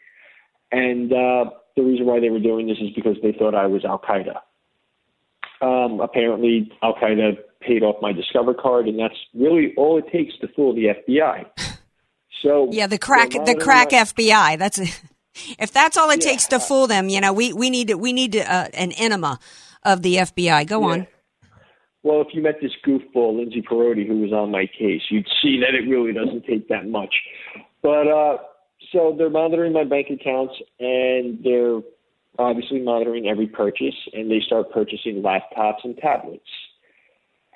And 0.70 1.12
uh, 1.12 1.50
the 1.76 1.82
reason 1.82 2.06
why 2.06 2.20
they 2.20 2.30
were 2.30 2.40
doing 2.40 2.66
this 2.68 2.78
is 2.78 2.90
because 2.94 3.16
they 3.22 3.32
thought 3.32 3.54
I 3.54 3.66
was 3.66 3.84
Al 3.84 3.98
Qaeda. 3.98 4.38
Um, 5.60 6.00
apparently, 6.00 6.70
Al 6.82 6.94
Qaeda 6.94 7.36
paid 7.60 7.82
off 7.82 7.96
my 8.02 8.12
Discover 8.12 8.54
card, 8.54 8.86
and 8.88 8.98
that's 8.98 9.14
really 9.34 9.72
all 9.76 9.98
it 9.98 10.10
takes 10.10 10.36
to 10.40 10.48
fool 10.48 10.74
the 10.74 10.94
FBI. 11.08 11.46
So 12.42 12.68
yeah, 12.70 12.86
the 12.86 12.98
crack, 12.98 13.30
the 13.30 13.56
crack 13.58 13.90
FBI. 13.90 14.58
That's 14.58 14.78
if 15.58 15.72
that's 15.72 15.96
all 15.96 16.10
it 16.10 16.20
takes 16.20 16.46
to 16.48 16.60
fool 16.60 16.86
them. 16.86 17.08
You 17.08 17.22
know, 17.22 17.32
we 17.32 17.54
we 17.54 17.70
need 17.70 17.94
we 17.94 18.12
need 18.12 18.36
uh, 18.36 18.68
an 18.74 18.92
enema 18.92 19.38
of 19.82 20.02
the 20.02 20.16
FBI. 20.16 20.66
Go 20.66 20.84
on. 20.84 21.06
Well, 22.04 22.20
if 22.20 22.28
you 22.34 22.42
met 22.42 22.60
this 22.60 22.72
goofball, 22.86 23.38
Lindsay 23.38 23.62
Perotti, 23.62 24.06
who 24.06 24.20
was 24.20 24.32
on 24.32 24.50
my 24.50 24.66
case, 24.66 25.00
you'd 25.08 25.26
see 25.42 25.58
that 25.60 25.74
it 25.74 25.88
really 25.88 26.12
doesn't 26.12 26.44
take 26.44 26.68
that 26.68 26.86
much. 26.86 27.14
But 27.82 28.06
uh, 28.06 28.36
so 28.92 29.14
they're 29.16 29.30
monitoring 29.30 29.72
my 29.72 29.84
bank 29.84 30.08
accounts, 30.10 30.54
and 30.78 31.42
they're 31.42 31.80
obviously 32.38 32.80
monitoring 32.80 33.26
every 33.26 33.46
purchase, 33.46 33.94
and 34.12 34.30
they 34.30 34.40
start 34.44 34.70
purchasing 34.70 35.22
laptops 35.22 35.82
and 35.82 35.96
tablets. 35.96 36.44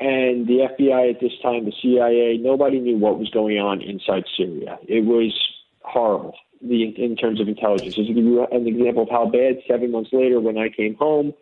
And 0.01 0.47
the 0.47 0.67
FBI 0.79 1.11
at 1.15 1.21
this 1.21 1.33
time, 1.43 1.67
the 1.67 1.73
CIA, 1.83 2.39
nobody 2.41 2.81
knew 2.81 2.97
what 2.97 3.19
was 3.19 3.29
going 3.29 3.59
on 3.59 3.83
inside 3.83 4.25
Syria. 4.35 4.79
It 4.89 5.05
was 5.05 5.37
horrible 5.83 6.35
the, 6.63 6.85
in 6.97 7.17
terms 7.17 7.41
of 7.41 7.49
intelligence. 7.49 7.97
Just 7.97 8.09
give 8.09 8.17
you 8.17 8.47
an 8.51 8.67
example 8.67 9.03
of 9.03 9.11
how 9.11 9.27
bad, 9.27 9.59
seven 9.69 9.91
months 9.91 10.11
later, 10.13 10.41
when 10.41 10.57
I 10.57 10.69
came 10.69 10.95
home, 10.95 11.35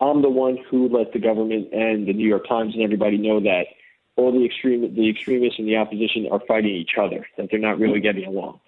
I'm 0.00 0.22
the 0.22 0.30
one 0.30 0.58
who 0.70 0.88
let 0.88 1.12
the 1.12 1.18
government 1.18 1.72
and 1.72 2.06
the 2.06 2.12
New 2.12 2.28
York 2.28 2.48
Times 2.48 2.74
and 2.74 2.82
everybody 2.82 3.18
know 3.18 3.40
that 3.40 3.66
all 4.16 4.32
the 4.32 4.44
extreme 4.44 4.94
the 4.94 5.08
extremists 5.08 5.58
and 5.58 5.68
the 5.68 5.76
opposition 5.76 6.28
are 6.30 6.40
fighting 6.46 6.74
each 6.74 6.92
other, 7.00 7.26
that 7.36 7.48
they're 7.50 7.60
not 7.60 7.78
really 7.78 8.00
getting 8.00 8.26
along. 8.26 8.60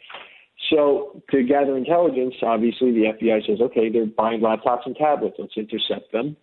So 0.70 1.22
to 1.30 1.42
gather 1.42 1.76
intelligence, 1.76 2.34
obviously 2.42 2.92
the 2.92 3.12
FBI 3.12 3.46
says, 3.46 3.60
okay, 3.60 3.90
they're 3.90 4.06
buying 4.06 4.40
laptops 4.40 4.86
and 4.86 4.96
tablets. 4.96 5.36
Let's 5.38 5.56
intercept 5.56 6.12
them 6.12 6.36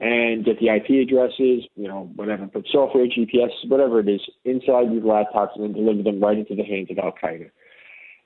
and 0.00 0.44
get 0.44 0.58
the 0.58 0.68
IP 0.68 1.06
addresses, 1.06 1.64
you 1.76 1.86
know, 1.86 2.10
whatever, 2.16 2.46
put 2.46 2.66
software, 2.70 3.06
GPS, 3.06 3.50
whatever 3.68 4.00
it 4.00 4.08
is, 4.08 4.20
inside 4.44 4.90
these 4.90 5.02
laptops 5.02 5.54
and 5.54 5.64
then 5.64 5.72
deliver 5.72 6.02
them 6.02 6.20
right 6.20 6.38
into 6.38 6.54
the 6.54 6.64
hands 6.64 6.90
of 6.90 6.98
Al 6.98 7.12
Qaeda. 7.12 7.50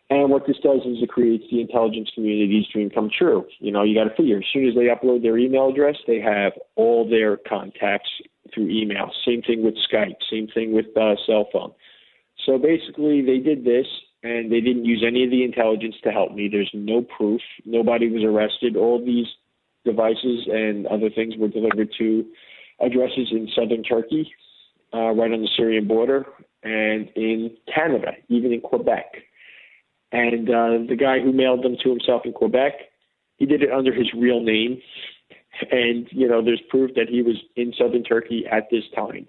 And 0.09 0.31
what 0.31 0.47
this 0.47 0.57
does 0.63 0.81
is 0.87 1.03
it 1.03 1.09
creates 1.09 1.45
the 1.51 1.61
intelligence 1.61 2.11
community's 2.15 2.67
dream 2.73 2.91
come 2.91 3.11
true. 3.11 3.45
You 3.59 3.73
know, 3.73 3.83
you 3.83 3.95
got 3.95 4.09
to 4.09 4.15
figure 4.15 4.39
as 4.39 4.45
soon 4.53 4.69
as 4.69 4.75
they 4.75 4.87
upload 4.87 5.23
their 5.23 5.37
email 5.37 5.69
address, 5.69 5.97
they 6.07 6.21
have 6.21 6.53
all 6.77 7.09
their 7.09 7.37
contacts 7.37 8.11
through 8.55 8.69
email. 8.71 9.11
Same 9.27 9.43
thing 9.43 9.65
with 9.65 9.75
Skype. 9.91 10.17
Same 10.31 10.47
thing 10.47 10.73
with 10.73 10.87
uh, 10.97 11.17
cell 11.27 11.49
phone. 11.53 11.73
So 12.45 12.59
basically, 12.59 13.23
they 13.23 13.39
did 13.39 13.65
this, 13.65 13.87
and 14.23 14.53
they 14.53 14.61
didn't 14.61 14.85
use 14.85 15.03
any 15.05 15.25
of 15.25 15.31
the 15.31 15.43
intelligence 15.43 15.97
to 16.05 16.11
help 16.11 16.33
me. 16.33 16.49
There's 16.49 16.71
no 16.73 17.03
proof. 17.03 17.41
Nobody 17.65 18.09
was 18.09 18.23
arrested. 18.23 18.77
All 18.77 19.05
these 19.05 19.27
devices 19.85 20.47
and 20.47 20.87
other 20.87 21.11
things 21.11 21.35
were 21.37 21.49
delivered 21.49 21.89
to 21.99 22.25
addresses 22.81 23.29
in 23.33 23.49
southern 23.57 23.83
Turkey, 23.83 24.31
uh, 24.95 25.11
right 25.11 25.33
on 25.33 25.43
the 25.43 25.49
Syrian 25.57 25.89
border, 25.89 26.27
and 26.63 27.09
in 27.17 27.57
Canada, 27.73 28.13
even 28.29 28.53
in 28.53 28.61
Quebec. 28.61 29.17
And 30.13 30.49
uh, 30.49 30.89
the 30.89 30.97
guy 30.99 31.21
who 31.21 31.33
mailed 31.33 31.65
them 31.65 31.77
to 31.83 31.91
himself 31.91 32.23
in 32.25 32.33
Quebec, 32.33 32.73
he 33.37 33.47
did 33.47 33.63
it 33.63 33.73
under 33.73 33.93
his 33.93 34.09
real 34.17 34.41
name. 34.41 34.81
And, 35.71 36.07
you 36.11 36.29
know, 36.29 36.45
there's 36.45 36.61
proof 36.69 36.93
that 36.97 37.09
he 37.09 37.23
was 37.23 37.37
in 37.57 37.73
southern 37.79 38.05
Turkey 38.05 38.45
at 38.51 38.69
this 38.71 38.85
time. 38.95 39.27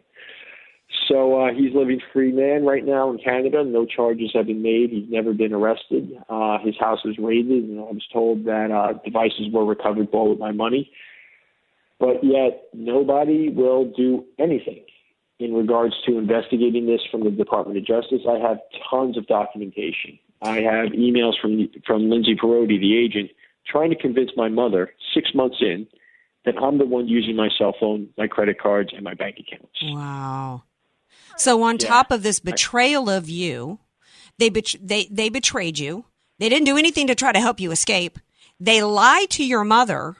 So 1.08 1.42
uh, 1.42 1.54
he's 1.54 1.74
living 1.74 2.00
free 2.14 2.32
man 2.32 2.66
right 2.66 2.86
now 2.86 3.10
in 3.12 3.18
Canada. 3.18 3.64
No 3.64 3.86
charges 3.86 4.32
have 4.34 4.48
been 4.48 4.62
made. 4.62 4.90
He's 4.90 5.10
never 5.10 5.34
been 5.34 5.54
arrested. 5.54 6.12
Uh, 6.30 6.60
his 6.60 6.76
house 6.80 7.00
was 7.04 7.18
raided, 7.18 7.66
and 7.66 7.80
I 7.80 7.84
was 7.84 8.06
told 8.12 8.46
that 8.46 8.72
uh, 8.72 9.00
devices 9.04 9.48
were 9.52 9.66
recovered 9.66 10.08
all 10.14 10.30
with 10.30 10.40
my 10.40 10.52
money. 10.52 10.92
But 12.00 12.24
yet, 12.24 12.64
nobody 12.74 13.50
will 13.50 13.92
do 13.96 14.26
anything 14.40 14.84
in 15.40 15.54
regards 15.54 15.96
to 16.06 16.18
investigating 16.18 16.86
this 16.86 17.02
from 17.12 17.24
the 17.24 17.32
Department 17.32 17.78
of 17.78 17.86
Justice. 17.86 18.22
I 18.28 18.40
have 18.40 18.58
tons 18.90 19.18
of 19.18 19.28
documentation. 19.28 20.20
I 20.42 20.62
have 20.62 20.90
emails 20.90 21.34
from 21.42 21.70
from 21.86 22.10
Lindsay 22.10 22.36
Perotti, 22.36 22.80
the 22.80 22.98
agent, 22.98 23.32
trying 23.66 23.90
to 23.90 23.96
convince 23.96 24.32
my 24.36 24.50
mother 24.50 24.94
six 25.14 25.34
months 25.34 25.58
in 25.62 25.88
that 26.46 26.56
I'm 26.62 26.78
the 26.78 26.86
one 26.86 27.08
using 27.08 27.36
my 27.36 27.50
cell 27.58 27.76
phone, 27.80 28.10
my 28.18 28.28
credit 28.28 28.60
cards, 28.60 28.92
and 28.94 29.04
my 29.04 29.14
bank 29.14 29.38
accounts. 29.40 29.80
Wow. 29.84 30.64
So 31.38 31.62
on 31.64 31.78
top 31.78 32.12
of 32.12 32.24
this 32.24 32.40
betrayal 32.40 33.10
of 33.10 33.30
you, 33.30 33.80
they 34.40 34.50
bet- 34.50 34.76
they 34.82 35.06
they 35.12 35.30
betrayed 35.30 35.78
you. 35.78 36.06
They 36.40 36.50
didn't 36.50 36.66
do 36.66 36.78
anything 36.78 37.08
to 37.08 37.16
try 37.16 37.32
to 37.32 37.40
help 37.40 37.60
you 37.60 37.72
escape. 37.72 38.20
They 38.60 38.82
lied 38.82 39.30
to 39.32 39.46
your 39.46 39.64
mother. 39.64 40.16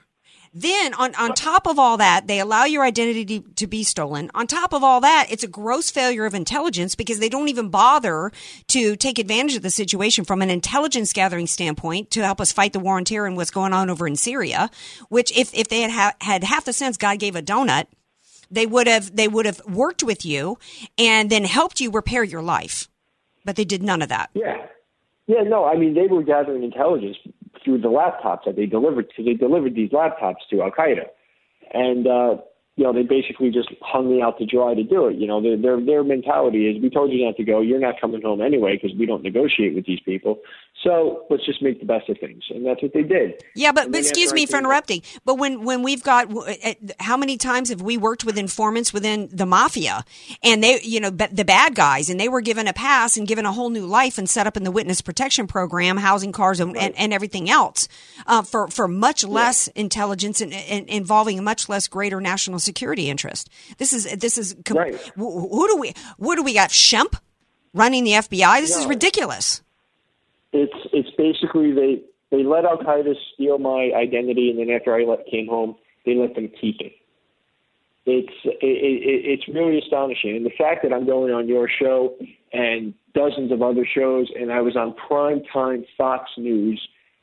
Then 0.54 0.94
on, 0.94 1.14
on 1.14 1.34
top 1.34 1.66
of 1.66 1.78
all 1.78 1.96
that, 1.98 2.26
they 2.26 2.40
allow 2.40 2.64
your 2.64 2.82
identity 2.82 3.40
to 3.40 3.66
be 3.66 3.82
stolen. 3.82 4.30
On 4.34 4.46
top 4.46 4.72
of 4.72 4.82
all 4.82 5.00
that, 5.00 5.26
it's 5.30 5.44
a 5.44 5.48
gross 5.48 5.90
failure 5.90 6.26
of 6.26 6.34
intelligence 6.34 6.94
because 6.94 7.18
they 7.18 7.28
don't 7.28 7.48
even 7.48 7.68
bother 7.68 8.32
to 8.68 8.96
take 8.96 9.18
advantage 9.18 9.56
of 9.56 9.62
the 9.62 9.70
situation 9.70 10.24
from 10.24 10.42
an 10.42 10.50
intelligence 10.50 11.12
gathering 11.12 11.46
standpoint 11.46 12.10
to 12.12 12.24
help 12.24 12.40
us 12.40 12.52
fight 12.52 12.72
the 12.72 12.80
war 12.80 12.96
on 12.96 13.04
terror 13.04 13.26
and 13.26 13.36
what's 13.36 13.50
going 13.50 13.72
on 13.72 13.90
over 13.90 14.06
in 14.06 14.16
Syria, 14.16 14.70
which 15.08 15.36
if, 15.36 15.54
if 15.54 15.68
they 15.68 15.82
had 15.82 15.90
ha- 15.90 16.14
had 16.20 16.44
half 16.44 16.64
the 16.64 16.72
sense 16.72 16.96
God 16.96 17.18
gave 17.18 17.36
a 17.36 17.42
donut, 17.42 17.86
they 18.50 18.66
would 18.66 18.86
have 18.86 19.14
they 19.14 19.28
would 19.28 19.44
have 19.46 19.60
worked 19.66 20.02
with 20.02 20.24
you 20.24 20.58
and 20.96 21.28
then 21.28 21.44
helped 21.44 21.80
you 21.80 21.90
repair 21.90 22.24
your 22.24 22.42
life. 22.42 22.88
But 23.44 23.56
they 23.56 23.64
did 23.64 23.82
none 23.82 24.02
of 24.02 24.08
that. 24.08 24.30
Yeah. 24.34 24.66
Yeah, 25.26 25.42
no, 25.42 25.66
I 25.66 25.76
mean, 25.76 25.92
they 25.92 26.06
were 26.06 26.22
gathering 26.22 26.64
intelligence 26.64 27.18
through 27.64 27.78
the 27.78 27.88
laptops 27.88 28.44
that 28.46 28.56
they 28.56 28.66
delivered. 28.66 29.06
So 29.16 29.22
they 29.22 29.34
delivered 29.34 29.74
these 29.74 29.90
laptops 29.90 30.46
to 30.50 30.62
Al 30.62 30.70
Qaeda. 30.70 31.06
And, 31.72 32.06
uh, 32.06 32.36
you 32.78 32.84
know, 32.84 32.92
they 32.92 33.02
basically 33.02 33.50
just 33.50 33.70
hung 33.82 34.08
me 34.08 34.22
out 34.22 34.38
to 34.38 34.46
dry 34.46 34.72
to 34.72 34.84
do 34.84 35.08
it. 35.08 35.16
You 35.16 35.26
know, 35.26 35.42
their 35.42 35.56
their, 35.56 35.84
their 35.84 36.04
mentality 36.04 36.68
is, 36.68 36.80
we 36.80 36.88
told 36.88 37.12
you 37.12 37.26
not 37.26 37.36
to 37.36 37.42
go. 37.42 37.60
You're 37.60 37.80
not 37.80 38.00
coming 38.00 38.22
home 38.22 38.40
anyway 38.40 38.78
because 38.80 38.96
we 38.96 39.04
don't 39.04 39.24
negotiate 39.24 39.74
with 39.74 39.84
these 39.84 39.98
people. 39.98 40.38
So 40.84 41.26
let's 41.28 41.44
just 41.44 41.60
make 41.60 41.80
the 41.80 41.86
best 41.86 42.08
of 42.08 42.18
things, 42.18 42.44
and 42.50 42.64
that's 42.64 42.80
what 42.80 42.92
they 42.94 43.02
did. 43.02 43.42
Yeah, 43.56 43.72
but, 43.72 43.90
but 43.90 43.98
excuse 43.98 44.32
me 44.32 44.46
for 44.46 44.58
interrupting. 44.58 45.02
But 45.24 45.34
when 45.34 45.64
when 45.64 45.82
we've 45.82 46.04
got 46.04 46.32
uh, 46.32 46.74
how 47.00 47.16
many 47.16 47.36
times 47.36 47.70
have 47.70 47.82
we 47.82 47.96
worked 47.96 48.24
with 48.24 48.38
informants 48.38 48.92
within 48.92 49.28
the 49.32 49.44
mafia, 49.44 50.04
and 50.44 50.62
they 50.62 50.80
you 50.82 51.00
know 51.00 51.10
the 51.10 51.44
bad 51.44 51.74
guys, 51.74 52.08
and 52.08 52.20
they 52.20 52.28
were 52.28 52.40
given 52.40 52.68
a 52.68 52.72
pass 52.72 53.16
and 53.16 53.26
given 53.26 53.44
a 53.44 53.50
whole 53.50 53.70
new 53.70 53.86
life 53.86 54.18
and 54.18 54.30
set 54.30 54.46
up 54.46 54.56
in 54.56 54.62
the 54.62 54.70
witness 54.70 55.00
protection 55.00 55.48
program, 55.48 55.96
housing 55.96 56.30
cars 56.30 56.60
and, 56.60 56.76
and, 56.76 56.96
and 56.96 57.12
everything 57.12 57.50
else 57.50 57.88
uh, 58.28 58.42
for 58.42 58.68
for 58.68 58.86
much 58.86 59.24
less 59.24 59.66
intelligence 59.68 60.40
and, 60.40 60.52
and 60.52 60.88
involving 60.88 61.40
a 61.40 61.42
much 61.42 61.68
less 61.68 61.88
greater 61.88 62.20
national 62.20 62.60
security 62.72 63.08
interest. 63.14 63.44
This 63.78 63.90
is 63.92 64.02
this 64.24 64.36
is 64.42 64.54
com- 64.64 64.76
wh- 65.16 65.50
who 65.56 65.64
do 65.70 65.76
we 65.82 65.88
who 66.20 66.36
do 66.36 66.42
we 66.42 66.54
got? 66.54 66.70
Shemp. 66.70 67.12
running 67.74 68.04
the 68.04 68.12
FBI? 68.12 68.60
This 68.60 68.76
is 68.76 68.86
ridiculous. 68.86 69.62
It's 70.52 70.80
it's 70.92 71.10
basically 71.16 71.72
they 71.72 71.92
they 72.30 72.42
let 72.44 72.64
Al 72.64 72.78
Qaeda 72.78 73.14
steal 73.34 73.58
my 73.58 73.82
identity, 73.96 74.50
and 74.50 74.58
then 74.58 74.70
after 74.76 74.94
I 74.94 75.02
let, 75.04 75.26
came 75.26 75.46
home, 75.46 75.76
they 76.04 76.14
let 76.14 76.34
them 76.34 76.48
keep 76.60 76.76
it. 76.80 76.92
It's 78.06 78.36
it, 78.44 78.56
it, 78.62 79.20
it's 79.32 79.46
really 79.48 79.78
astonishing, 79.78 80.36
and 80.36 80.46
the 80.46 80.56
fact 80.64 80.82
that 80.82 80.92
I'm 80.94 81.06
going 81.06 81.32
on 81.32 81.48
your 81.48 81.68
show 81.68 82.14
and 82.52 82.94
dozens 83.14 83.52
of 83.52 83.60
other 83.62 83.86
shows, 83.86 84.26
and 84.38 84.50
I 84.50 84.60
was 84.62 84.76
on 84.76 84.94
prime 84.94 85.42
time 85.52 85.84
Fox 85.96 86.30
News 86.38 86.80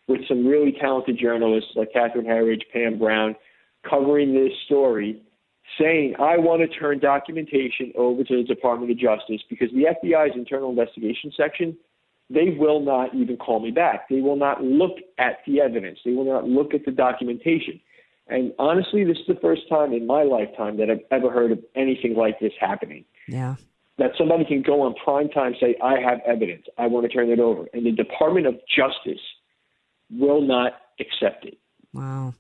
with 0.08 0.22
some 0.28 0.46
really 0.46 0.74
talented 0.80 1.18
journalists 1.18 1.72
like 1.76 1.92
Catherine 1.92 2.26
Herridge, 2.28 2.62
Pam 2.72 3.00
Brown, 3.00 3.36
covering 3.90 4.36
this 4.36 4.52
story, 4.66 5.22
saying 5.80 6.16
I 6.20 6.38
want 6.38 6.62
to 6.62 6.80
turn 6.80 7.00
documentation 7.00 7.92
over 7.96 8.24
to 8.24 8.38
the 8.38 8.44
Department 8.44 8.92
of 8.92 8.98
Justice 8.98 9.42
because 9.50 9.70
the 9.72 9.88
FBI's 10.04 10.36
internal 10.36 10.70
investigation 10.70 11.32
section 11.36 11.78
they 12.30 12.56
will 12.58 12.80
not 12.80 13.14
even 13.14 13.38
call 13.38 13.60
me 13.60 13.72
back. 13.72 14.10
They 14.10 14.22
will 14.22 14.36
not 14.36 14.64
look 14.64 14.98
at 15.18 15.40
the 15.46 15.62
evidence. 15.62 16.00
They 16.04 16.12
will 16.12 16.26
not 16.26 16.46
look 16.48 16.74
at 16.74 16.86
the 16.86 16.92
documentation. 16.92 17.80
And 18.28 18.54
honestly, 18.58 19.04
this 19.04 19.18
is 19.18 19.28
the 19.28 19.40
first 19.42 19.70
time 19.70 19.94
in 19.94 20.08
my 20.08 20.24
lifetime 20.24 20.78
that 20.78 20.90
I've 20.90 21.04
ever 21.12 21.32
heard 21.32 21.52
of 21.52 21.60
anything 21.76 22.16
like 22.16 22.40
this 22.40 22.54
happening. 22.60 23.06
Yeah. 23.28 23.56
That 23.98 24.12
somebody 24.18 24.44
can 24.44 24.64
go 24.64 24.82
on 24.82 24.96
prime 24.96 25.30
time 25.30 25.54
say, 25.60 25.76
I 25.82 26.00
have 26.00 26.20
evidence. 26.26 26.66
I 26.78 26.88
want 26.88 27.06
to 27.06 27.16
turn 27.16 27.30
it 27.30 27.40
over. 27.40 27.66
And 27.74 27.86
the 27.86 27.92
Department 27.92 28.48
of 28.48 28.56
Justice 28.68 29.22
will 30.10 30.42
not 30.42 30.74
accept 31.00 31.46
it. 31.46 31.58
Wow. 31.94 32.34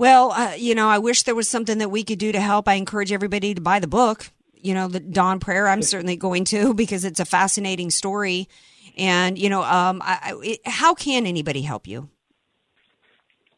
Well, 0.00 0.32
uh, 0.32 0.54
you 0.56 0.74
know, 0.74 0.88
I 0.88 0.96
wish 0.96 1.24
there 1.24 1.34
was 1.34 1.46
something 1.46 1.76
that 1.76 1.90
we 1.90 2.04
could 2.04 2.18
do 2.18 2.32
to 2.32 2.40
help. 2.40 2.66
I 2.66 2.74
encourage 2.76 3.12
everybody 3.12 3.52
to 3.52 3.60
buy 3.60 3.80
the 3.80 3.86
book. 3.86 4.30
You 4.54 4.72
know, 4.72 4.88
the 4.88 4.98
Dawn 4.98 5.40
Prayer. 5.40 5.68
I'm 5.68 5.82
certainly 5.82 6.16
going 6.16 6.46
to 6.46 6.72
because 6.82 7.04
it's 7.04 7.20
a 7.20 7.26
fascinating 7.26 7.90
story. 7.90 8.48
And 8.96 9.38
you 9.38 9.50
know, 9.50 9.62
um, 9.62 10.00
I, 10.02 10.18
I, 10.22 10.40
it, 10.42 10.60
how 10.64 10.94
can 10.94 11.26
anybody 11.26 11.60
help 11.60 11.86
you? 11.86 12.08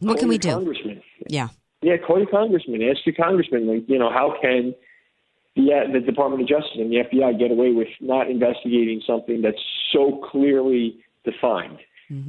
What 0.01 0.15
Call 0.15 0.19
can 0.19 0.29
we 0.31 0.39
do? 0.39 0.51
Congressman. 0.51 1.03
Yeah. 1.29 1.51
Yeah, 1.81 1.97
call 2.05 2.19
your 2.19 2.27
congressman. 2.27 2.83
Ask 2.83 3.07
your 3.07 3.15
congressman, 3.15 3.69
like, 3.69 3.85
you 3.87 3.99
know, 3.99 4.11
how 4.11 4.35
can 4.43 4.75
the, 5.55 5.73
uh, 5.73 5.93
the 5.93 6.01
Department 6.01 6.43
of 6.43 6.49
Justice 6.49 6.77
and 6.77 6.91
the 6.91 7.05
FBI 7.05 7.39
get 7.39 7.53
away 7.53 7.71
with 7.71 7.89
not 8.01 8.29
investigating 8.29 9.01
something 9.07 9.43
that's 9.43 9.63
so 9.93 10.21
clearly 10.31 11.05
defined? 11.25 11.79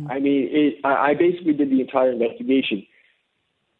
I 0.09 0.19
mean, 0.19 0.47
it, 0.49 0.75
I, 0.85 1.09
I 1.09 1.13
basically 1.13 1.53
did 1.53 1.69
the 1.69 1.81
entire 1.81 2.11
investigation, 2.11 2.85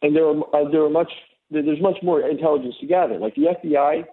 and 0.04 0.14
there 0.14 0.26
are 0.26 0.36
uh, 0.54 0.68
there 0.70 0.84
are 0.84 0.90
much 0.90 1.10
there's 1.50 1.80
much 1.80 1.98
more 2.02 2.20
intelligence 2.20 2.74
to 2.80 2.86
gather. 2.86 3.18
Like 3.18 3.34
the 3.34 3.56
FBI 3.64 4.04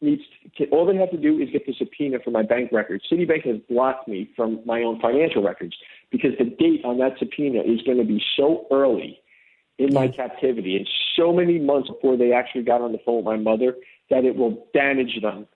needs 0.00 0.22
to, 0.56 0.66
all 0.66 0.86
they 0.86 0.96
have 0.96 1.10
to 1.10 1.16
do 1.16 1.38
is 1.38 1.50
get 1.50 1.66
the 1.66 1.74
subpoena 1.78 2.18
for 2.24 2.30
my 2.30 2.42
bank 2.42 2.70
records. 2.72 3.04
Citibank 3.10 3.46
has 3.46 3.56
blocked 3.68 4.08
me 4.08 4.30
from 4.36 4.60
my 4.64 4.82
own 4.82 5.00
financial 5.00 5.42
records 5.42 5.74
because 6.10 6.32
the 6.38 6.44
date 6.44 6.84
on 6.84 6.98
that 6.98 7.18
subpoena 7.18 7.60
is 7.60 7.80
going 7.82 7.98
to 7.98 8.04
be 8.04 8.22
so 8.36 8.66
early 8.70 9.20
in 9.78 9.92
my 9.92 10.06
captivity 10.06 10.76
and 10.76 10.88
so 11.16 11.32
many 11.32 11.58
months 11.58 11.88
before 11.88 12.16
they 12.16 12.32
actually 12.32 12.62
got 12.62 12.80
on 12.80 12.92
the 12.92 12.98
phone 13.04 13.16
with 13.16 13.24
my 13.24 13.36
mother 13.36 13.74
that 14.10 14.24
it 14.24 14.36
will 14.36 14.66
damage 14.72 15.20
them 15.22 15.46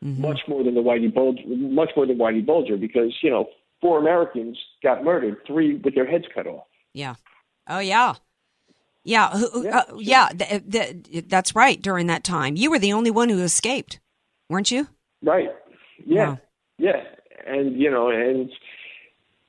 much 0.00 0.40
more 0.48 0.64
than 0.64 0.74
the 0.74 0.80
Whitey 0.80 1.12
Bulger, 1.14 1.42
much 1.46 1.90
more 1.96 2.06
than 2.06 2.18
Whitey 2.18 2.44
Bulger 2.44 2.76
because 2.76 3.14
you 3.22 3.30
know 3.30 3.46
four 3.80 3.98
Americans 3.98 4.58
got 4.82 5.04
murdered, 5.04 5.36
three 5.46 5.76
with 5.76 5.94
their 5.94 6.06
heads 6.06 6.24
cut 6.34 6.46
off. 6.46 6.64
Yeah. 6.92 7.14
Oh 7.68 7.78
yeah. 7.78 8.14
Yeah. 9.04 9.30
who- 9.30 9.50
who- 9.50 9.68
uh, 9.68 9.82
yeah. 9.98 10.28
th- 10.28 10.62
th- 10.70 11.24
that's 11.28 11.54
right. 11.56 11.80
During 11.80 12.06
that 12.06 12.22
time, 12.24 12.56
you 12.56 12.70
were 12.70 12.78
the 12.78 12.92
only 12.92 13.10
one 13.10 13.28
who 13.28 13.40
escaped, 13.42 13.98
weren't 14.48 14.70
you? 14.70 14.88
Right. 15.22 15.50
Yeah. 16.06 16.28
Wow. 16.30 16.38
Yeah. 16.78 17.02
And 17.46 17.80
you 17.80 17.90
know, 17.90 18.10
and 18.10 18.50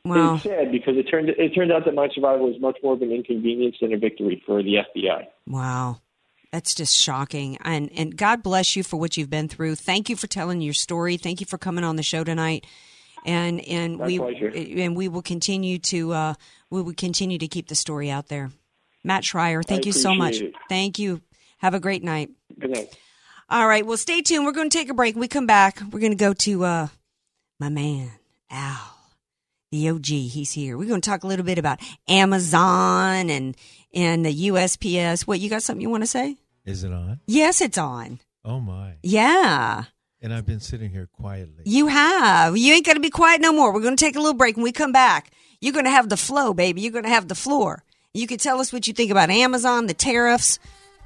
Wow. 0.06 0.36
it's 0.36 0.44
sad 0.44 0.72
because 0.72 0.98
it 0.98 1.04
turned 1.04 1.30
it 1.30 1.50
turned 1.56 1.72
out 1.72 1.86
that 1.86 1.94
my 1.94 2.10
survival 2.14 2.48
was 2.52 2.60
much 2.60 2.78
more 2.84 2.94
of 2.94 3.02
an 3.02 3.12
inconvenience 3.12 3.76
than 3.80 3.94
a 3.94 3.98
victory 3.98 4.42
for 4.46 4.62
the 4.64 4.78
FBI. 4.78 5.28
Wow. 5.48 5.98
That's 6.52 6.76
just 6.76 6.96
shocking. 6.96 7.58
And 7.64 7.92
and 7.96 8.16
God 8.18 8.44
bless 8.44 8.76
you 8.76 8.84
for 8.84 8.98
what 9.00 9.18
you've 9.18 9.30
been 9.30 9.48
through. 9.48 9.76
Thank 9.76 10.10
you 10.10 10.16
for 10.16 10.28
telling 10.28 10.62
your 10.62 10.74
story. 10.74 11.18
Thank 11.18 11.40
you 11.40 11.46
for 11.46 11.58
coming 11.58 11.84
on 11.84 11.96
the 11.96 12.04
show 12.04 12.24
tonight. 12.24 12.66
And 13.26 13.62
and 13.62 13.98
My 13.98 14.06
we 14.08 14.20
pleasure. 14.20 14.52
and 14.54 14.96
we 14.96 15.08
will 15.08 15.22
continue 15.22 15.78
to 15.80 16.12
uh 16.14 16.34
we 16.70 16.82
will 16.82 16.94
continue 16.94 17.38
to 17.38 17.48
keep 17.48 17.68
the 17.70 17.76
story 17.76 18.10
out 18.12 18.28
there. 18.28 18.52
Matt 19.04 19.24
Schrier, 19.24 19.64
thank 19.66 19.86
I 19.86 19.88
you 19.88 19.92
so 19.94 20.16
much. 20.16 20.40
it. 20.42 20.54
Thank 20.70 21.00
you. 21.00 21.22
Have 21.60 21.74
a 21.74 21.80
great 21.80 22.04
night. 22.04 22.30
Good 22.60 22.72
night. 22.72 22.98
All 23.50 23.68
right. 23.68 23.86
Well, 23.86 23.98
stay 23.98 24.22
tuned. 24.22 24.46
We're 24.46 24.52
going 24.54 24.70
to 24.70 24.78
take 24.78 24.90
a 24.90 24.94
break. 24.94 25.16
When 25.16 25.22
we 25.22 25.28
come 25.28 25.48
back. 25.48 25.80
We're 25.92 26.00
going 26.00 26.12
to 26.12 26.18
go 26.18 26.34
to 26.34 26.64
uh, 26.66 26.88
my 27.60 27.70
man, 27.70 28.12
Al, 28.50 28.98
the 29.72 29.90
OG. 29.90 30.06
He's 30.06 30.52
here. 30.52 30.78
We're 30.78 30.88
going 30.88 31.02
to 31.02 31.10
talk 31.10 31.24
a 31.24 31.28
little 31.28 31.46
bit 31.46 31.58
about 31.58 31.80
Amazon 32.08 33.30
and, 33.30 33.56
and 33.94 34.26
the 34.26 34.48
USPS. 34.50 35.22
What, 35.28 35.40
you 35.40 35.50
got 35.50 35.64
something 35.64 35.82
you 35.82 35.90
want 35.90 36.04
to 36.04 36.08
say? 36.08 36.38
Is 36.66 36.84
it 36.84 36.92
on? 36.92 37.20
Yes, 37.28 37.62
it's 37.62 37.78
on. 37.78 38.20
Oh 38.46 38.60
my! 38.60 38.96
Yeah, 39.04 39.84
And 40.22 40.34
I've 40.34 40.46
been 40.46 40.60
sitting 40.60 40.90
here 40.90 41.08
quietly. 41.14 41.64
you 41.66 41.88
have. 41.88 42.58
You 42.58 42.74
ain't 42.74 42.86
going 42.86 42.96
to 42.98 43.02
be 43.02 43.10
quiet 43.10 43.40
no 43.40 43.54
more. 43.54 43.74
We're 43.74 43.82
going 43.82 43.96
to 43.96 44.04
take 44.04 44.16
a 44.18 44.20
little 44.20 44.34
break. 44.34 44.58
When 44.58 44.64
we 44.66 44.72
come 44.74 44.92
back, 44.92 45.32
you're 45.62 45.72
going 45.74 45.86
to 45.86 45.92
have 45.92 46.10
the 46.10 46.18
flow, 46.18 46.54
baby. 46.54 46.82
You're 46.82 46.92
going 46.92 47.06
to 47.06 47.10
have 47.10 47.28
the 47.30 47.36
floor. 47.36 47.84
You 48.16 48.28
can 48.28 48.38
tell 48.38 48.60
us 48.60 48.72
what 48.72 48.86
you 48.86 48.94
think 48.94 49.10
about 49.10 49.32
Amazon, 49.32 49.88
the 49.88 49.96
tariffs. 49.96 50.60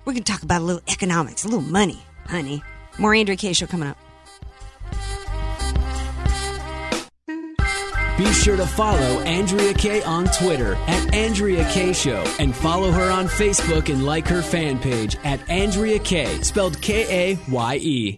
Going 0.03 0.17
to 0.17 0.23
talk 0.23 0.43
about 0.43 0.61
a 0.61 0.65
little 0.65 0.81
economics, 0.89 1.45
a 1.45 1.47
little 1.47 1.61
money, 1.61 2.01
honey. 2.25 2.61
More 2.99 3.13
Andrea 3.15 3.37
Kaye. 3.37 3.53
Show 3.53 3.65
coming 3.67 3.87
up. 3.89 3.97
Be 8.17 8.33
sure 8.33 8.57
to 8.57 8.65
follow 8.65 9.21
Andrea 9.21 9.73
Kaye 9.73 10.03
on 10.03 10.25
Twitter 10.25 10.75
at 10.87 11.13
Andrea 11.13 11.63
Kaye 11.71 11.93
Show 11.93 12.25
and 12.39 12.53
follow 12.53 12.91
her 12.91 13.09
on 13.09 13.27
Facebook 13.27 13.89
and 13.93 14.05
like 14.05 14.27
her 14.27 14.41
fan 14.41 14.77
page 14.77 15.15
at 15.23 15.39
Andrea 15.49 15.99
Kaye, 15.99 16.41
spelled 16.41 16.81
K 16.81 17.31
A 17.33 17.39
Y 17.49 17.75
E. 17.81 18.17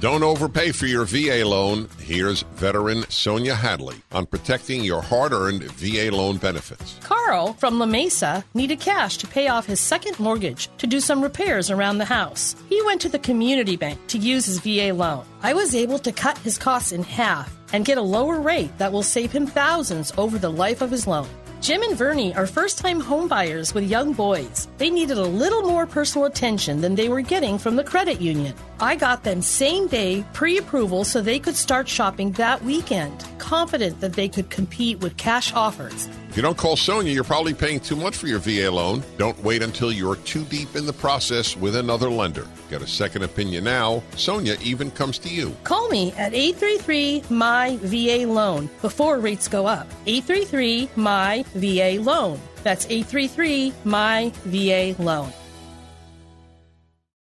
Don't 0.00 0.22
overpay 0.22 0.72
for 0.72 0.86
your 0.86 1.04
VA 1.04 1.46
loan. 1.46 1.86
Here's 1.98 2.40
veteran 2.54 3.04
Sonia 3.10 3.54
Hadley 3.54 3.96
on 4.12 4.24
protecting 4.24 4.82
your 4.82 5.02
hard 5.02 5.34
earned 5.34 5.64
VA 5.72 6.10
loan 6.10 6.38
benefits. 6.38 6.98
Carl 7.02 7.52
from 7.52 7.78
La 7.78 7.84
Mesa 7.84 8.42
needed 8.54 8.80
cash 8.80 9.18
to 9.18 9.26
pay 9.26 9.48
off 9.48 9.66
his 9.66 9.78
second 9.78 10.18
mortgage 10.18 10.70
to 10.78 10.86
do 10.86 11.00
some 11.00 11.20
repairs 11.22 11.70
around 11.70 11.98
the 11.98 12.06
house. 12.06 12.56
He 12.70 12.80
went 12.86 13.02
to 13.02 13.10
the 13.10 13.18
community 13.18 13.76
bank 13.76 13.98
to 14.06 14.16
use 14.16 14.46
his 14.46 14.60
VA 14.60 14.94
loan. 14.94 15.26
I 15.42 15.52
was 15.52 15.74
able 15.74 15.98
to 15.98 16.12
cut 16.12 16.38
his 16.38 16.56
costs 16.56 16.92
in 16.92 17.02
half 17.02 17.54
and 17.74 17.84
get 17.84 17.98
a 17.98 18.02
lower 18.02 18.40
rate 18.40 18.78
that 18.78 18.92
will 18.92 19.02
save 19.02 19.32
him 19.32 19.46
thousands 19.46 20.14
over 20.16 20.38
the 20.38 20.50
life 20.50 20.80
of 20.80 20.90
his 20.90 21.06
loan. 21.06 21.28
Jim 21.60 21.82
and 21.82 21.94
Vernie 21.94 22.34
are 22.36 22.46
first 22.46 22.78
time 22.78 23.02
homebuyers 23.02 23.74
with 23.74 23.84
young 23.84 24.14
boys. 24.14 24.66
They 24.78 24.88
needed 24.88 25.18
a 25.18 25.22
little 25.22 25.60
more 25.60 25.86
personal 25.86 26.24
attention 26.26 26.80
than 26.80 26.94
they 26.94 27.10
were 27.10 27.20
getting 27.20 27.58
from 27.58 27.76
the 27.76 27.84
credit 27.84 28.18
union. 28.18 28.54
I 28.80 28.96
got 28.96 29.24
them 29.24 29.42
same 29.42 29.86
day 29.86 30.24
pre 30.32 30.56
approval 30.56 31.04
so 31.04 31.20
they 31.20 31.38
could 31.38 31.54
start 31.54 31.86
shopping 31.86 32.32
that 32.32 32.64
weekend, 32.64 33.26
confident 33.36 34.00
that 34.00 34.14
they 34.14 34.26
could 34.26 34.48
compete 34.48 35.00
with 35.00 35.18
cash 35.18 35.52
offers. 35.52 36.08
If 36.30 36.36
you 36.36 36.42
don't 36.42 36.56
call 36.56 36.76
Sonia, 36.76 37.12
you're 37.12 37.24
probably 37.24 37.54
paying 37.54 37.80
too 37.80 37.96
much 37.96 38.16
for 38.16 38.28
your 38.28 38.38
VA 38.38 38.70
loan. 38.70 39.02
Don't 39.18 39.36
wait 39.42 39.62
until 39.62 39.90
you're 39.90 40.14
too 40.14 40.44
deep 40.44 40.76
in 40.76 40.86
the 40.86 40.92
process 40.92 41.56
with 41.56 41.74
another 41.74 42.08
lender. 42.08 42.46
Get 42.70 42.82
a 42.82 42.86
second 42.86 43.24
opinion 43.24 43.64
now. 43.64 44.00
Sonia 44.14 44.56
even 44.62 44.92
comes 44.92 45.18
to 45.18 45.28
you. 45.28 45.52
Call 45.64 45.88
me 45.88 46.12
at 46.12 46.32
833 46.32 47.24
My 47.30 47.78
VA 47.82 48.32
Loan 48.32 48.70
before 48.80 49.18
rates 49.18 49.48
go 49.48 49.66
up. 49.66 49.88
833 50.06 50.90
My 50.94 51.44
VA 51.56 51.98
Loan. 52.00 52.40
That's 52.62 52.86
833 52.86 53.72
My 53.82 54.32
VA 54.44 54.94
Loan. 55.02 55.32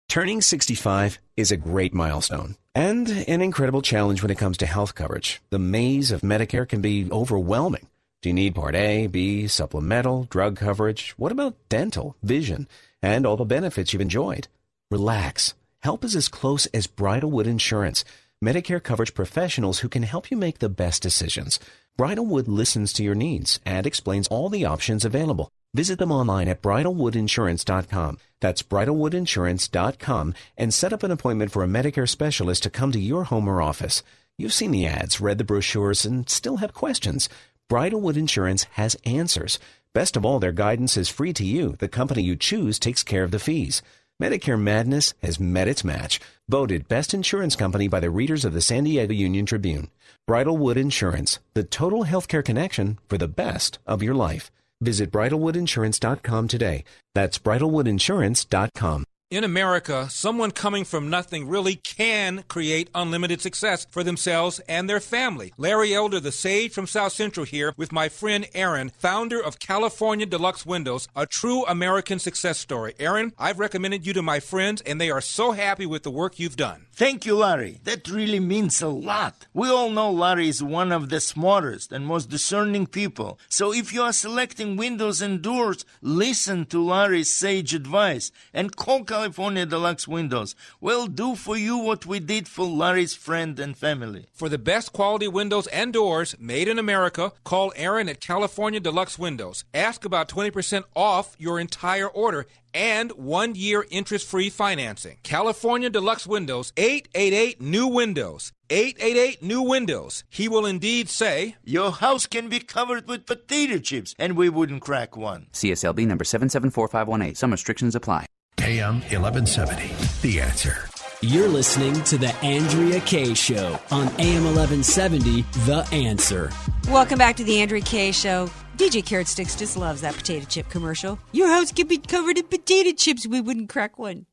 Turning 0.08 0.40
65 0.40 1.18
is 1.36 1.52
a 1.52 1.58
great 1.58 1.92
milestone 1.92 2.56
and 2.74 3.10
an 3.10 3.42
incredible 3.42 3.82
challenge 3.82 4.22
when 4.22 4.30
it 4.30 4.38
comes 4.38 4.56
to 4.56 4.64
health 4.64 4.94
coverage. 4.94 5.42
The 5.50 5.58
maze 5.58 6.10
of 6.10 6.22
Medicare 6.22 6.66
can 6.66 6.80
be 6.80 7.06
overwhelming. 7.12 7.88
Do 8.26 8.30
you 8.30 8.34
need 8.34 8.56
Part 8.56 8.74
A, 8.74 9.06
B, 9.06 9.46
supplemental, 9.46 10.24
drug 10.24 10.56
coverage? 10.56 11.14
What 11.16 11.30
about 11.30 11.54
dental, 11.68 12.16
vision, 12.24 12.66
and 13.00 13.24
all 13.24 13.36
the 13.36 13.44
benefits 13.44 13.92
you've 13.92 14.02
enjoyed? 14.02 14.48
Relax. 14.90 15.54
Help 15.84 16.02
is 16.02 16.16
as 16.16 16.26
close 16.26 16.66
as 16.74 16.88
Bridalwood 16.88 17.46
Insurance, 17.46 18.04
Medicare 18.44 18.82
coverage 18.82 19.14
professionals 19.14 19.78
who 19.78 19.88
can 19.88 20.02
help 20.02 20.28
you 20.28 20.36
make 20.36 20.58
the 20.58 20.68
best 20.68 21.04
decisions. 21.04 21.60
Bridalwood 21.96 22.48
listens 22.48 22.92
to 22.94 23.04
your 23.04 23.14
needs 23.14 23.60
and 23.64 23.86
explains 23.86 24.26
all 24.26 24.48
the 24.48 24.64
options 24.64 25.04
available. 25.04 25.48
Visit 25.72 26.00
them 26.00 26.10
online 26.10 26.48
at 26.48 26.62
bridalwoodinsurance.com. 26.62 28.18
That's 28.40 28.62
bridalwoodinsurance.com 28.64 30.34
and 30.56 30.74
set 30.74 30.92
up 30.92 31.04
an 31.04 31.12
appointment 31.12 31.52
for 31.52 31.62
a 31.62 31.68
Medicare 31.68 32.08
specialist 32.08 32.64
to 32.64 32.70
come 32.70 32.90
to 32.90 32.98
your 32.98 33.22
home 33.22 33.46
or 33.46 33.62
office. 33.62 34.02
You've 34.36 34.52
seen 34.52 34.72
the 34.72 34.84
ads, 34.84 35.20
read 35.20 35.38
the 35.38 35.44
brochures, 35.44 36.04
and 36.04 36.28
still 36.28 36.56
have 36.56 36.74
questions. 36.74 37.28
Bridalwood 37.68 38.16
Insurance 38.16 38.64
has 38.74 38.96
answers. 39.04 39.58
Best 39.92 40.16
of 40.16 40.24
all, 40.24 40.38
their 40.38 40.52
guidance 40.52 40.96
is 40.96 41.08
free 41.08 41.32
to 41.32 41.44
you. 41.44 41.74
The 41.78 41.88
company 41.88 42.22
you 42.22 42.36
choose 42.36 42.78
takes 42.78 43.02
care 43.02 43.24
of 43.24 43.32
the 43.32 43.40
fees. 43.40 43.82
Medicare 44.22 44.60
Madness 44.60 45.14
has 45.20 45.40
met 45.40 45.66
its 45.66 45.82
match. 45.82 46.20
Voted 46.48 46.86
best 46.86 47.12
insurance 47.12 47.56
company 47.56 47.88
by 47.88 47.98
the 47.98 48.10
readers 48.10 48.44
of 48.44 48.52
the 48.52 48.60
San 48.60 48.84
Diego 48.84 49.12
Union 49.12 49.46
Tribune. 49.46 49.90
Bridalwood 50.28 50.76
Insurance, 50.76 51.40
the 51.54 51.64
total 51.64 52.04
healthcare 52.04 52.44
connection 52.44 52.98
for 53.08 53.18
the 53.18 53.28
best 53.28 53.80
of 53.84 54.00
your 54.02 54.14
life. 54.14 54.52
Visit 54.80 55.10
bridalwoodinsurance.com 55.10 56.48
today. 56.48 56.84
That's 57.14 57.38
bridalwoodinsurance.com. 57.38 59.04
In 59.28 59.42
America, 59.42 60.06
someone 60.08 60.52
coming 60.52 60.84
from 60.84 61.10
nothing 61.10 61.48
really 61.48 61.74
can 61.74 62.44
create 62.46 62.88
unlimited 62.94 63.40
success 63.40 63.84
for 63.90 64.04
themselves 64.04 64.60
and 64.68 64.88
their 64.88 65.00
family. 65.00 65.52
Larry 65.58 65.92
Elder, 65.92 66.20
the 66.20 66.30
sage 66.30 66.70
from 66.70 66.86
South 66.86 67.12
Central 67.12 67.44
here 67.44 67.74
with 67.76 67.90
my 67.90 68.08
friend 68.08 68.46
Aaron, 68.54 68.92
founder 68.96 69.42
of 69.42 69.58
California 69.58 70.26
Deluxe 70.26 70.64
Windows, 70.64 71.08
a 71.16 71.26
true 71.26 71.64
American 71.64 72.20
success 72.20 72.60
story. 72.60 72.94
Aaron, 73.00 73.32
I've 73.36 73.58
recommended 73.58 74.06
you 74.06 74.12
to 74.12 74.22
my 74.22 74.38
friends 74.38 74.80
and 74.82 75.00
they 75.00 75.10
are 75.10 75.20
so 75.20 75.50
happy 75.50 75.86
with 75.86 76.04
the 76.04 76.10
work 76.12 76.38
you've 76.38 76.54
done. 76.54 76.86
Thank 76.92 77.26
you, 77.26 77.36
Larry. 77.36 77.80
That 77.82 78.08
really 78.08 78.38
means 78.38 78.80
a 78.80 78.86
lot. 78.88 79.48
We 79.52 79.68
all 79.68 79.90
know 79.90 80.12
Larry 80.12 80.48
is 80.48 80.62
one 80.62 80.92
of 80.92 81.08
the 81.08 81.18
smartest 81.20 81.90
and 81.90 82.06
most 82.06 82.30
discerning 82.30 82.86
people. 82.86 83.40
So 83.48 83.74
if 83.74 83.92
you 83.92 84.02
are 84.02 84.12
selecting 84.12 84.76
windows 84.76 85.20
and 85.20 85.42
doors, 85.42 85.84
listen 86.00 86.64
to 86.66 86.80
Larry's 86.80 87.34
sage 87.34 87.74
advice 87.74 88.30
and 88.54 88.76
call 88.76 89.02
California 89.16 89.64
Deluxe 89.64 90.06
Windows. 90.06 90.54
We'll 90.78 91.06
do 91.06 91.36
for 91.36 91.56
you 91.56 91.78
what 91.78 92.04
we 92.04 92.20
did 92.20 92.46
for 92.46 92.66
Larry's 92.66 93.14
friend 93.14 93.58
and 93.58 93.74
family. 93.74 94.26
For 94.34 94.50
the 94.50 94.58
best 94.58 94.92
quality 94.92 95.26
windows 95.26 95.66
and 95.68 95.90
doors 95.90 96.36
made 96.38 96.68
in 96.68 96.78
America, 96.78 97.32
call 97.42 97.72
Aaron 97.76 98.10
at 98.10 98.20
California 98.20 98.78
Deluxe 98.78 99.18
Windows. 99.18 99.64
Ask 99.72 100.04
about 100.04 100.28
20% 100.28 100.84
off 100.94 101.34
your 101.38 101.58
entire 101.58 102.08
order 102.08 102.46
and 102.74 103.10
one 103.12 103.54
year 103.54 103.86
interest 103.90 104.28
free 104.28 104.50
financing. 104.50 105.16
California 105.22 105.88
Deluxe 105.88 106.26
Windows, 106.26 106.74
888 106.76 107.58
New 107.62 107.86
Windows. 107.86 108.52
888 108.68 109.42
New 109.42 109.62
Windows. 109.62 110.24
He 110.28 110.46
will 110.46 110.66
indeed 110.66 111.08
say, 111.08 111.56
Your 111.64 111.90
house 111.90 112.26
can 112.26 112.50
be 112.50 112.58
covered 112.58 113.08
with 113.08 113.24
potato 113.24 113.78
chips, 113.78 114.14
and 114.18 114.36
we 114.36 114.50
wouldn't 114.50 114.82
crack 114.82 115.16
one. 115.16 115.46
CSLB 115.54 116.06
number 116.06 116.24
774518. 116.24 117.34
Some 117.34 117.52
restrictions 117.52 117.94
apply. 117.94 118.26
AM 118.66 118.94
1170. 119.02 119.94
The 120.28 120.40
answer. 120.40 120.88
You're 121.20 121.46
listening 121.46 122.02
to 122.02 122.18
the 122.18 122.34
Andrea 122.44 122.98
Kaye 122.98 123.32
Show 123.32 123.78
on 123.92 124.08
AM 124.18 124.42
1170. 124.42 125.42
The 125.66 125.88
answer. 125.92 126.50
Welcome 126.88 127.16
back 127.16 127.36
to 127.36 127.44
the 127.44 127.60
Andrea 127.60 127.80
Kaye 127.80 128.10
Show. 128.10 128.50
DJ 128.76 129.06
Carrot 129.06 129.28
Sticks 129.28 129.54
just 129.54 129.76
loves 129.76 130.00
that 130.00 130.16
potato 130.16 130.44
chip 130.46 130.68
commercial. 130.68 131.16
Your 131.30 131.48
house 131.48 131.70
could 131.70 131.86
be 131.86 131.98
covered 131.98 132.38
in 132.38 132.44
potato 132.46 132.90
chips. 132.90 133.24
We 133.24 133.40
wouldn't 133.40 133.68
crack 133.68 134.00
one. 134.00 134.26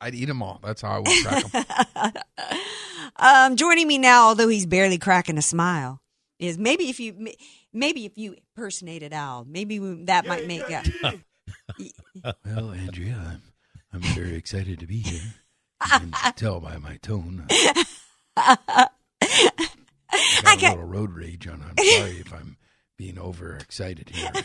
I'd 0.00 0.14
eat 0.14 0.24
them 0.24 0.42
all. 0.42 0.58
That's 0.64 0.80
how 0.80 0.92
I 0.92 0.98
would 1.00 1.26
crack 1.26 1.52
them. 1.52 2.12
um, 3.16 3.56
joining 3.56 3.86
me 3.86 3.98
now, 3.98 4.28
although 4.28 4.48
he's 4.48 4.64
barely 4.64 4.96
cracking 4.96 5.36
a 5.36 5.42
smile, 5.42 6.00
is 6.38 6.56
maybe 6.56 6.88
if 6.88 6.98
you 6.98 7.34
maybe 7.74 8.06
if 8.06 8.16
you 8.16 8.36
impersonated 8.56 9.12
Al, 9.12 9.44
maybe 9.44 9.78
that 10.06 10.26
might 10.26 10.46
make. 10.46 10.62
Uh, 10.62 11.12
well, 12.46 12.70
Andrea, 12.70 13.40
I'm 13.92 14.02
I'm 14.04 14.14
very 14.14 14.34
excited 14.34 14.78
to 14.80 14.86
be 14.86 14.98
here. 14.98 15.20
You 15.82 16.10
can 16.10 16.32
tell 16.36 16.60
by 16.60 16.76
my 16.76 16.96
tone. 16.96 17.46
I 18.36 18.88
got 20.10 20.62
a 20.62 20.68
little 20.68 20.84
road 20.84 21.12
rage 21.14 21.48
on. 21.48 21.62
I'm 21.62 21.84
sorry 21.84 22.18
if 22.20 22.34
I'm 22.34 22.58
being 22.98 23.18
overexcited 23.18 24.10
here. 24.10 24.30
I 24.34 24.42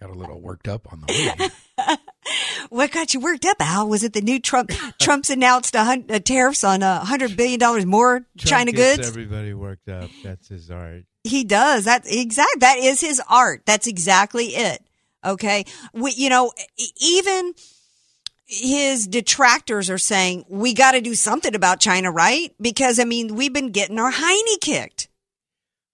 got 0.00 0.10
a 0.10 0.18
little 0.18 0.40
worked 0.40 0.66
up 0.66 0.92
on 0.92 1.02
the 1.06 1.52
way. 1.78 1.96
what 2.68 2.90
got 2.90 3.14
you 3.14 3.20
worked 3.20 3.44
up, 3.44 3.58
Al? 3.60 3.88
Was 3.88 4.02
it 4.02 4.12
the 4.12 4.20
new 4.20 4.40
Trump? 4.40 4.72
Trump's 4.98 5.30
announced 5.30 5.76
a 5.76 5.84
hun- 5.84 6.06
uh, 6.10 6.18
tariffs 6.18 6.64
on 6.64 6.82
a 6.82 6.98
hundred 6.98 7.36
billion 7.36 7.60
dollars 7.60 7.86
more 7.86 8.26
Trump 8.36 8.50
China 8.50 8.72
gets 8.72 8.96
goods. 8.96 9.08
Everybody 9.08 9.54
worked 9.54 9.88
up. 9.88 10.10
That's 10.24 10.48
his 10.48 10.68
art. 10.68 11.04
He 11.22 11.44
does. 11.44 11.84
That's 11.84 12.12
exact. 12.12 12.58
That 12.58 12.78
is 12.78 13.00
his 13.00 13.22
art. 13.28 13.62
That's 13.66 13.86
exactly 13.86 14.46
it. 14.46 14.82
Okay. 15.24 15.64
We, 15.92 16.10
you 16.12 16.28
know, 16.28 16.52
even 17.00 17.54
his 18.52 19.06
detractors 19.06 19.88
are 19.88 19.98
saying 19.98 20.44
we 20.48 20.74
got 20.74 20.92
to 20.92 21.00
do 21.00 21.14
something 21.14 21.54
about 21.54 21.80
China, 21.80 22.10
right? 22.10 22.54
Because 22.60 22.98
I 22.98 23.04
mean, 23.04 23.34
we've 23.34 23.52
been 23.52 23.70
getting 23.70 23.98
our 23.98 24.12
hiney 24.12 24.60
kicked. 24.60 25.08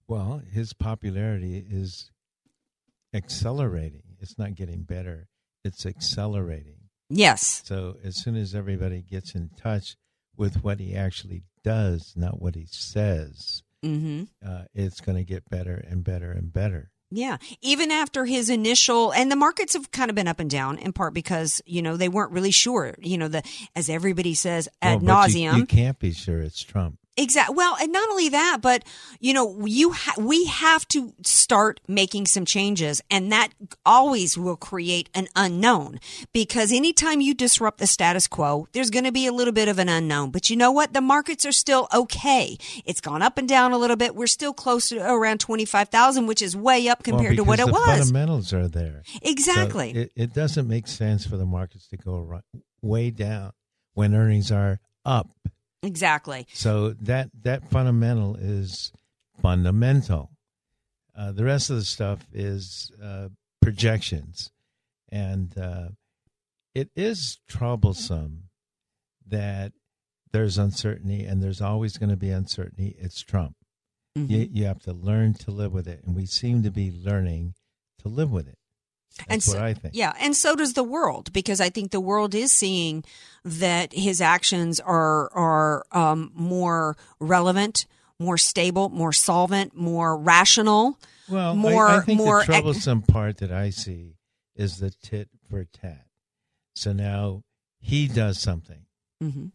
Well, 0.07 0.41
his 0.51 0.73
popularity 0.73 1.63
is 1.69 2.11
accelerating. 3.13 4.03
It's 4.19 4.37
not 4.37 4.55
getting 4.55 4.83
better. 4.83 5.27
It's 5.63 5.85
accelerating. 5.85 6.75
Yes. 7.09 7.61
So 7.65 7.97
as 8.03 8.15
soon 8.17 8.35
as 8.35 8.53
everybody 8.53 9.01
gets 9.01 9.33
in 9.35 9.49
touch 9.57 9.95
with 10.35 10.63
what 10.63 10.79
he 10.79 10.95
actually 10.95 11.43
does, 11.63 12.13
not 12.15 12.41
what 12.41 12.55
he 12.55 12.65
says, 12.69 13.63
Mm-hmm. 13.81 14.23
uh, 14.45 14.63
it's 14.73 14.99
going 14.99 15.17
to 15.17 15.23
get 15.23 15.49
better 15.49 15.75
and 15.89 16.03
better 16.03 16.33
and 16.33 16.51
better. 16.51 16.91
Yeah. 17.11 17.37
Even 17.61 17.91
after 17.91 18.25
his 18.25 18.49
initial, 18.49 19.11
and 19.11 19.31
the 19.31 19.35
markets 19.35 19.73
have 19.73 19.91
kind 19.91 20.09
of 20.09 20.15
been 20.15 20.27
up 20.27 20.39
and 20.39 20.49
down 20.49 20.77
in 20.77 20.93
part 20.93 21.13
because, 21.13 21.61
you 21.65 21.81
know, 21.81 21.97
they 21.97 22.09
weren't 22.09 22.31
really 22.31 22.51
sure, 22.51 22.95
you 22.99 23.17
know, 23.17 23.27
the, 23.27 23.41
as 23.75 23.89
everybody 23.89 24.33
says 24.35 24.69
ad 24.81 25.01
Well, 25.01 25.15
but 25.23 25.33
you- 25.33 25.47
nauseum. 25.49 25.57
You, 25.57 25.65
can't 25.65 25.97
be 25.99 26.11
sure 26.11 26.39
it's 26.39 26.61
Trump. 26.61 26.97
Exactly. 27.19 27.55
Well, 27.55 27.75
and 27.81 27.91
not 27.91 28.09
only 28.09 28.29
that, 28.29 28.59
but 28.61 28.83
you 29.19 29.33
know, 29.33 29.65
you 29.65 29.91
ha- 29.91 30.15
we 30.17 30.45
have 30.45 30.87
to 30.89 31.13
start 31.23 31.81
making 31.87 32.27
some 32.27 32.45
changes, 32.45 33.01
and 33.11 33.31
that 33.31 33.49
always 33.85 34.37
will 34.37 34.55
create 34.55 35.09
an 35.13 35.27
unknown 35.35 35.99
because 36.31 36.71
anytime 36.71 37.19
you 37.19 37.33
disrupt 37.33 37.79
the 37.79 37.87
status 37.87 38.25
quo, 38.27 38.67
there's 38.71 38.89
going 38.89 39.03
to 39.03 39.11
be 39.11 39.27
a 39.27 39.33
little 39.33 39.53
bit 39.53 39.67
of 39.67 39.79
an 39.79 39.89
unknown. 39.89 40.31
But 40.31 40.49
you 40.49 40.55
know 40.55 40.71
what? 40.71 40.93
The 40.93 41.01
markets 41.01 41.45
are 41.45 41.51
still 41.51 41.89
okay. 41.93 42.57
It's 42.85 43.01
gone 43.01 43.21
up 43.21 43.37
and 43.37 43.49
down 43.49 43.73
a 43.73 43.77
little 43.77 43.97
bit. 43.97 44.15
We're 44.15 44.27
still 44.27 44.53
close 44.53 44.89
to 44.89 44.99
around 45.05 45.39
twenty 45.39 45.65
five 45.65 45.89
thousand, 45.89 46.27
which 46.27 46.41
is 46.41 46.55
way 46.55 46.87
up 46.87 47.03
compared 47.03 47.37
well, 47.37 47.43
to 47.43 47.43
what 47.43 47.59
it 47.59 47.67
was. 47.67 47.99
Fundamentals 47.99 48.53
are 48.53 48.69
there. 48.69 49.03
Exactly. 49.21 49.93
So 49.93 49.99
it, 49.99 50.11
it 50.15 50.33
doesn't 50.33 50.67
make 50.67 50.87
sense 50.87 51.25
for 51.25 51.35
the 51.35 51.45
markets 51.45 51.87
to 51.89 51.97
go 51.97 52.19
right, 52.21 52.43
way 52.81 53.11
down 53.11 53.51
when 53.93 54.15
earnings 54.15 54.51
are 54.51 54.79
up. 55.03 55.29
Exactly. 55.81 56.45
So 56.53 56.89
that 57.01 57.29
that 57.43 57.69
fundamental 57.69 58.35
is 58.35 58.91
fundamental. 59.41 60.31
Uh, 61.17 61.31
the 61.31 61.43
rest 61.43 61.69
of 61.69 61.77
the 61.77 61.85
stuff 61.85 62.25
is 62.33 62.91
uh, 63.03 63.29
projections, 63.61 64.51
and 65.09 65.57
uh, 65.57 65.89
it 66.75 66.89
is 66.95 67.39
troublesome 67.47 68.43
that 69.27 69.73
there's 70.31 70.57
uncertainty, 70.57 71.23
and 71.25 71.41
there's 71.41 71.61
always 71.61 71.97
going 71.97 72.09
to 72.09 72.17
be 72.17 72.29
uncertainty. 72.29 72.95
It's 72.99 73.21
Trump. 73.21 73.55
You, 74.15 74.49
you 74.51 74.65
have 74.65 74.81
to 74.83 74.93
learn 74.93 75.33
to 75.35 75.51
live 75.51 75.71
with 75.71 75.87
it, 75.87 76.03
and 76.05 76.15
we 76.15 76.25
seem 76.25 76.61
to 76.63 76.71
be 76.71 76.91
learning 76.91 77.53
to 78.01 78.09
live 78.09 78.31
with 78.31 78.47
it. 78.47 78.58
That's 79.27 79.31
and 79.31 79.43
so, 79.43 79.53
what 79.53 79.61
I 79.61 79.73
think. 79.73 79.93
Yeah, 79.95 80.13
and 80.19 80.35
so 80.35 80.55
does 80.55 80.73
the 80.73 80.83
world 80.83 81.31
because 81.33 81.59
I 81.61 81.69
think 81.69 81.91
the 81.91 81.99
world 81.99 82.33
is 82.35 82.51
seeing 82.51 83.03
that 83.43 83.93
his 83.93 84.21
actions 84.21 84.79
are 84.79 85.31
are 85.33 85.85
um, 85.91 86.31
more 86.33 86.97
relevant, 87.19 87.85
more 88.19 88.37
stable, 88.37 88.89
more 88.89 89.13
solvent, 89.13 89.75
more 89.75 90.17
rational. 90.17 90.97
Well, 91.27 91.55
more 91.55 91.87
I, 91.87 91.97
I 91.97 91.99
think 92.01 92.17
more 92.17 92.39
the 92.39 92.45
troublesome 92.45 93.01
part 93.03 93.37
that 93.37 93.51
I 93.51 93.69
see 93.69 94.15
is 94.55 94.77
the 94.79 94.89
tit 94.89 95.29
for 95.49 95.63
tat. 95.65 96.05
So 96.73 96.93
now 96.93 97.43
he 97.79 98.07
does 98.07 98.39
something, 98.39 98.85
hmm 99.21 99.47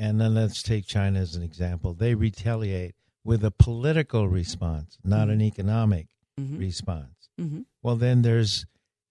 and 0.00 0.20
then 0.20 0.34
let's 0.34 0.62
take 0.62 0.86
China 0.86 1.18
as 1.18 1.34
an 1.34 1.42
example. 1.42 1.92
They 1.92 2.14
retaliate 2.14 2.94
with 3.24 3.44
a 3.44 3.50
political 3.50 4.28
response, 4.28 4.96
not 5.02 5.28
an 5.28 5.42
economic 5.42 6.06
Mhm. 6.38 6.58
response. 6.58 7.28
Mhm. 7.38 7.64
Well, 7.82 7.96
then 7.96 8.22
there's 8.22 8.64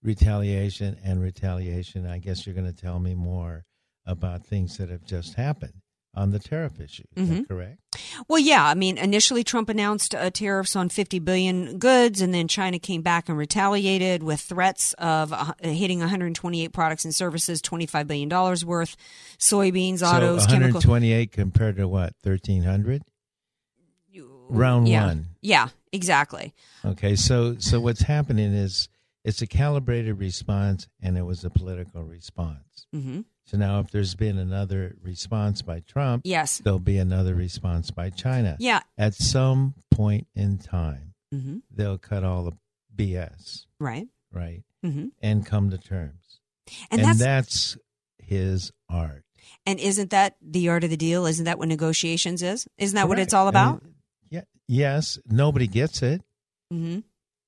retaliation 0.03 0.97
and 1.03 1.21
retaliation. 1.21 2.05
I 2.05 2.19
guess 2.19 2.45
you're 2.45 2.55
going 2.55 2.71
to 2.71 2.81
tell 2.81 2.99
me 2.99 3.15
more 3.15 3.65
about 4.05 4.45
things 4.45 4.77
that 4.77 4.89
have 4.89 5.03
just 5.05 5.33
happened 5.35 5.73
on 6.15 6.31
the 6.31 6.39
tariff 6.39 6.79
issue. 6.79 7.03
Is 7.15 7.27
Mhm. 7.29 7.37
that 7.39 7.47
correct? 7.47 7.79
Well, 8.27 8.39
yeah. 8.39 8.65
I 8.65 8.73
mean, 8.73 8.97
initially 8.97 9.43
Trump 9.43 9.69
announced 9.69 10.15
uh, 10.15 10.31
tariffs 10.31 10.75
on 10.75 10.89
50 10.89 11.19
billion 11.19 11.77
goods, 11.77 12.21
and 12.21 12.33
then 12.33 12.47
China 12.47 12.79
came 12.79 13.01
back 13.03 13.29
and 13.29 13.37
retaliated 13.37 14.23
with 14.23 14.39
threats 14.41 14.93
of 14.93 15.31
uh, 15.33 15.53
hitting 15.61 15.99
128 15.99 16.69
products 16.73 17.05
and 17.05 17.13
services, 17.13 17.61
25 17.61 18.07
billion 18.07 18.29
dollars 18.29 18.65
worth, 18.65 18.95
soybeans, 19.37 20.01
autos, 20.01 20.43
so 20.43 20.49
chemicals. 20.49 20.85
128 20.87 21.31
compared 21.31 21.75
to 21.77 21.87
what? 21.87 22.13
1300? 22.23 23.03
Round 24.49 24.87
yeah. 24.87 25.07
one. 25.07 25.25
Yeah, 25.41 25.67
exactly. 25.91 26.53
Okay, 26.85 27.15
so 27.17 27.57
so 27.59 27.81
what's 27.81 28.01
happening 28.01 28.53
is 28.53 28.87
it's 29.23 29.41
a 29.41 29.47
calibrated 29.47 30.17
response, 30.19 30.87
and 31.01 31.17
it 31.17 31.23
was 31.23 31.43
a 31.43 31.49
political 31.49 32.03
response. 32.03 32.85
hmm 32.93 33.21
So 33.45 33.57
now, 33.57 33.79
if 33.79 33.91
there's 33.91 34.13
been 34.15 34.37
another 34.37 34.95
response 35.01 35.61
by 35.61 35.79
Trump, 35.79 36.23
Yes. 36.25 36.57
there'll 36.59 36.79
be 36.79 36.97
another 36.97 37.33
response 37.33 37.91
by 37.91 38.09
China. 38.09 38.57
Yeah. 38.59 38.81
At 38.97 39.13
some 39.15 39.73
point 39.89 40.27
in 40.35 40.57
time, 40.57 41.13
Mhm. 41.33 41.61
they'll 41.71 41.97
cut 41.97 42.23
all 42.25 42.43
the 42.43 42.57
BS, 42.93 43.65
Right. 43.79 44.07
right, 44.33 44.63
Mhm. 44.85 45.11
and 45.21 45.45
come 45.45 45.69
to 45.69 45.77
terms. 45.77 46.41
And 46.91 46.99
And, 46.99 47.01
that's- 47.01 47.19
that's 47.19 47.77
his 48.17 48.71
art. 48.89 49.23
And 49.65 49.79
isn't 49.79 50.09
that 50.09 50.35
the 50.41 50.67
art 50.67 50.83
of 50.83 50.89
the 50.89 50.97
deal? 50.97 51.25
Isn't 51.25 51.45
that 51.45 51.57
what 51.57 51.69
negotiations 51.69 52.43
is? 52.43 52.67
Isn't 52.77 52.95
that 52.95 53.07
what 53.07 53.17
it's 53.19 53.33
all 53.33 53.47
about? 53.47 53.81
mean, 53.81 53.93
yeah. 54.29 54.41
Yes. 54.67 55.19
Nobody 55.25 55.67
gets 55.67 56.01
it 56.03 56.21
hmm 56.69 56.99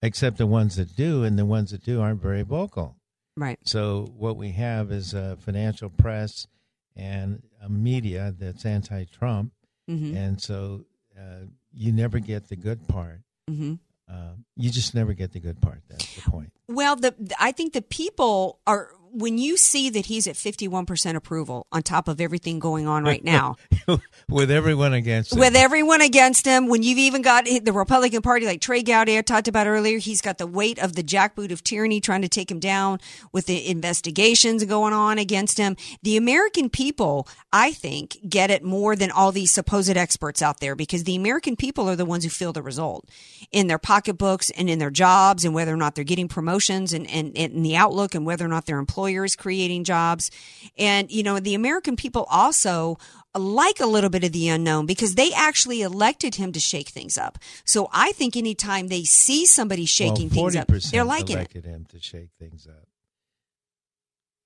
except 0.01 0.37
the 0.37 0.47
ones 0.47 0.75
that 0.77 0.95
do, 0.95 1.23
and 1.23 1.37
the 1.37 1.45
ones 1.45 1.71
that 1.71 1.83
do 1.83 2.01
aren't 2.01 2.21
very 2.21 2.41
vocal. 2.43 2.95
Right. 3.37 3.59
So 3.63 4.13
what 4.17 4.35
we 4.37 4.51
have 4.51 4.91
is 4.91 5.13
a 5.13 5.37
financial 5.37 5.89
press 5.89 6.47
and 6.95 7.41
a 7.61 7.69
media 7.69 8.33
that's 8.37 8.65
anti-Trump, 8.65 9.53
Mhm. 9.89 10.15
and 10.15 10.41
so 10.41 10.85
uh, 11.17 11.45
you 11.73 11.91
never 11.91 12.19
get 12.19 12.47
the 12.47 12.55
good 12.55 12.87
part. 12.87 13.21
hmm 13.47 13.75
Uh, 14.07 14.33
you 14.55 14.71
just 14.71 14.95
never 14.95 15.13
get 15.13 15.33
the 15.33 15.39
good 15.39 15.61
part. 15.61 15.81
That's 15.87 16.15
the 16.15 16.21
point. 16.31 16.51
Well, 16.69 16.95
the 16.95 17.15
I 17.39 17.51
think 17.51 17.73
the 17.73 17.81
people 17.81 18.59
are 18.67 18.91
when 19.11 19.37
you 19.37 19.57
see 19.57 19.89
that 19.89 20.05
he's 20.05 20.27
at 20.27 20.35
51% 20.35 21.15
approval 21.15 21.67
on 21.71 21.81
top 21.81 22.07
of 22.07 22.21
everything 22.21 22.59
going 22.59 22.87
on 22.87 23.03
right 23.03 23.23
now. 23.23 23.55
With 24.29 24.51
everyone 24.51 24.93
against 24.93 25.33
him. 25.33 25.39
with 25.39 25.55
everyone 25.55 26.01
against 26.01 26.45
him, 26.45 26.67
when 26.67 26.83
you've 26.83 26.99
even 26.99 27.23
got 27.23 27.45
the 27.45 27.73
Republican 27.73 28.21
Party, 28.21 28.45
like 28.45 28.61
Trey 28.61 28.83
Gowdy, 28.83 29.17
I 29.17 29.21
talked 29.21 29.47
about 29.47 29.65
earlier, 29.65 29.97
he's 29.97 30.21
got 30.21 30.37
the 30.37 30.45
weight 30.45 30.77
of 30.77 30.95
the 30.95 31.01
jackboot 31.01 31.51
of 31.51 31.63
tyranny 31.63 31.99
trying 31.99 32.21
to 32.21 32.29
take 32.29 32.51
him 32.51 32.59
down 32.59 32.99
with 33.31 33.47
the 33.47 33.67
investigations 33.67 34.63
going 34.65 34.93
on 34.93 35.17
against 35.17 35.57
him. 35.57 35.75
The 36.03 36.15
American 36.15 36.69
people, 36.69 37.27
I 37.51 37.71
think, 37.71 38.17
get 38.29 38.51
it 38.51 38.63
more 38.63 38.95
than 38.95 39.09
all 39.09 39.31
these 39.31 39.49
supposed 39.49 39.97
experts 39.97 40.43
out 40.43 40.59
there 40.59 40.75
because 40.75 41.05
the 41.05 41.15
American 41.15 41.55
people 41.55 41.89
are 41.89 41.95
the 41.95 42.05
ones 42.05 42.23
who 42.23 42.29
feel 42.29 42.53
the 42.53 42.61
result 42.61 43.09
in 43.51 43.65
their 43.65 43.79
pocketbooks 43.79 44.51
and 44.51 44.69
in 44.69 44.77
their 44.77 44.91
jobs 44.91 45.43
and 45.43 45.55
whether 45.55 45.73
or 45.73 45.77
not 45.77 45.95
they're 45.95 46.03
getting 46.03 46.27
promotions 46.27 46.58
and, 46.93 47.09
and, 47.09 47.37
and 47.37 47.63
the 47.63 47.75
outlook 47.75 48.15
and 48.15 48.25
whether 48.25 48.45
or 48.45 48.49
not 48.49 48.65
their 48.65 48.79
employer 48.79 49.23
is 49.23 49.35
creating 49.35 49.83
jobs. 49.83 50.31
And, 50.77 51.11
you 51.11 51.23
know, 51.23 51.39
the 51.39 51.55
American 51.55 51.95
people 51.95 52.25
also 52.29 52.97
like 53.37 53.79
a 53.79 53.85
little 53.85 54.09
bit 54.09 54.23
of 54.23 54.31
the 54.31 54.49
unknown 54.49 54.85
because 54.85 55.15
they 55.15 55.31
actually 55.33 55.81
elected 55.81 56.35
him 56.35 56.51
to 56.51 56.59
shake 56.59 56.89
things 56.89 57.17
up. 57.17 57.37
So 57.63 57.89
I 57.93 58.11
think 58.13 58.35
anytime 58.35 58.87
they 58.87 59.03
see 59.03 59.45
somebody 59.45 59.85
shaking 59.85 60.29
well, 60.29 60.49
things 60.49 60.55
up, 60.55 60.67
they're 60.91 61.03
liking 61.03 61.35
it. 61.37 61.39
elected 61.39 61.65
him 61.65 61.85
to 61.89 61.99
shake 61.99 62.29
things 62.39 62.67
up. 62.67 62.87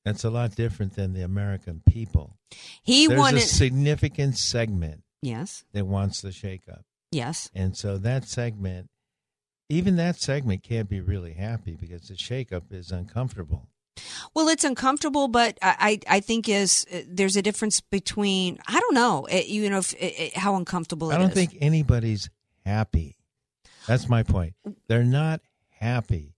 That's 0.05 0.25
a 0.25 0.29
lot 0.29 0.55
different 0.55 0.95
than 0.95 1.13
the 1.13 1.21
American 1.21 1.81
people. 1.87 2.37
He 2.83 3.07
There's 3.07 3.17
wanted 3.17 3.37
a 3.43 3.45
significant 3.45 4.37
segment 4.37 5.01
Yes. 5.21 5.63
that 5.71 5.87
wants 5.87 6.21
the 6.21 6.29
shakeup. 6.29 6.81
Yes. 7.11 7.49
And 7.55 7.77
so 7.77 7.97
that 7.99 8.25
segment, 8.27 8.89
even 9.69 9.95
that 9.97 10.19
segment 10.19 10.63
can't 10.63 10.89
be 10.89 11.01
really 11.01 11.33
happy 11.33 11.75
because 11.75 12.07
the 12.07 12.15
shakeup 12.15 12.71
is 12.71 12.91
uncomfortable. 12.91 13.67
Well, 14.33 14.47
it's 14.47 14.63
uncomfortable, 14.63 15.27
but 15.27 15.57
I, 15.61 15.99
I, 16.09 16.19
think 16.19 16.49
is 16.49 16.85
uh, 16.91 17.01
there's 17.07 17.35
a 17.35 17.41
difference 17.43 17.79
between 17.79 18.57
I 18.67 18.79
don't 18.79 18.95
know 18.95 19.25
it, 19.25 19.47
you 19.47 19.69
know 19.69 19.77
if, 19.77 19.93
it, 19.93 20.19
it- 20.19 20.37
how 20.37 20.55
uncomfortable 20.55 21.11
it 21.11 21.15
I 21.15 21.17
don't 21.19 21.29
is. 21.29 21.33
think 21.35 21.57
anybody's 21.61 22.29
happy. 22.65 23.17
That's 23.87 24.09
my 24.09 24.23
point. 24.23 24.53
They're 24.87 25.03
not 25.03 25.41
happy, 25.69 26.32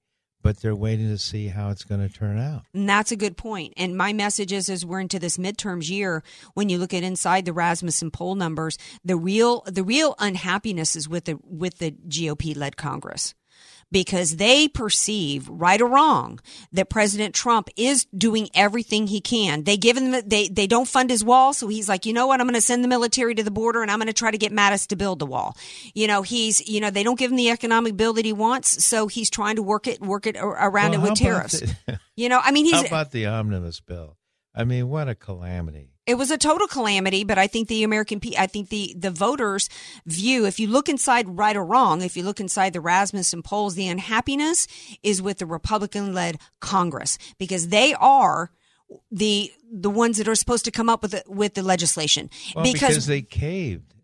but 0.46 0.58
they're 0.58 0.76
waiting 0.76 1.10
to 1.10 1.18
see 1.18 1.48
how 1.48 1.72
it's 1.72 1.84
going 1.84 2.08
to 2.08 2.08
turn 2.08 2.38
out. 2.38 2.66
And 2.72 2.88
that's 2.88 3.12
a 3.12 3.16
good 3.16 3.36
point. 3.36 3.74
And 3.78 3.98
my 3.98 4.14
message 4.14 4.54
is, 4.54 4.70
as 4.70 4.86
we're 4.86 5.00
into 5.00 5.18
this 5.18 5.38
midterms 5.38 5.90
year, 5.90 6.22
when 6.54 6.70
you 6.70 6.78
look 6.78 6.94
at 6.94 7.02
inside 7.02 7.46
the 7.46 7.52
Rasmussen 7.52 8.12
poll 8.12 8.36
numbers, 8.36 8.78
the 9.04 9.16
real 9.16 9.64
the 9.66 9.84
real 9.84 10.14
unhappiness 10.20 10.96
is 10.96 11.10
with 11.10 11.26
the 11.26 11.40
with 11.44 11.80
the 11.80 11.94
GOP 11.94 12.56
led 12.56 12.78
Congress. 12.78 13.34
Because 13.92 14.38
they 14.38 14.68
perceive, 14.68 15.48
right 15.48 15.80
or 15.80 15.88
wrong, 15.88 16.40
that 16.74 16.90
President 16.90 17.34
Trump 17.34 17.70
is 17.78 18.06
doing 18.18 18.50
everything 18.54 19.08
he 19.08 19.22
can. 19.22 19.64
They 19.64 19.78
give 19.78 19.96
him, 19.96 20.12
they, 20.28 20.50
they 20.50 20.68
don't 20.68 20.88
fund 20.88 21.10
his 21.10 21.24
wall. 21.24 21.54
So 21.54 21.68
he's 21.68 21.88
like, 21.88 22.06
you 22.06 22.12
know 22.12 22.28
what? 22.28 22.42
I'm 22.42 22.48
going 22.48 22.56
to 22.56 22.62
send 22.62 22.84
the 22.84 22.88
military 22.90 23.36
to 23.36 23.44
the 23.44 23.52
border 23.52 23.82
and 23.84 23.90
I'm 23.92 24.00
going 24.00 24.08
to 24.08 24.14
try 24.14 24.32
to 24.32 24.38
get 24.38 24.52
Mattis 24.52 24.88
to 24.88 24.96
build 24.96 25.20
the 25.20 25.26
wall. 25.26 25.56
You 25.94 26.08
know, 26.08 26.24
he's, 26.24 26.68
you 26.68 26.82
know, 26.82 26.90
they 26.90 27.04
don't 27.04 27.18
give 27.18 27.32
him 27.32 27.38
the 27.38 27.52
economic 27.52 27.96
bill 27.96 28.14
that 28.14 28.26
he 28.26 28.34
wants. 28.34 28.84
So 28.84 29.08
he's 29.08 29.30
trying 29.30 29.56
to 29.58 29.64
work 29.64 29.88
it, 29.88 30.02
work 30.02 30.26
it 30.28 30.36
around 30.36 30.92
Well, 30.92 31.06
it 31.06 31.10
with 31.12 31.20
tariffs. 31.20 31.60
the- 31.62 32.00
You 32.18 32.28
know, 32.28 32.42
I 32.44 32.52
mean, 32.52 32.66
he's 32.70 32.74
how 32.74 32.86
about 32.86 33.12
the 33.12 33.28
omnibus 33.28 33.80
bill? 33.80 34.18
I 34.54 34.64
mean, 34.66 34.90
what 34.90 35.08
a 35.08 35.16
calamity. 35.16 35.92
It 36.08 36.16
was 36.16 36.30
a 36.30 36.38
total 36.38 36.68
calamity, 36.68 37.24
but 37.24 37.38
I 37.38 37.48
think 37.48 37.68
the 37.68 37.84
American, 37.84 38.22
I 38.38 38.48
think 38.48 38.70
the 38.70 38.96
the 38.98 39.12
voters 39.12 39.70
view. 40.06 40.46
If 40.46 40.60
you 40.60 40.68
look 40.68 40.88
inside, 40.88 41.38
right 41.38 41.56
or 41.56 41.66
wrong, 41.66 42.02
if 42.02 42.16
you 42.16 42.24
look 42.24 42.40
inside 42.40 42.74
the 42.74 42.82
Rasmussen 42.82 43.42
polls, 43.42 43.76
the 43.76 43.88
unhappiness 43.88 44.68
is 45.02 45.22
with 45.22 45.40
the 45.40 45.46
Republican-led 45.46 46.40
Congress 46.60 47.18
because 47.40 47.70
they 47.70 47.94
are 47.96 48.52
the 49.12 49.52
the 49.72 49.90
ones 49.90 50.18
that 50.18 50.28
are 50.28 50.36
supposed 50.36 50.66
to 50.66 50.72
come 50.72 50.90
up 50.90 51.02
with 51.02 51.12
the, 51.12 51.24
with 51.28 51.56
the 51.56 51.64
legislation. 51.64 52.30
Well, 52.56 52.64
because, 52.64 53.08
they 53.08 53.22
caved. 53.24 53.95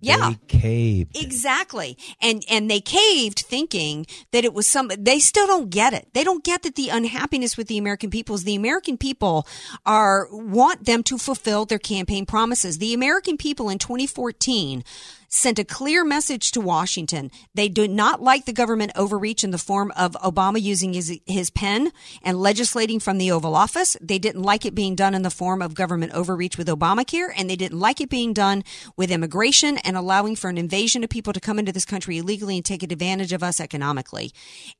Yeah. 0.00 0.30
They 0.30 0.58
caved. 0.58 1.16
Exactly. 1.16 1.96
And 2.20 2.42
and 2.50 2.70
they 2.70 2.80
caved 2.80 3.40
thinking 3.40 4.06
that 4.32 4.44
it 4.44 4.54
was 4.54 4.66
some 4.66 4.90
they 4.98 5.18
still 5.18 5.46
don't 5.46 5.70
get 5.70 5.92
it. 5.92 6.08
They 6.14 6.24
don't 6.24 6.42
get 6.42 6.62
that 6.62 6.74
the 6.74 6.88
unhappiness 6.88 7.56
with 7.56 7.68
the 7.68 7.78
American 7.78 8.10
people 8.10 8.34
is 8.34 8.44
the 8.44 8.54
American 8.54 8.96
people 8.96 9.46
are 9.84 10.28
want 10.30 10.86
them 10.86 11.02
to 11.04 11.18
fulfill 11.18 11.66
their 11.66 11.78
campaign 11.78 12.26
promises. 12.26 12.78
The 12.78 12.94
American 12.94 13.36
people 13.36 13.68
in 13.68 13.78
2014 13.78 14.84
sent 15.30 15.60
a 15.60 15.64
clear 15.64 16.04
message 16.04 16.50
to 16.50 16.60
Washington. 16.60 17.30
They 17.54 17.68
do 17.68 17.86
not 17.86 18.20
like 18.20 18.44
the 18.44 18.52
government 18.52 18.90
overreach 18.96 19.44
in 19.44 19.52
the 19.52 19.58
form 19.58 19.92
of 19.96 20.12
Obama 20.14 20.60
using 20.60 20.92
his, 20.92 21.18
his 21.24 21.50
pen 21.50 21.92
and 22.22 22.40
legislating 22.40 22.98
from 22.98 23.18
the 23.18 23.30
Oval 23.30 23.54
Office. 23.54 23.96
They 24.00 24.18
didn't 24.18 24.42
like 24.42 24.66
it 24.66 24.74
being 24.74 24.96
done 24.96 25.14
in 25.14 25.22
the 25.22 25.30
form 25.30 25.62
of 25.62 25.74
government 25.74 26.12
overreach 26.12 26.58
with 26.58 26.66
Obamacare, 26.66 27.32
and 27.36 27.48
they 27.48 27.56
didn't 27.56 27.78
like 27.78 28.00
it 28.00 28.10
being 28.10 28.32
done 28.32 28.64
with 28.96 29.12
immigration 29.12 29.78
and 29.78 29.96
allowing 29.96 30.34
for 30.34 30.50
an 30.50 30.58
invasion 30.58 31.04
of 31.04 31.10
people 31.10 31.32
to 31.32 31.40
come 31.40 31.58
into 31.58 31.72
this 31.72 31.84
country 31.84 32.18
illegally 32.18 32.56
and 32.56 32.64
take 32.64 32.82
advantage 32.82 33.32
of 33.32 33.42
us 33.42 33.60
economically. 33.60 34.32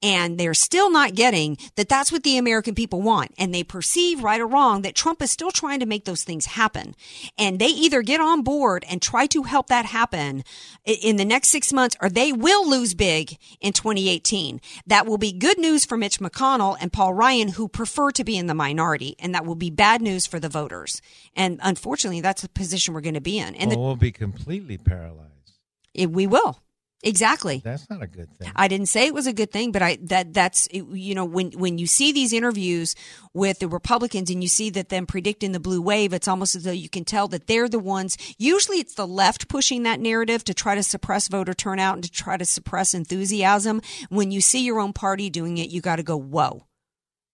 And 0.02 0.36
they're 0.36 0.54
still 0.54 0.90
not 0.90 1.14
getting 1.14 1.58
that 1.76 1.88
that's 1.88 2.10
what 2.10 2.24
the 2.24 2.36
American 2.36 2.74
people 2.74 3.02
want. 3.02 3.32
And 3.38 3.54
they 3.54 3.62
perceive, 3.62 4.24
right 4.24 4.40
or 4.40 4.48
wrong, 4.48 4.82
that 4.82 4.96
Trump 4.96 5.22
is 5.22 5.30
still 5.30 5.52
trying 5.52 5.78
to 5.78 5.86
make 5.86 6.06
those 6.06 6.24
things 6.24 6.46
happen. 6.46 6.96
And 7.38 7.60
they 7.60 7.68
either 7.68 8.02
get 8.02 8.20
on 8.20 8.42
board 8.42 8.84
and 8.90 9.00
try 9.00 9.26
to 9.26 9.44
help 9.44 9.68
that 9.68 9.86
happen 9.86 10.39
in 10.84 11.16
the 11.16 11.24
next 11.24 11.48
six 11.48 11.72
months, 11.72 11.96
or 12.00 12.08
they 12.08 12.32
will 12.32 12.68
lose 12.68 12.94
big 12.94 13.36
in 13.60 13.72
2018. 13.72 14.60
That 14.86 15.06
will 15.06 15.18
be 15.18 15.32
good 15.32 15.58
news 15.58 15.84
for 15.84 15.96
Mitch 15.96 16.18
McConnell 16.18 16.76
and 16.80 16.92
Paul 16.92 17.14
Ryan, 17.14 17.48
who 17.48 17.68
prefer 17.68 18.10
to 18.12 18.24
be 18.24 18.36
in 18.36 18.46
the 18.46 18.54
minority. 18.54 19.16
And 19.18 19.34
that 19.34 19.46
will 19.46 19.54
be 19.54 19.70
bad 19.70 20.02
news 20.02 20.26
for 20.26 20.40
the 20.40 20.48
voters. 20.48 21.00
And 21.34 21.58
unfortunately, 21.62 22.20
that's 22.20 22.42
the 22.42 22.48
position 22.48 22.94
we're 22.94 23.00
going 23.00 23.14
to 23.14 23.20
be 23.20 23.38
in. 23.38 23.54
And 23.54 23.70
well, 23.70 23.80
we'll 23.80 23.96
be 23.96 24.12
completely 24.12 24.78
paralyzed. 24.78 25.58
it, 25.94 26.10
we 26.10 26.26
will. 26.26 26.60
Exactly. 27.02 27.62
That's 27.64 27.88
not 27.88 28.02
a 28.02 28.06
good 28.06 28.30
thing. 28.36 28.52
I 28.54 28.68
didn't 28.68 28.86
say 28.86 29.06
it 29.06 29.14
was 29.14 29.26
a 29.26 29.32
good 29.32 29.50
thing, 29.50 29.72
but 29.72 29.80
I 29.80 29.98
that 30.02 30.34
that's 30.34 30.68
you 30.72 31.14
know 31.14 31.24
when 31.24 31.52
when 31.52 31.78
you 31.78 31.86
see 31.86 32.12
these 32.12 32.32
interviews 32.32 32.94
with 33.32 33.58
the 33.58 33.68
Republicans 33.68 34.28
and 34.28 34.42
you 34.42 34.48
see 34.48 34.68
that 34.70 34.90
them 34.90 35.06
predicting 35.06 35.52
the 35.52 35.60
blue 35.60 35.80
wave, 35.80 36.12
it's 36.12 36.28
almost 36.28 36.54
as 36.54 36.64
though 36.64 36.70
you 36.70 36.90
can 36.90 37.04
tell 37.04 37.26
that 37.28 37.46
they're 37.46 37.68
the 37.70 37.78
ones. 37.78 38.18
Usually, 38.36 38.78
it's 38.78 38.94
the 38.94 39.06
left 39.06 39.48
pushing 39.48 39.82
that 39.84 40.00
narrative 40.00 40.44
to 40.44 40.52
try 40.52 40.74
to 40.74 40.82
suppress 40.82 41.28
voter 41.28 41.54
turnout 41.54 41.94
and 41.94 42.04
to 42.04 42.10
try 42.10 42.36
to 42.36 42.44
suppress 42.44 42.92
enthusiasm. 42.92 43.80
When 44.10 44.30
you 44.30 44.42
see 44.42 44.62
your 44.62 44.78
own 44.78 44.92
party 44.92 45.30
doing 45.30 45.56
it, 45.56 45.70
you 45.70 45.80
got 45.80 45.96
to 45.96 46.02
go, 46.02 46.18
"Whoa." 46.18 46.66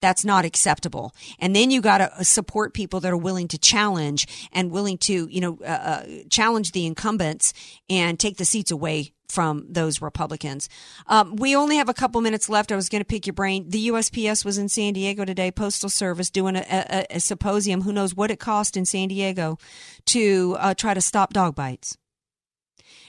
That's 0.03 0.25
not 0.25 0.45
acceptable. 0.45 1.15
And 1.39 1.57
then 1.57 1.71
you 1.71 1.81
got 1.81 1.99
to 1.99 2.25
support 2.25 2.75
people 2.75 3.01
that 3.01 3.11
are 3.11 3.17
willing 3.17 3.49
to 3.49 3.59
challenge 3.59 4.49
and 4.53 4.71
willing 4.71 4.99
to, 4.99 5.27
you 5.27 5.41
know, 5.41 5.59
uh, 5.63 5.65
uh, 5.65 6.07
challenge 6.31 6.73
the 6.73 6.87
incumbents 6.87 7.55
and 7.89 8.21
take 8.21 8.37
the 8.37 8.45
seats 8.45 8.71
away 8.71 9.15
from 9.29 9.67
those 9.69 10.01
Republicans. 10.01 10.69
Um, 11.07 11.37
we 11.37 11.55
only 11.57 11.77
have 11.77 11.89
a 11.89 11.95
couple 11.95 12.21
minutes 12.21 12.49
left. 12.49 12.73
I 12.73 12.77
was 12.77 12.89
going 12.89 13.01
to 13.01 13.07
pick 13.07 13.27
your 13.27 13.35
brain. 13.35 13.69
The 13.69 13.89
USPS 13.89 14.45
was 14.45 14.59
in 14.59 14.69
San 14.69 14.93
Diego 14.93 15.25
today, 15.25 15.51
Postal 15.51 15.89
Service 15.89 16.31
doing 16.31 16.57
a, 16.57 16.65
a, 16.71 17.07
a 17.11 17.21
symposium. 17.21 17.83
Who 17.83 17.93
knows 17.93 18.15
what 18.15 18.31
it 18.31 18.39
cost 18.39 18.77
in 18.77 18.85
San 18.85 19.09
Diego 19.09 19.59
to 20.07 20.57
uh, 20.59 20.75
try 20.75 20.95
to 20.95 21.01
stop 21.01 21.33
dog 21.33 21.55
bites? 21.55 21.97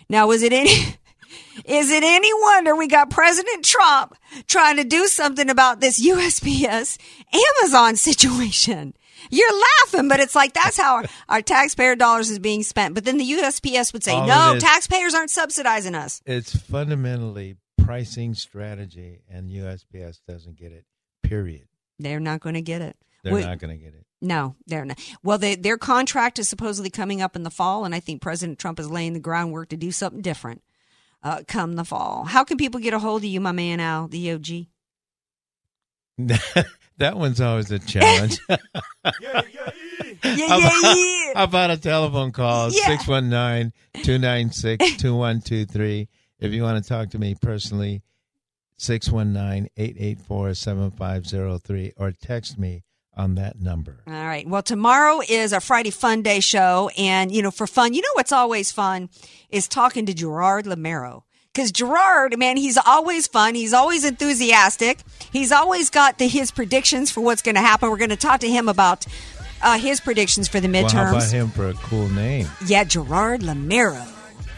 Now, 0.09 0.27
was 0.27 0.43
it 0.43 0.53
any? 0.53 0.71
Is 1.65 1.91
it 1.91 2.03
any 2.03 2.29
wonder 2.33 2.73
we 2.75 2.87
got 2.87 3.09
President 3.09 3.65
Trump 3.65 4.15
trying 4.47 4.77
to 4.77 4.85
do 4.85 5.07
something 5.07 5.49
about 5.49 5.81
this 5.81 5.99
USPS 6.05 6.97
Amazon 7.61 7.97
situation? 7.97 8.93
You're 9.29 9.49
laughing, 9.83 10.07
but 10.07 10.19
it's 10.19 10.35
like 10.35 10.53
that's 10.53 10.77
how 10.77 10.95
our, 10.97 11.05
our 11.29 11.41
taxpayer 11.41 11.95
dollars 11.95 12.29
is 12.29 12.39
being 12.39 12.63
spent. 12.63 12.95
But 12.95 13.05
then 13.05 13.17
the 13.17 13.29
USPS 13.29 13.93
would 13.93 14.03
say, 14.03 14.13
All 14.13 14.27
no, 14.27 14.59
taxpayers 14.59 15.13
aren't 15.13 15.31
subsidizing 15.31 15.95
us. 15.95 16.21
It's 16.25 16.55
fundamentally 16.55 17.57
pricing 17.77 18.33
strategy, 18.33 19.21
and 19.29 19.49
USPS 19.49 20.19
doesn't 20.27 20.57
get 20.57 20.71
it. 20.71 20.85
Period. 21.23 21.67
They're 21.99 22.19
not 22.19 22.41
going 22.41 22.55
to 22.55 22.61
get 22.61 22.81
it. 22.81 22.97
They're 23.23 23.33
We- 23.33 23.41
not 23.43 23.59
going 23.59 23.77
to 23.77 23.83
get 23.83 23.93
it. 23.93 24.03
No, 24.19 24.55
they're 24.65 24.83
not. 24.83 24.99
Well, 25.21 25.37
they, 25.37 25.53
their 25.53 25.77
contract 25.77 26.39
is 26.39 26.49
supposedly 26.49 26.89
coming 26.89 27.21
up 27.21 27.35
in 27.35 27.43
the 27.43 27.51
fall, 27.51 27.85
and 27.85 27.93
I 27.93 27.99
think 27.99 28.19
President 28.19 28.57
Trump 28.57 28.79
is 28.79 28.89
laying 28.89 29.13
the 29.13 29.19
groundwork 29.19 29.69
to 29.69 29.77
do 29.77 29.91
something 29.91 30.21
different 30.21 30.63
uh, 31.21 31.43
come 31.47 31.75
the 31.75 31.83
fall. 31.83 32.23
How 32.25 32.43
can 32.43 32.57
people 32.57 32.79
get 32.79 32.93
a 32.95 32.99
hold 32.99 33.21
of 33.21 33.29
you, 33.29 33.39
my 33.39 33.51
man 33.51 33.79
Al, 33.79 34.07
the 34.07 34.31
OG? 34.31 34.47
that 36.97 37.17
one's 37.17 37.41
always 37.41 37.71
a 37.71 37.79
challenge. 37.79 38.37
Yeah, 40.23 40.47
How 40.49 40.57
yeah, 40.57 40.67
about- 40.67 40.97
yeah. 40.97 41.31
How 41.35 41.43
about 41.43 41.69
a 41.71 41.77
telephone 41.77 42.31
call? 42.31 42.71
Yeah. 42.71 42.87
619 42.97 43.71
296 44.03 44.97
2123. 44.97 46.07
If 46.39 46.51
you 46.53 46.63
want 46.63 46.83
to 46.83 46.87
talk 46.87 47.11
to 47.11 47.19
me 47.19 47.35
personally, 47.39 48.01
619 48.77 49.69
884 49.77 50.53
7503 50.53 51.93
or 51.97 52.11
text 52.11 52.57
me 52.57 52.83
on 53.15 53.35
that 53.35 53.59
number. 53.59 53.97
All 54.07 54.13
right. 54.13 54.47
Well, 54.47 54.61
tomorrow 54.61 55.21
is 55.27 55.51
a 55.53 55.59
Friday 55.59 55.89
Fun 55.89 56.21
Day 56.21 56.39
show. 56.39 56.89
And, 56.97 57.31
you 57.31 57.41
know, 57.41 57.51
for 57.51 57.65
fun, 57.67 57.93
you 57.93 58.01
know 58.01 58.09
what's 58.13 58.31
always 58.31 58.71
fun 58.71 59.09
is 59.49 59.67
talking 59.67 60.05
to 60.07 60.13
Gerard 60.13 60.65
Lamero. 60.65 61.23
Because 61.57 61.71
Gerard, 61.71 62.37
man, 62.37 62.55
he's 62.55 62.77
always 62.77 63.25
fun. 63.25 63.55
He's 63.55 63.73
always 63.73 64.05
enthusiastic. 64.05 64.99
He's 65.33 65.51
always 65.51 65.89
got 65.89 66.19
the, 66.19 66.27
his 66.27 66.51
predictions 66.51 67.09
for 67.09 67.21
what's 67.21 67.41
going 67.41 67.55
to 67.55 67.61
happen. 67.61 67.89
We're 67.89 67.97
going 67.97 68.11
to 68.11 68.15
talk 68.15 68.41
to 68.41 68.47
him 68.47 68.69
about 68.69 69.07
uh, 69.63 69.79
his 69.79 69.99
predictions 69.99 70.47
for 70.47 70.59
the 70.59 70.67
midterms. 70.67 70.83
Well, 70.83 71.05
how 71.05 71.17
about 71.17 71.31
him 71.31 71.49
for 71.49 71.69
a 71.69 71.73
cool 71.73 72.09
name? 72.09 72.47
Yeah, 72.67 72.83
Gerard 72.83 73.41
Lamero. 73.41 74.07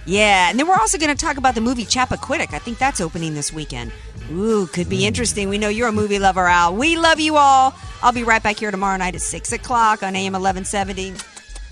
Yeah, 0.05 0.49
and 0.49 0.59
then 0.59 0.67
we're 0.67 0.75
also 0.75 0.97
going 0.97 1.15
to 1.15 1.25
talk 1.25 1.37
about 1.37 1.55
the 1.55 1.61
movie 1.61 1.85
Chappaquiddick. 1.85 2.53
I 2.53 2.59
think 2.59 2.79
that's 2.79 2.99
opening 2.99 3.33
this 3.33 3.53
weekend. 3.53 3.93
Ooh, 4.29 4.67
could 4.67 4.89
be 4.89 5.05
interesting. 5.05 5.47
We 5.47 5.57
know 5.57 5.69
you're 5.69 5.87
a 5.87 5.93
movie 5.93 6.19
lover, 6.19 6.47
Al. 6.47 6.75
We 6.75 6.97
love 6.97 7.21
you 7.21 7.37
all. 7.37 7.73
I'll 8.03 8.11
be 8.11 8.25
right 8.25 8.43
back 8.43 8.59
here 8.59 8.71
tomorrow 8.71 8.97
night 8.97 9.15
at 9.15 9.21
6 9.21 9.53
o'clock 9.53 10.03
on 10.03 10.17
AM 10.17 10.33
1170. 10.33 11.13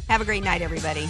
Have 0.08 0.22
a 0.22 0.26
great 0.26 0.46
night, 0.46 0.62
everybody. 0.62 1.10